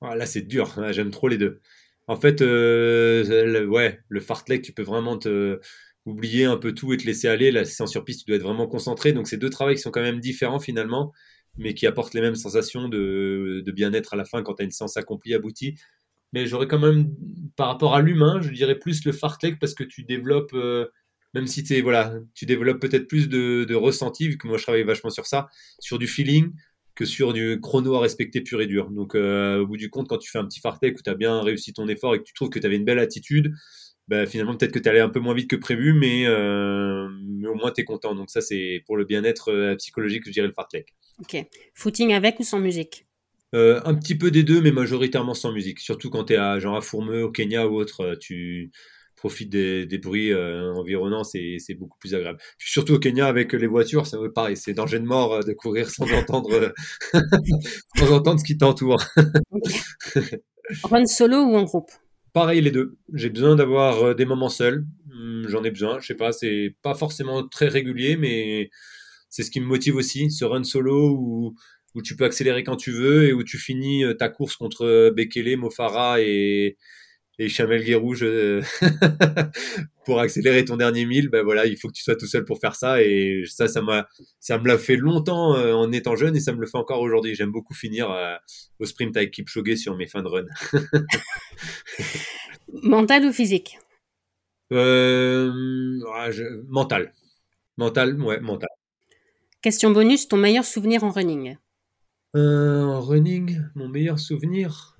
[0.00, 0.74] Ah, Là, c'est dur.
[0.92, 1.60] J'aime trop les deux.
[2.08, 5.60] En fait, euh, le, ouais, le fartlek, tu peux vraiment te
[6.04, 7.50] oublier un peu tout et te laisser aller.
[7.52, 9.12] La séance sur piste, tu dois être vraiment concentré.
[9.12, 11.12] Donc, c'est deux travaux qui sont quand même différents finalement,
[11.56, 14.64] mais qui apportent les mêmes sensations de, de bien-être à la fin quand tu as
[14.64, 15.78] une séance accomplie, aboutie.
[16.32, 17.14] Mais j'aurais quand même,
[17.56, 20.54] par rapport à l'humain, je dirais plus le fartlek parce que tu développes.
[20.54, 20.88] Euh,
[21.34, 24.62] même si es, voilà, tu développes peut-être plus de, de, ressenti, vu que moi je
[24.64, 26.52] travaille vachement sur ça, sur du feeling,
[26.94, 28.90] que sur du chrono à respecter pur et dur.
[28.90, 31.14] Donc euh, au bout du compte, quand tu fais un petit fartec où tu as
[31.14, 33.54] bien réussi ton effort et que tu trouves que tu avais une belle attitude,
[34.08, 37.48] bah, finalement peut-être que tu allais un peu moins vite que prévu, mais, euh, mais
[37.48, 38.14] au moins tu es content.
[38.14, 40.94] Donc ça c'est pour le bien-être euh, psychologique, je dirais le fartlek.
[41.20, 41.36] Ok.
[41.74, 43.06] Footing avec ou sans musique?
[43.54, 45.78] Un petit peu des deux, mais majoritairement sans musique.
[45.78, 48.72] Surtout quand tu es à, genre à Fourmeux, au Kenya ou autre, tu
[49.22, 52.40] profite des, des bruits environnants, c'est beaucoup plus agréable.
[52.58, 56.10] surtout au Kenya avec les voitures, c'est pareil, c'est danger de mort de courir sans
[56.12, 56.74] entendre,
[57.96, 59.00] sans entendre ce qui t'entoure.
[60.82, 61.92] Run solo ou en groupe?
[62.32, 62.96] Pareil les deux.
[63.14, 64.86] J'ai besoin d'avoir des moments seuls.
[65.12, 66.00] Hum, j'en ai besoin.
[66.00, 68.70] Je sais pas, c'est pas forcément très régulier, mais
[69.28, 70.32] c'est ce qui me motive aussi.
[70.32, 71.54] Ce run solo où,
[71.94, 75.56] où tu peux accélérer quand tu veux et où tu finis ta course contre Bekele,
[75.56, 76.76] Mofara et,
[77.38, 78.24] et Chamel Guérouge
[80.04, 82.60] pour accélérer ton dernier mille, ben voilà, il faut que tu sois tout seul pour
[82.60, 83.02] faire ça.
[83.02, 84.08] Et ça, ça m'a,
[84.40, 87.00] ça me l'a fait longtemps euh, en étant jeune et ça me le fait encore
[87.00, 87.34] aujourd'hui.
[87.34, 88.34] J'aime beaucoup finir euh,
[88.78, 90.46] au sprint avec Kipchoge sur mes fins de run.
[92.82, 93.78] mental ou physique?
[94.72, 95.52] Euh,
[96.68, 97.12] Mental.
[97.76, 98.68] Mental, ouais, mental.
[99.62, 101.56] Question bonus, ton meilleur souvenir en running?
[102.34, 104.98] En running, mon meilleur souvenir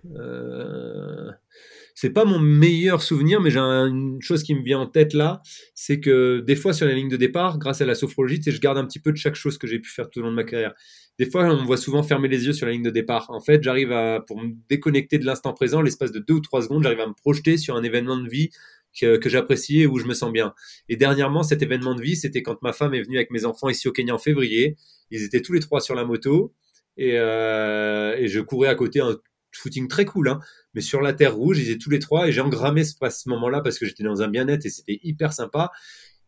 [1.94, 5.42] c'est pas mon meilleur souvenir, mais j'ai une chose qui me vient en tête là,
[5.74, 8.78] c'est que des fois sur la ligne de départ, grâce à la sophrologie, je garde
[8.78, 10.44] un petit peu de chaque chose que j'ai pu faire tout au long de ma
[10.44, 10.74] carrière.
[11.18, 13.26] Des fois, on me voit souvent fermer les yeux sur la ligne de départ.
[13.30, 16.62] En fait, j'arrive à, pour me déconnecter de l'instant présent, l'espace de deux ou trois
[16.62, 18.50] secondes, j'arrive à me projeter sur un événement de vie
[18.98, 20.54] que, que j'apprécie et où je me sens bien.
[20.88, 23.68] Et dernièrement, cet événement de vie, c'était quand ma femme est venue avec mes enfants
[23.68, 24.76] ici au Kenya en février.
[25.10, 26.54] Ils étaient tous les trois sur la moto
[26.96, 29.16] et, euh, et je courais à côté un
[29.54, 30.40] footing très cool, hein,
[30.74, 32.94] mais sur la terre rouge, ils étaient tous les trois et j'ai engrammé ce,
[33.26, 35.70] moment-là parce que j'étais dans un bien-être et c'était hyper sympa.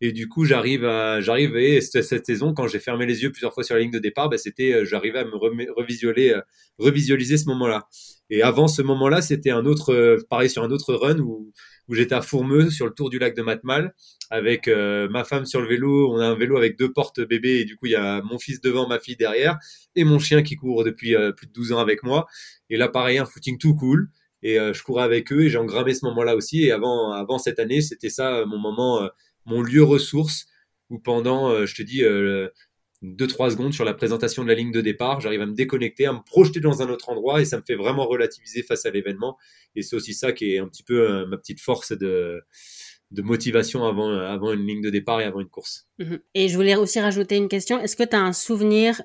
[0.00, 0.82] Et du coup, j'arrive
[1.20, 3.98] j'arrive et cette, saison, quand j'ai fermé les yeux plusieurs fois sur la ligne de
[3.98, 6.40] départ, bah, c'était, euh, j'arrivais à me revisualiser, euh,
[6.78, 7.86] revisualiser ce moment-là.
[8.28, 11.52] Et avant ce moment-là, c'était un autre, euh, pareil sur un autre run où,
[11.88, 13.94] où j'étais à Fourmeux sur le tour du lac de Matmal
[14.30, 16.12] avec ma femme sur le vélo.
[16.12, 18.38] On a un vélo avec deux portes bébés et du coup, il y a mon
[18.38, 19.58] fils devant, ma fille derrière
[19.94, 22.26] et mon chien qui court depuis plus de 12 ans avec moi.
[22.70, 24.08] Et là, pareil, un footing tout cool
[24.42, 26.64] et je courais avec eux et j'ai engrammé ce moment-là aussi.
[26.64, 29.08] Et avant, avant cette année, c'était ça mon moment
[29.46, 30.46] mon lieu ressource
[30.90, 32.02] où pendant, euh, je te dis,
[33.04, 36.06] 2-3 euh, secondes sur la présentation de la ligne de départ, j'arrive à me déconnecter,
[36.06, 38.90] à me projeter dans un autre endroit et ça me fait vraiment relativiser face à
[38.90, 39.36] l'événement.
[39.76, 42.42] Et c'est aussi ça qui est un petit peu euh, ma petite force de,
[43.10, 45.86] de motivation avant, avant une ligne de départ et avant une course.
[45.98, 46.20] Mhm.
[46.34, 47.80] Et je voulais aussi rajouter une question.
[47.80, 49.02] Est-ce que tu as un souvenir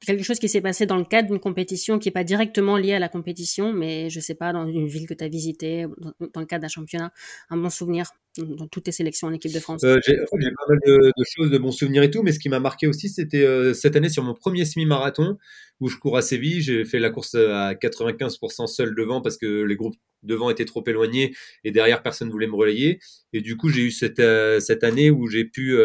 [0.00, 2.94] quelque chose qui s'est passé dans le cadre d'une compétition qui n'est pas directement liée
[2.94, 5.86] à la compétition, mais je sais pas, dans une ville que tu as visitée,
[6.34, 7.12] dans, le cadre d'un championnat,
[7.50, 10.36] un bon souvenir dans toutes tes sélections en équipe de France euh, J'ai pas
[10.68, 13.44] mal de, choses, de bons souvenirs et tout, mais ce qui m'a marqué aussi, c'était
[13.44, 15.38] euh, cette année sur mon premier semi-marathon
[15.80, 16.60] où je cours à Séville.
[16.62, 20.82] J'ai fait la course à 95% seul devant parce que les groupes devant étaient trop
[20.86, 21.34] éloignés
[21.64, 22.98] et derrière personne voulait me relayer.
[23.32, 25.76] Et du coup, j'ai eu cette, euh, cette année où j'ai pu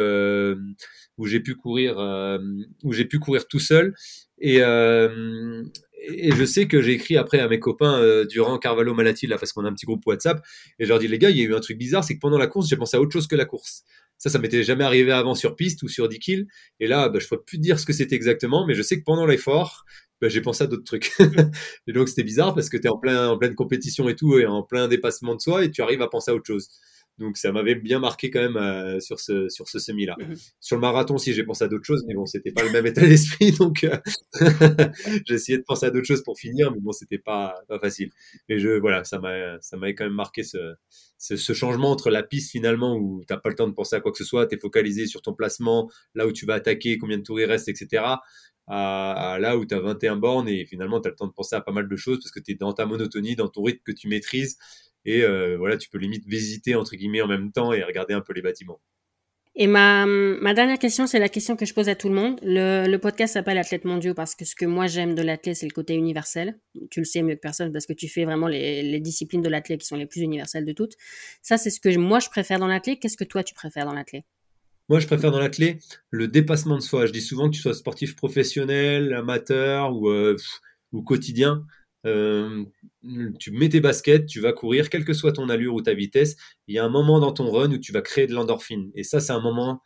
[1.22, 2.40] où j'ai pu courir, euh,
[2.84, 3.94] où j'ai pu courir tout seul.
[4.40, 5.64] Et, euh,
[6.02, 9.54] et je sais que j'ai écrit après à mes copains euh, durant Carvalho Malati, parce
[9.54, 10.44] qu'on a un petit groupe WhatsApp,
[10.80, 12.20] et je leur dis, les gars, il y a eu un truc bizarre, c'est que
[12.20, 13.84] pendant la course, j'ai pensé à autre chose que la course.
[14.18, 16.48] Ça, ça m'était jamais arrivé avant sur piste ou sur 10 kills.
[16.80, 18.98] Et là, bah, je ne peux plus dire ce que c'était exactement, mais je sais
[18.98, 19.86] que pendant l'effort,
[20.22, 21.12] bah, j'ai pensé à d'autres trucs.
[21.88, 24.40] et donc, c'était bizarre parce que tu es en, plein, en pleine compétition et tout,
[24.40, 26.68] et en plein dépassement de soi, et tu arrives à penser à autre chose.
[27.18, 30.16] Donc ça m'avait bien marqué quand même euh, sur ce sur ce semi là.
[30.20, 30.36] Mhm.
[30.60, 32.86] Sur le marathon si j'ai pensé à d'autres choses, mais bon c'était pas le même
[32.88, 33.98] état d'esprit donc euh,
[35.28, 38.10] j'ai essayé de penser à d'autres choses pour finir, mais bon c'était pas pas facile.
[38.50, 40.58] Mais je voilà ça m'a ça m'avait quand même marqué ce,
[41.22, 44.12] ce, changement entre la piste finalement où t'as pas le temps de penser à quoi
[44.12, 47.18] que ce soit, tu es focalisé sur ton placement, là où tu vas attaquer, combien
[47.18, 48.04] de tours il reste, etc.
[48.68, 51.56] À, là où tu as 21 bornes et finalement tu as le temps de penser
[51.56, 53.82] à pas mal de choses parce que tu es dans ta monotonie, dans ton rythme
[53.84, 54.58] que tu maîtrises
[55.06, 58.22] et euh, voilà, tu peux limite visiter entre guillemets en même temps et regarder un
[58.22, 58.82] peu les bâtiments.
[59.54, 62.40] Et ma, ma dernière question, c'est la question que je pose à tout le monde.
[62.42, 65.66] Le, le podcast s'appelle Athlète mondiaux parce que ce que moi j'aime de l'athlète, c'est
[65.66, 66.58] le côté universel.
[66.90, 69.50] Tu le sais mieux que personne parce que tu fais vraiment les, les disciplines de
[69.50, 70.94] l'athlète qui sont les plus universelles de toutes.
[71.42, 73.00] Ça, c'est ce que moi je préfère dans l'athlète.
[73.02, 74.24] Qu'est-ce que toi tu préfères dans l'athlète?
[74.88, 77.06] Moi, je préfère dans l'athlète le dépassement de soi.
[77.06, 80.36] Je dis souvent que tu sois sportif professionnel, amateur ou, euh,
[80.92, 81.66] ou quotidien.
[82.06, 82.66] Euh,
[83.40, 86.36] tu mets tes baskets, tu vas courir, quelle que soit ton allure ou ta vitesse,
[86.68, 88.92] il y a un moment dans ton run où tu vas créer de l'endorphine.
[88.96, 89.82] Et ça, c'est un moment,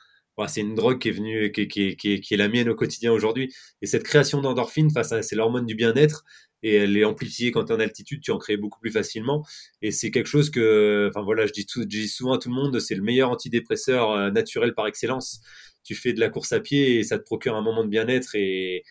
[0.47, 3.53] c'est une drogue qui est venue, qui, est la mienne au quotidien aujourd'hui.
[3.81, 6.23] Et cette création d'endorphine, c'est l'hormone du bien-être
[6.63, 9.45] et elle est amplifiée quand tu es en altitude, tu en crées beaucoup plus facilement.
[9.81, 12.49] Et c'est quelque chose que, enfin voilà, je dis, tout, je dis souvent à tout
[12.49, 15.41] le monde, c'est le meilleur antidépresseur euh, naturel par excellence.
[15.83, 18.35] Tu fais de la course à pied et ça te procure un moment de bien-être
[18.35, 18.83] et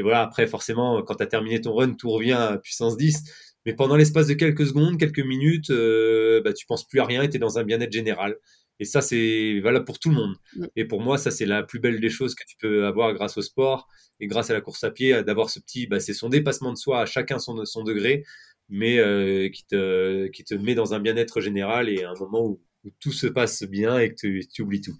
[0.00, 3.22] et voilà, après, forcément, quand tu as terminé ton run, tout revient à puissance 10.
[3.66, 7.22] Mais pendant l'espace de quelques secondes, quelques minutes, euh, bah, tu penses plus à rien
[7.22, 8.36] et tu es dans un bien-être général.
[8.78, 10.36] Et ça, c'est valable pour tout le monde.
[10.56, 10.66] Mm.
[10.76, 13.36] Et pour moi, ça, c'est la plus belle des choses que tu peux avoir grâce
[13.36, 13.88] au sport
[14.20, 16.78] et grâce à la course à pied, d'avoir ce petit, bah, c'est son dépassement de
[16.78, 18.24] soi à chacun son, son degré,
[18.70, 22.62] mais euh, qui, te, qui te met dans un bien-être général et un moment où
[22.84, 24.96] où tout se passe bien et que tu, oublies tout.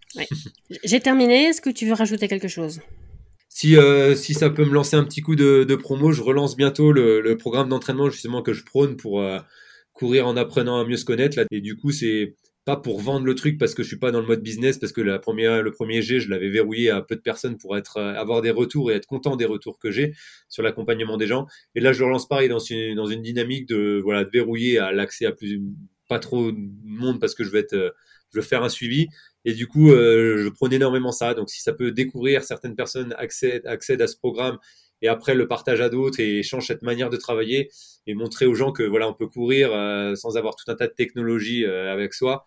[0.84, 1.44] J'ai terminé.
[1.44, 2.82] Est-ce que tu veux rajouter quelque chose?
[3.60, 6.92] Si, euh, si ça peut me lancer un petit coup de, promo, je relance bientôt
[6.92, 9.38] le, programme d'entraînement justement que je prône pour euh,
[9.92, 11.38] courir en apprenant à mieux se connaître.
[11.50, 14.22] Et du coup, c'est pas pour vendre le truc parce que je suis pas dans
[14.22, 17.58] le mode business, parce que le premier G, je l'avais verrouillé à peu de personnes
[17.58, 20.14] pour être, euh, avoir des retours et être content des retours que j'ai
[20.48, 21.46] sur l'accompagnement des gens.
[21.74, 24.90] Et là, je relance pareil dans une, dans une dynamique de, voilà, de verrouiller à
[24.90, 25.60] l'accès à plus,
[26.08, 27.94] pas trop de monde parce que je vais être,
[28.32, 29.08] je veux faire un suivi.
[29.44, 31.34] Et du coup, euh, je prône énormément ça.
[31.34, 34.58] Donc, si ça peut découvrir, certaines personnes accèdent, accèdent à ce programme
[35.02, 37.70] et après le partage à d'autres et change cette manière de travailler
[38.06, 40.88] et montrer aux gens que voilà, on peut courir euh, sans avoir tout un tas
[40.88, 42.44] de technologies euh, avec soi.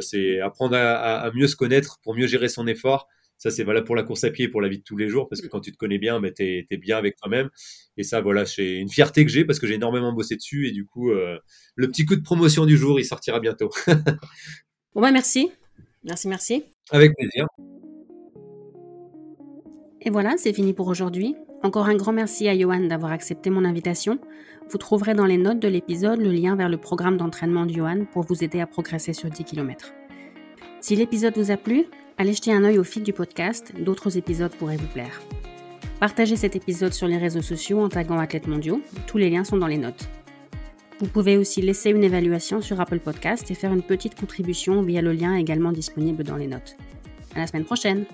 [0.00, 3.08] c'est apprendre à, mieux se connaître pour mieux gérer son effort.
[3.38, 5.28] Ça, c'est valable pour la course à pied, pour la vie de tous les jours,
[5.28, 7.50] parce que quand tu te connais bien, ben, tu es, bien avec toi-même.
[7.98, 10.66] Et ça, voilà, c'est une fierté que j'ai parce que j'ai énormément bossé dessus.
[10.66, 13.70] Et du coup, le petit coup de promotion du jour, il sortira bientôt.
[14.94, 15.50] bon, bah, merci.
[16.06, 16.64] Merci, merci.
[16.92, 17.46] Avec plaisir.
[20.00, 21.34] Et voilà, c'est fini pour aujourd'hui.
[21.64, 24.20] Encore un grand merci à Johan d'avoir accepté mon invitation.
[24.70, 28.04] Vous trouverez dans les notes de l'épisode le lien vers le programme d'entraînement de Johan
[28.12, 29.92] pour vous aider à progresser sur 10 km.
[30.80, 31.86] Si l'épisode vous a plu,
[32.18, 35.20] allez jeter un œil au fil du podcast, d'autres épisodes pourraient vous plaire.
[35.98, 39.56] Partagez cet épisode sur les réseaux sociaux en taguant Athlètes Mondiaux, tous les liens sont
[39.56, 40.08] dans les notes.
[40.98, 45.02] Vous pouvez aussi laisser une évaluation sur Apple Podcast et faire une petite contribution via
[45.02, 46.76] le lien également disponible dans les notes.
[47.34, 48.06] À la semaine prochaine!